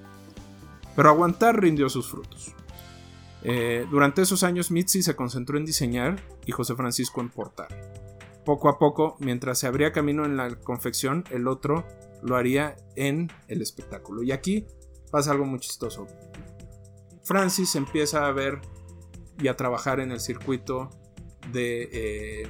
Pero 0.96 1.10
aguantar 1.10 1.60
rindió 1.60 1.90
sus 1.90 2.10
frutos. 2.10 2.54
Eh, 3.44 3.86
durante 3.90 4.22
esos 4.22 4.44
años 4.44 4.72
Mitzi 4.72 5.04
se 5.04 5.16
concentró 5.16 5.58
en 5.58 5.66
diseñar 5.66 6.22
y 6.46 6.52
José 6.52 6.76
Francisco 6.76 7.20
en 7.22 7.30
portar. 7.30 7.68
Poco 8.46 8.70
a 8.70 8.78
poco, 8.78 9.16
mientras 9.20 9.60
se 9.60 9.68
abría 9.68 9.92
camino 9.92 10.26
en 10.26 10.38
la 10.38 10.56
confección, 10.56 11.24
el 11.32 11.48
otro 11.48 11.86
lo 12.22 12.36
haría 12.36 12.76
en 12.96 13.30
el 13.48 13.62
espectáculo. 13.62 14.24
Y 14.24 14.32
aquí 14.32 14.66
pasa 15.12 15.32
algo 15.32 15.46
muy 15.46 15.60
chistoso. 15.60 16.08
Francis 17.24 17.76
empieza 17.76 18.28
a 18.28 18.32
ver 18.32 18.60
y 19.40 19.48
a 19.48 19.56
trabajar 19.56 20.00
en 20.00 20.12
el 20.12 20.20
circuito 20.20 20.90
de, 21.52 21.90
eh, 21.92 22.48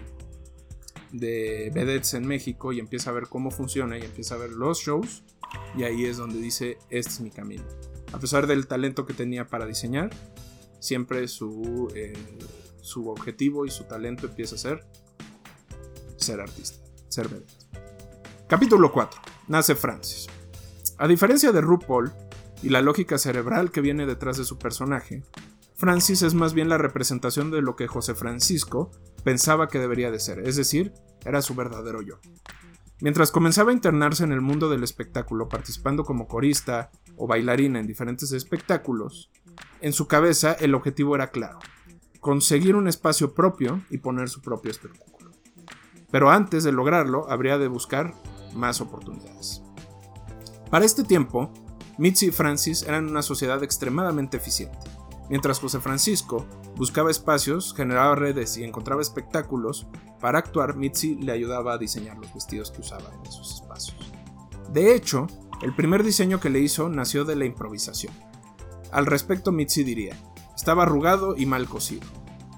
de 1.14 1.72
vedettes 1.74 2.16
en 2.16 2.28
México 2.28 2.74
y 2.74 2.80
empieza 2.80 3.12
a 3.12 3.14
ver 3.14 3.28
cómo 3.30 3.52
funciona 3.52 3.98
y 3.98 4.02
empieza 4.02 4.36
a 4.36 4.40
ver 4.40 4.50
los 4.50 4.80
shows 4.80 5.24
y 5.78 5.84
ahí 5.84 6.06
es 6.06 6.18
donde 6.18 6.40
dice 6.40 6.78
este 6.90 7.12
es 7.12 7.22
mi 7.22 7.30
camino. 7.30 7.64
A 8.12 8.20
pesar 8.20 8.48
del 8.48 8.68
talento 8.68 9.06
que 9.06 9.14
tenía 9.14 9.48
para 9.48 9.66
diseñar, 9.66 10.10
siempre 10.80 11.28
su, 11.28 11.92
eh, 11.96 12.14
su 12.82 13.10
objetivo 13.10 13.66
y 13.66 13.72
su 13.72 13.86
talento 13.86 14.28
empieza 14.28 14.56
a 14.56 14.58
ser 14.58 14.84
ser 16.18 16.42
artista, 16.42 16.84
ser 17.10 17.30
vedette. 17.30 17.54
Capítulo 18.48 18.92
4. 18.92 19.22
Nace 19.48 19.76
Francis. 19.76 20.28
A 20.98 21.08
diferencia 21.08 21.52
de 21.52 21.62
RuPaul 21.62 22.12
y 22.62 22.70
la 22.70 22.82
lógica 22.82 23.18
cerebral 23.18 23.72
que 23.72 23.82
viene 23.82 24.06
detrás 24.06 24.38
de 24.38 24.46
su 24.46 24.58
personaje, 24.58 25.24
Francis 25.76 26.22
es 26.22 26.34
más 26.34 26.54
bien 26.54 26.70
la 26.70 26.78
representación 26.78 27.52
de 27.52 27.62
lo 27.62 27.76
que 27.76 27.88
José 27.88 28.16
Francisco 28.16 28.92
pensaba 29.24 29.68
que 29.68 29.80
debería 29.80 30.12
de 30.12 30.20
ser, 30.20 30.40
es 30.40 30.56
decir, 30.56 30.94
era 31.26 31.42
su 31.42 31.56
verdadero 31.56 32.02
yo. 32.02 32.20
Mientras 33.02 33.32
comenzaba 33.32 33.72
a 33.72 33.74
internarse 33.74 34.24
en 34.24 34.32
el 34.32 34.42
mundo 34.42 34.70
del 34.70 34.84
espectáculo 34.84 35.50
participando 35.50 36.04
como 36.06 36.28
corista 36.28 36.92
o 37.18 37.28
bailarina 37.28 37.80
en 37.80 37.88
diferentes 37.88 38.32
espectáculos, 38.32 39.30
en 39.82 39.94
su 39.94 40.08
cabeza 40.08 40.54
el 40.54 40.74
objetivo 40.74 41.16
era 41.16 41.32
claro, 41.32 41.60
conseguir 42.20 42.76
un 42.76 42.88
espacio 42.88 43.34
propio 43.34 43.82
y 43.90 43.98
poner 43.98 44.30
su 44.30 44.42
propio 44.42 44.72
espectáculo. 44.72 45.32
Pero 46.12 46.30
antes 46.30 46.64
de 46.64 46.72
lograrlo 46.72 47.30
habría 47.30 47.58
de 47.58 47.68
buscar 47.68 48.14
más 48.54 48.82
oportunidades. 48.82 49.62
Para 50.70 50.86
este 50.86 51.04
tiempo, 51.04 51.52
Mitzi 51.98 52.28
y 52.28 52.32
Francis 52.32 52.84
eran 52.84 53.10
una 53.10 53.22
sociedad 53.22 53.62
extremadamente 53.64 54.38
eficiente. 54.38 54.78
Mientras 55.30 55.60
José 55.60 55.80
Francisco 55.80 56.46
buscaba 56.76 57.12
espacios, 57.12 57.74
generaba 57.76 58.16
redes 58.16 58.58
y 58.58 58.64
encontraba 58.64 59.02
espectáculos, 59.02 59.88
para 60.20 60.40
actuar 60.40 60.76
Mitzi 60.76 61.16
le 61.16 61.32
ayudaba 61.32 61.74
a 61.74 61.78
diseñar 61.78 62.18
los 62.18 62.34
vestidos 62.34 62.72
que 62.72 62.82
usaba 62.82 63.14
en 63.14 63.26
esos 63.26 63.56
espacios. 63.56 64.12
De 64.72 64.96
hecho, 64.96 65.28
el 65.62 65.76
primer 65.76 66.04
diseño 66.04 66.40
que 66.40 66.50
le 66.50 66.60
hizo 66.60 66.90
nació 66.90 67.26
de 67.26 67.36
la 67.36 67.46
improvisación. 67.46 68.14
Al 68.92 69.06
respecto 69.06 69.52
Mitzi 69.52 69.84
diría, 69.84 70.18
estaba 70.56 70.84
arrugado 70.84 71.36
y 71.38 71.46
mal 71.46 71.68
cosido. 71.68 72.08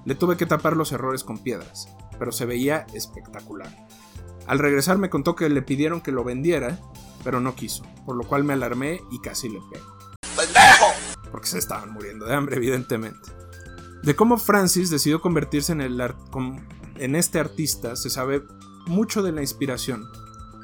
Le 0.04 0.14
tuve 0.14 0.36
que 0.36 0.46
tapar 0.46 0.76
los 0.76 0.92
errores 0.92 1.24
con 1.24 1.38
piedras, 1.38 1.88
pero 2.18 2.32
se 2.32 2.46
veía 2.46 2.86
espectacular. 2.94 3.74
Al 4.46 4.60
regresar 4.60 4.98
me 4.98 5.10
contó 5.10 5.34
que 5.34 5.48
le 5.48 5.62
pidieron 5.62 6.00
que 6.00 6.12
lo 6.12 6.22
vendiera, 6.22 6.78
pero 7.24 7.40
no 7.40 7.56
quiso, 7.56 7.84
por 8.04 8.14
lo 8.14 8.24
cual 8.24 8.44
me 8.44 8.52
alarmé 8.52 9.00
y 9.10 9.20
casi 9.20 9.48
le 9.48 9.60
pego. 9.72 9.86
Porque 11.32 11.48
se 11.48 11.58
estaban 11.58 11.92
muriendo 11.92 12.26
de 12.26 12.34
hambre, 12.34 12.56
evidentemente. 12.56 13.28
De 14.06 14.14
cómo 14.14 14.38
Francis 14.38 14.88
decidió 14.88 15.20
convertirse 15.20 15.72
en, 15.72 15.80
el 15.80 17.16
este 17.16 17.40
artista 17.40 17.96
se 17.96 18.08
sabe 18.08 18.44
mucho 18.86 19.20
de 19.20 19.32
la 19.32 19.40
inspiración, 19.40 20.08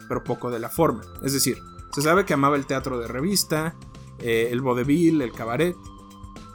pero 0.07 0.22
poco 0.22 0.53
de 0.53 0.61
la 0.61 0.68
forma. 0.68 1.03
Es 1.24 1.32
decir, 1.32 1.59
se 1.93 2.03
sabe 2.03 2.24
que 2.24 2.34
amaba 2.34 2.55
el 2.55 2.66
teatro 2.66 3.01
de 3.01 3.09
revista, 3.09 3.74
eh, 4.20 4.51
el 4.53 4.61
vodevil, 4.61 5.22
el 5.22 5.32
cabaret. 5.32 5.74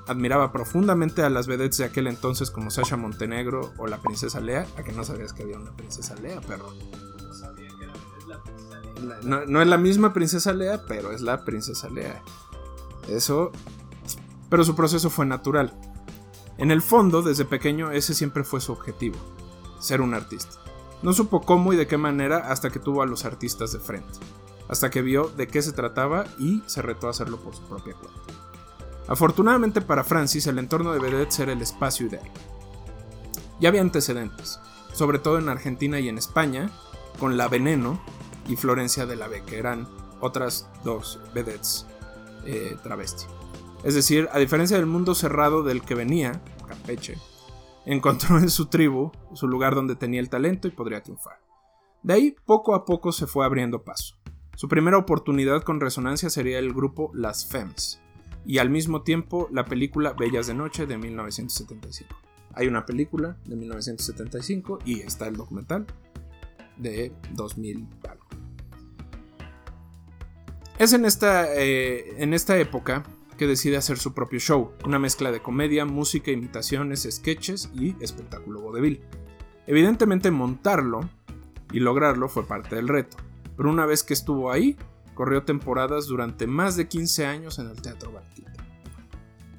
Admiraba 0.07 0.53
profundamente 0.53 1.23
a 1.23 1.29
las 1.29 1.45
vedettes 1.45 1.77
de 1.79 1.83
aquel 1.83 2.07
entonces 2.07 2.51
como 2.51 2.71
Sasha 2.71 2.95
Montenegro 2.95 3.73
o 3.77 3.87
la 3.87 4.01
princesa 4.01 4.39
Lea. 4.39 4.65
¿A 4.77 4.83
que 4.83 4.93
no 4.93 5.03
sabías 5.03 5.33
que 5.33 5.43
había 5.43 5.57
una 5.57 5.75
princesa 5.75 6.15
Lea, 6.15 6.39
perro? 6.39 6.73
No, 9.23 9.45
no 9.45 9.61
es 9.61 9.67
la 9.67 9.77
misma 9.77 10.13
princesa 10.13 10.53
Lea, 10.53 10.85
pero 10.87 11.11
es 11.11 11.19
la 11.19 11.43
princesa 11.43 11.89
Lea. 11.89 12.23
Eso. 13.09 13.51
Pero 14.49 14.63
su 14.63 14.73
proceso 14.73 15.09
fue 15.09 15.25
natural. 15.25 15.73
En 16.57 16.71
el 16.71 16.81
fondo, 16.81 17.21
desde 17.21 17.45
pequeño, 17.45 17.91
ese 17.91 18.13
siempre 18.13 18.43
fue 18.43 18.61
su 18.61 18.71
objetivo: 18.71 19.17
ser 19.79 20.01
un 20.01 20.13
artista. 20.13 20.57
No 21.03 21.13
supo 21.13 21.41
cómo 21.41 21.73
y 21.73 21.75
de 21.75 21.87
qué 21.87 21.97
manera 21.97 22.51
hasta 22.51 22.71
que 22.71 22.79
tuvo 22.79 23.03
a 23.03 23.05
los 23.05 23.25
artistas 23.25 23.71
de 23.71 23.79
frente, 23.79 24.19
hasta 24.67 24.89
que 24.89 25.03
vio 25.03 25.29
de 25.29 25.47
qué 25.47 25.61
se 25.61 25.71
trataba 25.71 26.25
y 26.39 26.63
se 26.65 26.81
retó 26.81 27.07
a 27.07 27.11
hacerlo 27.11 27.37
por 27.37 27.55
su 27.55 27.61
propia 27.63 27.93
cuenta. 27.93 28.19
Afortunadamente 29.07 29.81
para 29.81 30.03
Francis, 30.03 30.47
el 30.47 30.57
entorno 30.57 30.91
de 30.91 30.99
Vedette 30.99 31.39
era 31.39 31.53
el 31.53 31.61
espacio 31.61 32.07
ideal. 32.07 32.29
Ya 33.59 33.69
había 33.69 33.81
antecedentes, 33.81 34.59
sobre 34.93 35.19
todo 35.19 35.37
en 35.37 35.49
Argentina 35.49 35.99
y 35.99 36.09
en 36.09 36.17
España, 36.17 36.71
con 37.19 37.37
La 37.37 37.47
Veneno 37.47 38.01
y 38.47 38.55
Florencia 38.55 39.05
de 39.05 39.15
la 39.15 39.27
B, 39.27 39.43
que 39.43 39.59
eran 39.59 39.87
otras 40.19 40.67
dos 40.83 41.19
vedettes 41.33 41.85
eh, 42.45 42.75
travesti. 42.83 43.25
Es 43.87 43.95
decir, 43.95 44.27
a 44.33 44.39
diferencia 44.39 44.75
del 44.75 44.85
mundo 44.85 45.15
cerrado 45.15 45.63
del 45.63 45.81
que 45.81 45.95
venía, 45.95 46.41
Campeche, 46.67 47.15
encontró 47.85 48.37
en 48.37 48.49
su 48.49 48.65
tribu 48.65 49.13
su 49.33 49.47
lugar 49.47 49.75
donde 49.75 49.95
tenía 49.95 50.19
el 50.19 50.29
talento 50.29 50.67
y 50.67 50.71
podría 50.71 51.01
triunfar. 51.01 51.39
De 52.03 52.13
ahí, 52.13 52.35
poco 52.45 52.75
a 52.75 52.83
poco 52.83 53.13
se 53.13 53.27
fue 53.27 53.45
abriendo 53.45 53.85
paso. 53.85 54.17
Su 54.57 54.67
primera 54.67 54.97
oportunidad 54.97 55.63
con 55.63 55.79
resonancia 55.79 56.29
sería 56.29 56.59
el 56.59 56.73
grupo 56.73 57.11
Las 57.13 57.45
Femmes, 57.45 58.01
y 58.45 58.57
al 58.57 58.69
mismo 58.69 59.03
tiempo 59.03 59.47
la 59.53 59.63
película 59.63 60.11
Bellas 60.11 60.47
de 60.47 60.53
Noche 60.53 60.85
de 60.85 60.97
1975. 60.97 62.13
Hay 62.55 62.67
una 62.67 62.85
película 62.85 63.37
de 63.45 63.55
1975 63.55 64.79
y 64.83 64.99
está 64.99 65.29
el 65.29 65.37
documental 65.37 65.87
de 66.75 67.13
2000 67.35 67.87
Es 70.77 70.91
en 70.91 71.05
esta, 71.05 71.55
eh, 71.55 72.21
en 72.21 72.33
esta 72.33 72.57
época 72.57 73.05
que 73.37 73.47
decide 73.47 73.77
hacer 73.77 73.97
su 73.97 74.13
propio 74.13 74.39
show, 74.39 74.73
una 74.85 74.99
mezcla 74.99 75.31
de 75.31 75.41
comedia, 75.41 75.85
música, 75.85 76.31
imitaciones, 76.31 77.07
sketches 77.09 77.71
y 77.73 77.95
espectáculo 78.01 78.61
vodevil. 78.61 79.01
Evidentemente 79.67 80.31
montarlo 80.31 81.09
y 81.71 81.79
lograrlo 81.79 82.27
fue 82.27 82.47
parte 82.47 82.75
del 82.75 82.87
reto, 82.87 83.17
pero 83.55 83.69
una 83.69 83.85
vez 83.85 84.03
que 84.03 84.13
estuvo 84.13 84.51
ahí, 84.51 84.77
corrió 85.13 85.43
temporadas 85.43 86.07
durante 86.07 86.47
más 86.47 86.75
de 86.75 86.87
15 86.87 87.25
años 87.25 87.59
en 87.59 87.67
el 87.67 87.81
Teatro 87.81 88.11
Barquita. 88.11 88.53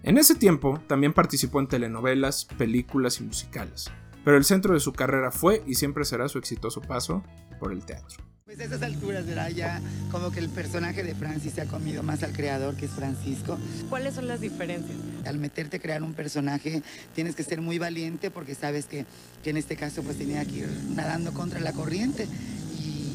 En 0.03 0.19
ese 0.19 0.35
tiempo 0.35 0.81
también 0.87 1.13
participó 1.13 1.61
en 1.61 1.69
telenovelas, 1.69 2.45
películas 2.45 3.21
y 3.21 3.25
musicales, 3.25 3.91
pero 4.25 4.37
el 4.37 4.45
centro 4.45 4.75
de 4.75 4.81
su 4.81 4.93
carrera 4.93 5.31
fue 5.31 5.63
y 5.67 5.75
siempre 5.75 6.05
será 6.05 6.29
su 6.29 6.39
exitoso 6.39 6.81
paso 6.81 7.23
por 7.59 7.73
el 7.73 7.85
teatro. 7.85 8.28
Pues 8.49 8.61
a 8.61 8.65
esas 8.65 8.81
alturas, 8.81 9.27
¿verdad? 9.27 9.51
Ya 9.51 9.83
como 10.11 10.31
que 10.31 10.41
el 10.41 10.49
personaje 10.49 11.03
de 11.03 11.15
Francis 11.15 11.53
se 11.53 11.61
ha 11.61 11.67
comido 11.67 12.03
más 12.03 12.23
al 12.23 12.33
creador, 12.33 12.77
que 12.77 12.87
es 12.87 12.91
Francisco. 12.93 13.59
¿Cuáles 13.91 14.15
son 14.15 14.27
las 14.27 14.41
diferencias? 14.41 14.97
Al 15.27 15.37
meterte 15.37 15.77
a 15.77 15.81
crear 15.81 16.03
un 16.03 16.15
personaje 16.15 16.83
tienes 17.15 17.37
que 17.37 17.43
ser 17.43 17.61
muy 17.61 17.79
valiente 17.79 18.31
porque 18.31 18.55
sabes 18.55 18.87
que, 18.87 19.05
que 19.45 19.51
en 19.51 19.59
este 19.59 19.77
caso 19.77 20.03
pues 20.03 20.17
tenía 20.17 20.47
que 20.47 20.61
ir 20.61 20.69
nadando 20.95 21.35
contra 21.35 21.61
la 21.61 21.75
corriente. 21.75 22.27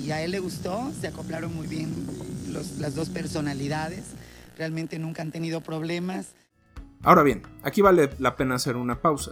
Y 0.04 0.12
a 0.12 0.22
él 0.22 0.30
le 0.30 0.38
gustó, 0.38 0.92
se 1.02 1.08
acoplaron 1.08 1.56
muy 1.56 1.66
bien 1.66 1.92
los, 2.52 2.78
las 2.78 2.94
dos 2.94 3.10
personalidades. 3.10 4.04
Realmente 4.56 5.00
nunca 5.00 5.24
han 5.24 5.32
tenido 5.32 5.62
problemas. 5.62 6.36
Ahora 7.02 7.24
bien, 7.24 7.42
aquí 7.64 7.82
vale 7.82 8.12
la 8.20 8.36
pena 8.36 8.54
hacer 8.54 8.76
una 8.76 9.02
pausa. 9.02 9.32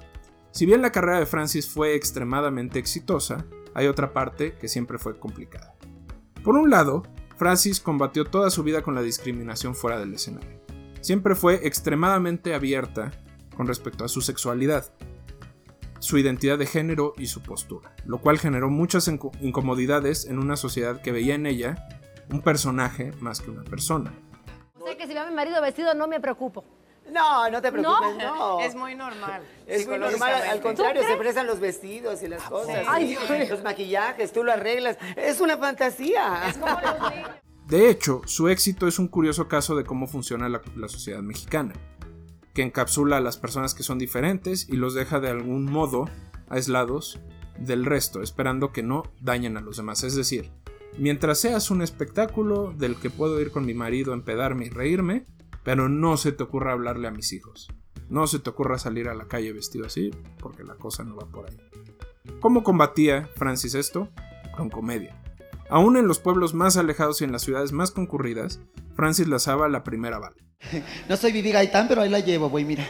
Si 0.49 0.65
bien 0.65 0.81
la 0.81 0.91
carrera 0.91 1.19
de 1.19 1.27
Francis 1.27 1.67
fue 1.67 1.93
extremadamente 1.93 2.79
exitosa, 2.79 3.45
hay 3.75 3.85
otra 3.85 4.13
parte 4.13 4.55
que 4.59 4.67
siempre 4.67 4.97
fue 4.97 5.19
complicada. 5.19 5.75
Por 6.43 6.55
un 6.55 6.71
lado, 6.71 7.03
Francis 7.37 7.79
combatió 7.79 8.25
toda 8.25 8.49
su 8.49 8.63
vida 8.63 8.81
con 8.81 8.95
la 8.95 9.03
discriminación 9.03 9.75
fuera 9.75 9.99
del 9.99 10.13
escenario. 10.13 10.59
Siempre 11.01 11.35
fue 11.35 11.67
extremadamente 11.67 12.55
abierta 12.55 13.11
con 13.55 13.67
respecto 13.67 14.03
a 14.03 14.07
su 14.07 14.21
sexualidad, 14.21 14.91
su 15.99 16.17
identidad 16.17 16.57
de 16.57 16.65
género 16.65 17.13
y 17.15 17.27
su 17.27 17.43
postura, 17.43 17.93
lo 18.05 18.19
cual 18.19 18.39
generó 18.39 18.71
muchas 18.71 19.07
incomodidades 19.07 20.25
en 20.25 20.39
una 20.39 20.55
sociedad 20.55 21.01
que 21.01 21.11
veía 21.11 21.35
en 21.35 21.45
ella 21.45 21.87
un 22.31 22.41
personaje 22.41 23.11
más 23.19 23.39
que 23.39 23.51
una 23.51 23.63
persona. 23.63 24.11
O 24.79 24.85
sea 24.85 24.97
que 24.97 25.05
si 25.05 25.13
ve 25.13 25.19
a 25.19 25.29
mi 25.29 25.35
marido 25.35 25.61
vestido 25.61 25.93
no 25.93 26.07
me 26.07 26.19
preocupo. 26.19 26.65
No, 27.09 27.49
no 27.49 27.61
te 27.61 27.71
preocupes, 27.71 28.17
no. 28.17 28.59
Es 28.59 28.75
muy 28.75 28.95
normal. 28.95 29.41
Es 29.67 29.87
muy 29.87 29.97
normal, 29.97 30.33
al 30.49 30.61
contrario, 30.61 31.03
se 31.03 31.17
prestan 31.17 31.47
los 31.47 31.59
vestidos 31.59 32.21
y 32.23 32.27
las 32.27 32.43
cosas. 32.43 32.85
Ay, 32.87 33.05
y 33.05 33.07
Dios 33.09 33.49
los 33.49 33.63
maquillajes, 33.63 34.31
tú 34.31 34.43
lo 34.43 34.51
arreglas. 34.51 34.97
Es 35.15 35.41
una 35.41 35.57
fantasía. 35.57 36.47
Es 36.47 36.57
como 36.57 36.79
los 36.79 37.11
niños. 37.11 37.29
De 37.67 37.89
hecho, 37.89 38.21
su 38.25 38.49
éxito 38.49 38.87
es 38.87 38.99
un 38.99 39.07
curioso 39.07 39.47
caso 39.47 39.75
de 39.75 39.85
cómo 39.85 40.07
funciona 40.07 40.49
la, 40.49 40.61
la 40.75 40.87
sociedad 40.89 41.21
mexicana, 41.21 41.73
que 42.53 42.63
encapsula 42.63 43.17
a 43.17 43.21
las 43.21 43.37
personas 43.37 43.73
que 43.73 43.83
son 43.83 43.97
diferentes 43.97 44.67
y 44.67 44.75
los 44.75 44.93
deja 44.93 45.19
de 45.19 45.29
algún 45.29 45.65
modo 45.65 46.09
aislados 46.49 47.19
del 47.57 47.85
resto, 47.85 48.21
esperando 48.21 48.71
que 48.71 48.83
no 48.83 49.03
dañen 49.21 49.57
a 49.57 49.61
los 49.61 49.77
demás. 49.77 50.03
Es 50.03 50.15
decir, 50.15 50.51
mientras 50.97 51.39
seas 51.39 51.71
un 51.71 51.81
espectáculo 51.81 52.73
del 52.73 52.95
que 52.97 53.09
puedo 53.09 53.39
ir 53.39 53.51
con 53.51 53.65
mi 53.65 53.73
marido 53.73 54.11
a 54.11 54.15
empedarme 54.15 54.65
y 54.65 54.69
reírme, 54.69 55.25
pero 55.63 55.89
no 55.89 56.17
se 56.17 56.31
te 56.31 56.43
ocurra 56.43 56.73
hablarle 56.73 57.07
a 57.07 57.11
mis 57.11 57.33
hijos. 57.33 57.69
No 58.09 58.27
se 58.27 58.39
te 58.39 58.49
ocurra 58.49 58.77
salir 58.77 59.07
a 59.07 59.13
la 59.13 59.27
calle 59.27 59.53
vestido 59.53 59.85
así, 59.85 60.11
porque 60.39 60.63
la 60.63 60.75
cosa 60.75 61.03
no 61.03 61.15
va 61.15 61.27
por 61.27 61.49
ahí. 61.49 61.57
¿Cómo 62.39 62.63
combatía 62.63 63.29
Francis 63.35 63.75
esto? 63.75 64.09
Con 64.57 64.69
comedia. 64.69 65.17
Aún 65.69 65.95
en 65.95 66.07
los 66.07 66.19
pueblos 66.19 66.53
más 66.53 66.75
alejados 66.75 67.21
y 67.21 67.23
en 67.23 67.31
las 67.31 67.43
ciudades 67.43 67.71
más 67.71 67.91
concurridas, 67.91 68.59
Francis 68.95 69.27
lanzaba 69.27 69.69
la 69.69 69.83
primera 69.83 70.19
bala. 70.19 70.35
No 71.09 71.17
soy 71.17 71.31
Vivi 71.31 71.51
Gaitán, 71.51 71.87
pero 71.87 72.01
ahí 72.01 72.09
la 72.09 72.19
llevo, 72.19 72.49
güey, 72.49 72.65
mira. 72.65 72.85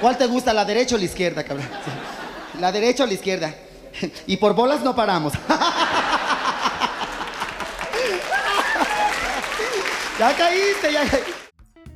¿Cuál 0.00 0.16
te 0.16 0.26
gusta, 0.26 0.52
la 0.54 0.64
derecha 0.64 0.94
o 0.96 0.98
la 0.98 1.04
izquierda, 1.04 1.44
cabrón? 1.44 1.66
La 2.60 2.72
derecha 2.72 3.04
o 3.04 3.06
la 3.06 3.14
izquierda. 3.14 3.54
Y 4.26 4.36
por 4.36 4.54
bolas 4.54 4.82
no 4.82 4.94
paramos. 4.94 5.32
Ya 10.18 10.36
caíste, 10.36 10.92
ya 10.92 11.00
caíste. 11.00 11.41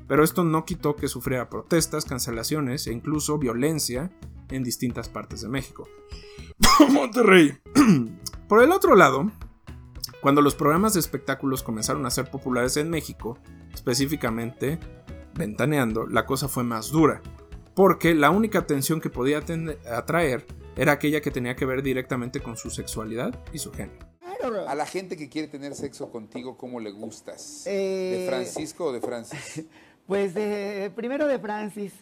Pero 0.06 0.22
esto 0.22 0.44
no 0.44 0.64
quitó 0.64 0.96
que 0.96 1.08
sufriera 1.08 1.50
protestas, 1.50 2.04
cancelaciones 2.04 2.86
e 2.86 2.92
incluso 2.92 3.38
violencia 3.38 4.10
en 4.50 4.62
distintas 4.62 5.08
partes 5.08 5.40
de 5.40 5.48
México. 5.48 5.88
Monterrey. 6.90 7.58
Por 8.48 8.62
el 8.62 8.70
otro 8.70 8.94
lado, 8.94 9.30
cuando 10.20 10.42
los 10.42 10.54
programas 10.54 10.94
de 10.94 11.00
espectáculos 11.00 11.62
comenzaron 11.62 12.06
a 12.06 12.10
ser 12.10 12.30
populares 12.30 12.76
en 12.76 12.90
México, 12.90 13.38
específicamente 13.74 14.78
Ventaneando, 15.36 16.06
la 16.06 16.24
cosa 16.24 16.48
fue 16.48 16.64
más 16.64 16.90
dura, 16.90 17.20
porque 17.74 18.14
la 18.14 18.30
única 18.30 18.60
atención 18.60 19.00
que 19.00 19.10
podía 19.10 19.42
atraer 19.90 20.46
era 20.76 20.92
aquella 20.92 21.20
que 21.20 21.30
tenía 21.30 21.54
que 21.54 21.66
ver 21.66 21.82
directamente 21.82 22.40
con 22.40 22.56
su 22.56 22.70
sexualidad 22.70 23.38
y 23.52 23.58
su 23.58 23.70
género. 23.70 24.06
A 24.66 24.74
la 24.74 24.86
gente 24.86 25.16
que 25.16 25.28
quiere 25.28 25.48
tener 25.48 25.74
sexo 25.74 26.10
contigo, 26.10 26.56
¿cómo 26.56 26.80
le 26.80 26.90
gustas? 26.90 27.64
Eh, 27.66 28.20
¿De 28.20 28.26
Francisco 28.28 28.86
o 28.86 28.92
de 28.92 29.00
Francis? 29.00 29.64
Pues 30.06 30.32
primero 30.94 31.26
de 31.26 31.38
Francis. 31.38 31.92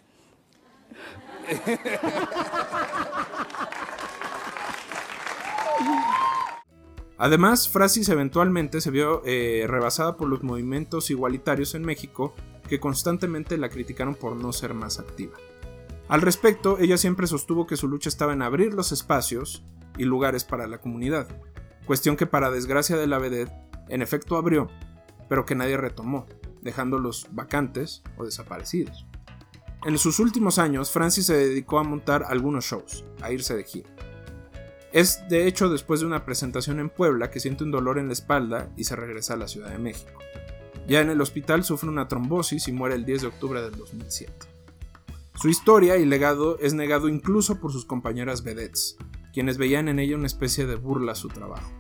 Además, 7.17 7.69
Francis 7.69 8.09
eventualmente 8.09 8.81
se 8.81 8.91
vio 8.91 9.23
eh, 9.25 9.65
rebasada 9.69 10.17
por 10.17 10.29
los 10.29 10.43
movimientos 10.43 11.11
igualitarios 11.11 11.75
en 11.75 11.83
México 11.83 12.35
que 12.69 12.81
constantemente 12.81 13.57
la 13.57 13.69
criticaron 13.69 14.15
por 14.15 14.37
no 14.37 14.53
ser 14.53 14.75
más 14.75 14.99
activa. 14.99 15.35
Al 16.09 16.21
respecto, 16.23 16.79
ella 16.79 16.99
siempre 16.99 17.27
sostuvo 17.27 17.67
que 17.67 17.77
su 17.77 17.89
lucha 17.89 18.09
estaba 18.09 18.33
en 18.33 18.43
abrir 18.43 18.75
los 18.75 18.93
espacios 18.93 19.63
y 19.97 20.05
lugares 20.05 20.45
para 20.45 20.67
la 20.67 20.79
comunidad, 20.79 21.29
cuestión 21.87 22.17
que 22.17 22.27
para 22.27 22.51
desgracia 22.51 22.97
de 22.97 23.07
la 23.07 23.19
vedette, 23.19 23.53
en 23.89 24.03
efecto 24.03 24.37
abrió, 24.37 24.69
pero 25.29 25.47
que 25.47 25.55
nadie 25.55 25.77
retomó, 25.77 26.27
dejándolos 26.65 27.29
vacantes 27.31 28.03
o 28.17 28.25
desaparecidos. 28.25 29.07
En 29.85 29.99
sus 29.99 30.19
últimos 30.19 30.59
años, 30.59 30.91
Francis 30.91 31.27
se 31.27 31.37
dedicó 31.37 31.79
a 31.79 31.85
montar 31.85 32.25
algunos 32.27 32.65
shows, 32.65 33.05
a 33.21 33.31
irse 33.31 33.55
de 33.55 33.65
gira. 33.65 33.91
Es 34.93 35.29
de 35.29 35.47
hecho 35.47 35.69
después 35.69 36.01
de 36.01 36.07
una 36.07 36.25
presentación 36.25 36.81
en 36.81 36.89
Puebla 36.89 37.31
que 37.31 37.41
siente 37.41 37.65
un 37.65 37.71
dolor 37.71 37.99
en 37.99 38.07
la 38.07 38.15
espalda 38.15 38.71
y 38.77 38.85
se 38.85 38.97
regresa 38.97 39.35
a 39.35 39.37
la 39.37 39.49
Ciudad 39.49 39.71
de 39.71 39.79
México. 39.79 40.19
Ya 40.89 41.01
en 41.01 41.11
el 41.11 41.21
hospital 41.21 41.65
sufre 41.65 41.89
una 41.89 42.09
trombosis 42.09 42.69
y 42.69 42.73
muere 42.73 42.95
el 42.95 43.05
10 43.05 43.23
de 43.23 43.29
octubre 43.29 43.61
del 43.61 43.77
2007. 43.77 44.33
Su 45.35 45.49
historia 45.49 45.97
y 45.97 46.07
legado 46.07 46.59
es 46.61 46.75
negado 46.75 47.09
incluso 47.09 47.61
por 47.61 47.73
sus 47.73 47.85
compañeras 47.85 48.43
vedettes, 48.43 48.97
quienes 49.33 49.59
veían 49.59 49.89
en 49.89 49.99
ella 49.99 50.17
una 50.17 50.27
especie 50.27 50.65
de 50.65 50.77
burla 50.77 51.13
a 51.13 51.17
su 51.17 51.29
trabajo. 51.29 51.71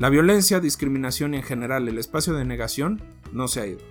La 0.00 0.08
violencia, 0.08 0.60
discriminación 0.60 1.34
y 1.34 1.36
en 1.36 1.42
general 1.42 1.86
el 1.86 1.98
espacio 1.98 2.32
de 2.32 2.46
negación 2.46 3.02
no 3.34 3.48
se 3.48 3.60
ha 3.60 3.66
ido. 3.66 3.82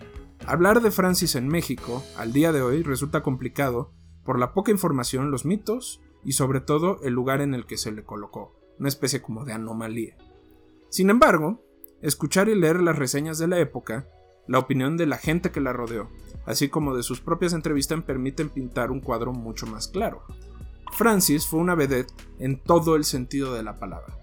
Hablar 0.48 0.82
de 0.82 0.90
Francis 0.90 1.36
en 1.36 1.48
México, 1.48 2.04
al 2.18 2.34
día 2.34 2.52
de 2.52 2.64
hoy, 2.64 2.82
resulta 2.82 3.22
complicado 3.22 3.92
por 4.26 4.40
la 4.40 4.56
poca 4.56 4.72
información, 4.72 5.30
los 5.30 5.46
mitos 5.46 6.02
y 6.26 6.32
sobre 6.32 6.62
todo 6.62 7.00
el 7.04 7.14
lugar 7.14 7.42
en 7.42 7.54
el 7.54 7.68
que 7.68 7.78
se 7.78 7.92
le 7.92 8.06
colocó, 8.06 8.60
una 8.80 8.90
especie 8.90 9.22
como 9.22 9.46
de 9.46 9.54
anomalía. 9.54 10.18
Sin 10.90 11.12
embargo, 11.12 11.64
escuchar 12.02 12.50
y 12.50 12.56
leer 12.56 12.82
las 12.82 12.98
reseñas 12.98 13.38
de 13.38 13.48
la 13.48 13.60
época, 13.60 14.08
la 14.48 14.58
opinión 14.58 14.98
de 14.98 15.06
la 15.06 15.18
gente 15.20 15.52
que 15.52 15.62
la 15.62 15.74
rodeó, 15.74 16.10
así 16.48 16.70
como 16.70 16.96
de 16.96 17.04
sus 17.04 17.22
propias 17.22 17.54
entrevistas 17.54 18.02
permiten 18.02 18.50
pintar 18.50 18.90
un 18.90 19.00
cuadro 19.00 19.32
mucho 19.32 19.68
más 19.68 19.88
claro. 19.88 20.24
Francis 20.92 21.46
fue 21.46 21.60
una 21.60 21.76
vedette 21.76 22.12
en 22.40 22.60
todo 22.64 22.96
el 22.96 23.04
sentido 23.04 23.54
de 23.54 23.62
la 23.62 23.78
palabra. 23.78 24.18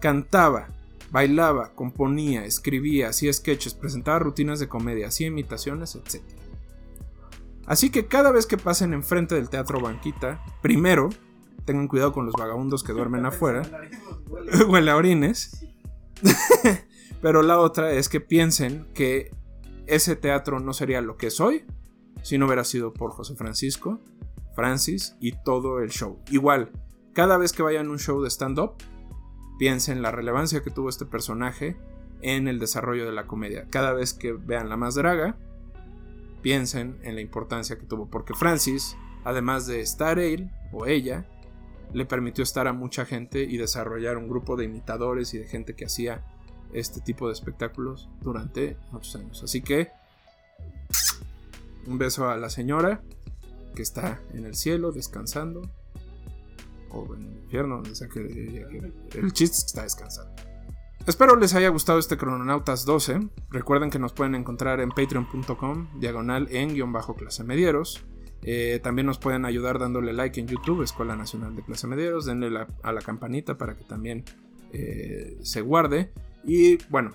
Cantaba, 0.00 0.68
bailaba, 1.12 1.74
componía, 1.74 2.44
escribía, 2.46 3.10
hacía 3.10 3.32
sketches, 3.32 3.74
presentaba 3.74 4.18
rutinas 4.18 4.58
de 4.58 4.68
comedia, 4.68 5.08
hacía 5.08 5.26
imitaciones, 5.26 5.94
etc. 5.94 6.22
Así 7.66 7.90
que 7.90 8.06
cada 8.06 8.32
vez 8.32 8.46
que 8.46 8.56
pasen 8.56 8.94
enfrente 8.94 9.34
del 9.34 9.50
Teatro 9.50 9.80
Banquita, 9.80 10.42
primero, 10.62 11.10
tengan 11.66 11.86
cuidado 11.86 12.12
con 12.12 12.24
los 12.24 12.34
vagabundos 12.34 12.82
que 12.82 12.94
duermen 12.94 13.26
afuera, 13.26 13.62
huele 14.68 14.90
a 14.90 14.96
orines, 14.96 15.64
pero 17.20 17.42
la 17.42 17.60
otra 17.60 17.92
es 17.92 18.08
que 18.08 18.20
piensen 18.20 18.88
que 18.94 19.30
ese 19.86 20.16
teatro 20.16 20.60
no 20.60 20.72
sería 20.72 21.02
lo 21.02 21.16
que 21.18 21.26
es 21.26 21.40
hoy 21.40 21.64
si 22.22 22.38
no 22.38 22.46
hubiera 22.46 22.64
sido 22.64 22.94
por 22.94 23.10
José 23.10 23.34
Francisco, 23.34 24.00
Francis 24.54 25.16
y 25.20 25.32
todo 25.44 25.80
el 25.80 25.90
show. 25.90 26.20
Igual, 26.30 26.70
cada 27.12 27.36
vez 27.36 27.52
que 27.52 27.62
vayan 27.62 27.88
a 27.88 27.90
un 27.90 27.98
show 27.98 28.22
de 28.22 28.30
stand-up, 28.30 28.76
piensen 29.62 30.02
la 30.02 30.10
relevancia 30.10 30.60
que 30.60 30.72
tuvo 30.72 30.88
este 30.88 31.06
personaje 31.06 31.76
en 32.20 32.48
el 32.48 32.58
desarrollo 32.58 33.06
de 33.06 33.12
la 33.12 33.28
comedia. 33.28 33.68
Cada 33.70 33.92
vez 33.92 34.12
que 34.12 34.32
vean 34.32 34.68
La 34.68 34.76
Más 34.76 34.96
Draga, 34.96 35.36
piensen 36.42 36.98
en 37.04 37.14
la 37.14 37.20
importancia 37.20 37.78
que 37.78 37.86
tuvo, 37.86 38.10
porque 38.10 38.34
Francis, 38.34 38.96
además 39.22 39.68
de 39.68 39.80
estar 39.80 40.18
él 40.18 40.50
o 40.72 40.86
ella, 40.86 41.28
le 41.92 42.04
permitió 42.06 42.42
estar 42.42 42.66
a 42.66 42.72
mucha 42.72 43.04
gente 43.04 43.44
y 43.44 43.56
desarrollar 43.56 44.16
un 44.16 44.28
grupo 44.28 44.56
de 44.56 44.64
imitadores 44.64 45.32
y 45.32 45.38
de 45.38 45.46
gente 45.46 45.76
que 45.76 45.84
hacía 45.84 46.24
este 46.72 47.00
tipo 47.00 47.28
de 47.28 47.34
espectáculos 47.34 48.08
durante 48.20 48.76
muchos 48.90 49.14
años. 49.14 49.44
Así 49.44 49.62
que 49.62 49.90
un 51.86 51.98
beso 51.98 52.28
a 52.28 52.36
la 52.36 52.50
señora 52.50 53.00
que 53.76 53.82
está 53.82 54.20
en 54.34 54.44
el 54.44 54.56
cielo 54.56 54.90
descansando 54.90 55.70
o 56.92 57.14
en 57.14 57.22
el 57.22 57.36
infierno, 57.44 57.76
donde 57.76 57.94
sea 57.94 58.08
el 59.14 59.32
chiste 59.32 59.56
está 59.66 59.82
descansando. 59.82 60.32
Espero 61.06 61.34
les 61.36 61.54
haya 61.54 61.68
gustado 61.68 61.98
este 61.98 62.16
Crononautas 62.16 62.84
12. 62.84 63.28
Recuerden 63.50 63.90
que 63.90 63.98
nos 63.98 64.12
pueden 64.12 64.34
encontrar 64.36 64.80
en 64.80 64.90
patreon.com, 64.90 65.88
diagonal 65.98 66.46
en 66.50 66.74
guion 66.74 66.92
bajo 66.92 67.14
clase 67.16 67.42
medieros. 67.42 68.04
Eh, 68.44 68.80
también 68.82 69.06
nos 69.06 69.18
pueden 69.18 69.44
ayudar 69.44 69.78
dándole 69.80 70.12
like 70.12 70.38
en 70.40 70.46
YouTube, 70.46 70.82
Escuela 70.82 71.16
Nacional 71.16 71.56
de 71.56 71.62
Clase 71.62 71.86
Medieros. 71.88 72.24
Denle 72.26 72.50
la- 72.50 72.68
a 72.84 72.92
la 72.92 73.00
campanita 73.00 73.58
para 73.58 73.76
que 73.76 73.84
también 73.84 74.24
eh, 74.72 75.38
se 75.42 75.60
guarde. 75.60 76.12
Y 76.44 76.78
bueno, 76.88 77.10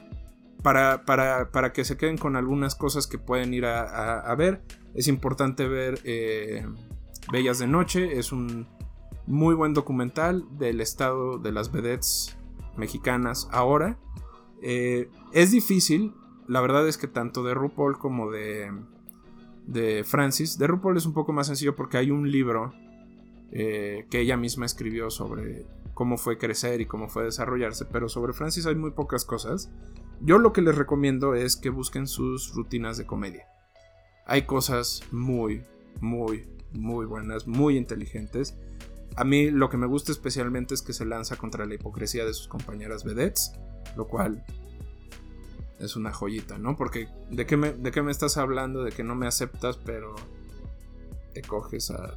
para, 0.63 1.05
para- 1.05 1.49
para 1.51 1.71
que 1.71 1.85
se 1.85 1.95
queden 1.97 2.17
con 2.17 2.35
algunas 2.35 2.75
cosas 2.75 3.07
que 3.07 3.17
pueden 3.17 3.53
ir 3.53 3.65
a 3.65 4.35
ver, 4.35 4.61
es 4.95 5.07
importante 5.07 5.67
ver 5.67 5.99
eh, 6.03 6.65
Bellas 7.31 7.59
de 7.59 7.67
Noche. 7.67 8.19
Es 8.19 8.31
un 8.33 8.67
muy 9.27 9.53
buen 9.53 9.73
documental 9.73 10.45
del 10.57 10.81
estado 10.81 11.37
de 11.37 11.51
las 11.51 11.71
vedettes 11.71 12.37
mexicanas 12.77 13.47
ahora. 13.51 13.99
Eh, 14.61 15.09
es 15.33 15.51
difícil, 15.51 16.13
la 16.47 16.61
verdad 16.61 16.87
es 16.87 16.97
que 16.97 17.07
tanto 17.07 17.43
de 17.43 17.53
RuPaul 17.53 17.99
como 17.99 18.31
de, 18.31 18.71
de 19.67 20.03
Francis, 20.03 20.57
de 20.57 20.67
RuPaul 20.67 20.97
es 20.97 21.05
un 21.05 21.13
poco 21.13 21.33
más 21.33 21.47
sencillo 21.47 21.75
porque 21.75 21.97
hay 21.97 22.09
un 22.09 22.31
libro 22.31 22.73
eh, 23.51 24.07
que 24.09 24.21
ella 24.21 24.37
misma 24.37 24.65
escribió 24.65 25.09
sobre 25.09 25.65
cómo 25.93 26.17
fue 26.17 26.37
crecer 26.37 26.79
y 26.79 26.85
cómo 26.85 27.09
fue 27.09 27.23
desarrollarse, 27.23 27.85
pero 27.85 28.07
sobre 28.07 28.33
Francis 28.33 28.65
hay 28.65 28.75
muy 28.75 28.91
pocas 28.91 29.25
cosas. 29.25 29.71
Yo 30.21 30.37
lo 30.37 30.53
que 30.53 30.61
les 30.61 30.75
recomiendo 30.75 31.35
es 31.35 31.57
que 31.57 31.69
busquen 31.69 32.07
sus 32.07 32.53
rutinas 32.53 32.97
de 32.97 33.05
comedia. 33.05 33.45
Hay 34.25 34.43
cosas 34.43 35.01
muy, 35.11 35.63
muy, 36.01 36.45
muy 36.73 37.05
buenas, 37.05 37.47
muy 37.47 37.77
inteligentes. 37.77 38.55
A 39.17 39.23
mí 39.23 39.49
lo 39.49 39.69
que 39.69 39.77
me 39.77 39.87
gusta 39.87 40.11
especialmente 40.11 40.75
es 40.75 40.83
que 40.83 40.93
se 40.93 41.03
lanza 41.03 41.37
contra 41.37 41.65
la 41.65 41.73
hipocresía 41.73 42.23
de 42.23 42.33
sus 42.35 42.47
compañeras 42.47 43.03
vedettes, 43.03 43.51
lo 43.95 44.07
cual 44.07 44.45
es 45.79 45.95
una 45.95 46.13
joyita, 46.13 46.59
¿no? 46.59 46.77
Porque 46.77 47.07
¿de 47.31 47.45
qué 47.47 47.57
me, 47.57 47.73
de 47.73 47.91
qué 47.91 48.03
me 48.03 48.11
estás 48.11 48.37
hablando? 48.37 48.83
De 48.83 48.91
que 48.91 49.03
no 49.03 49.15
me 49.15 49.25
aceptas, 49.25 49.77
pero 49.77 50.15
te 51.33 51.41
coges 51.41 51.89
a 51.89 52.13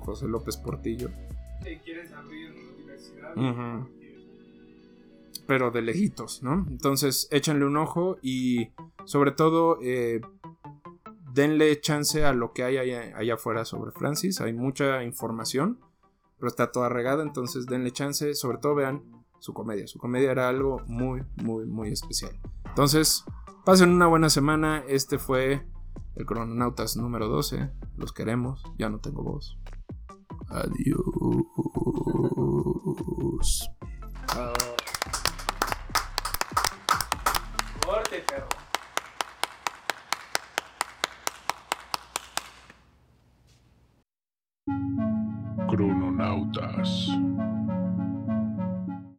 José 0.00 0.28
López 0.28 0.58
Portillo. 0.58 1.10
¿Quieres 1.84 2.12
abrir 2.12 2.52
universidad? 2.76 3.36
Ujú. 3.36 3.88
Pero 5.46 5.70
de 5.70 5.82
lejitos, 5.82 6.42
¿no? 6.42 6.66
Entonces 6.68 7.28
échenle 7.30 7.64
un 7.64 7.76
ojo 7.76 8.18
y 8.22 8.72
sobre 9.04 9.32
todo 9.32 9.78
eh, 9.82 10.20
denle 11.32 11.80
chance 11.80 12.24
a 12.24 12.32
lo 12.32 12.52
que 12.52 12.64
hay 12.64 12.76
allá, 12.76 13.16
allá 13.16 13.34
afuera 13.34 13.64
sobre 13.64 13.90
Francis. 13.90 14.40
Hay 14.40 14.52
mucha 14.52 15.02
información, 15.02 15.80
pero 16.40 16.48
está 16.48 16.72
toda 16.72 16.88
regada, 16.88 17.22
entonces 17.22 17.66
denle 17.66 17.92
chance. 17.92 18.34
Sobre 18.34 18.58
todo 18.58 18.74
vean 18.74 19.04
su 19.38 19.52
comedia. 19.52 19.86
Su 19.86 19.98
comedia 19.98 20.30
era 20.32 20.48
algo 20.48 20.80
muy, 20.86 21.22
muy, 21.36 21.66
muy 21.66 21.92
especial. 21.92 22.32
Entonces, 22.64 23.24
pasen 23.64 23.90
una 23.90 24.06
buena 24.06 24.30
semana. 24.30 24.82
Este 24.88 25.18
fue 25.18 25.66
el 26.16 26.24
Crononautas 26.26 26.96
número 26.96 27.28
12. 27.28 27.70
Los 27.96 28.12
queremos. 28.12 28.62
Ya 28.78 28.88
no 28.88 29.00
tengo 29.00 29.22
voz. 29.22 29.58
Adiós. 30.48 30.98
Corte, 37.84 38.24
perro. 38.26 38.59
Crononautas. 46.80 47.49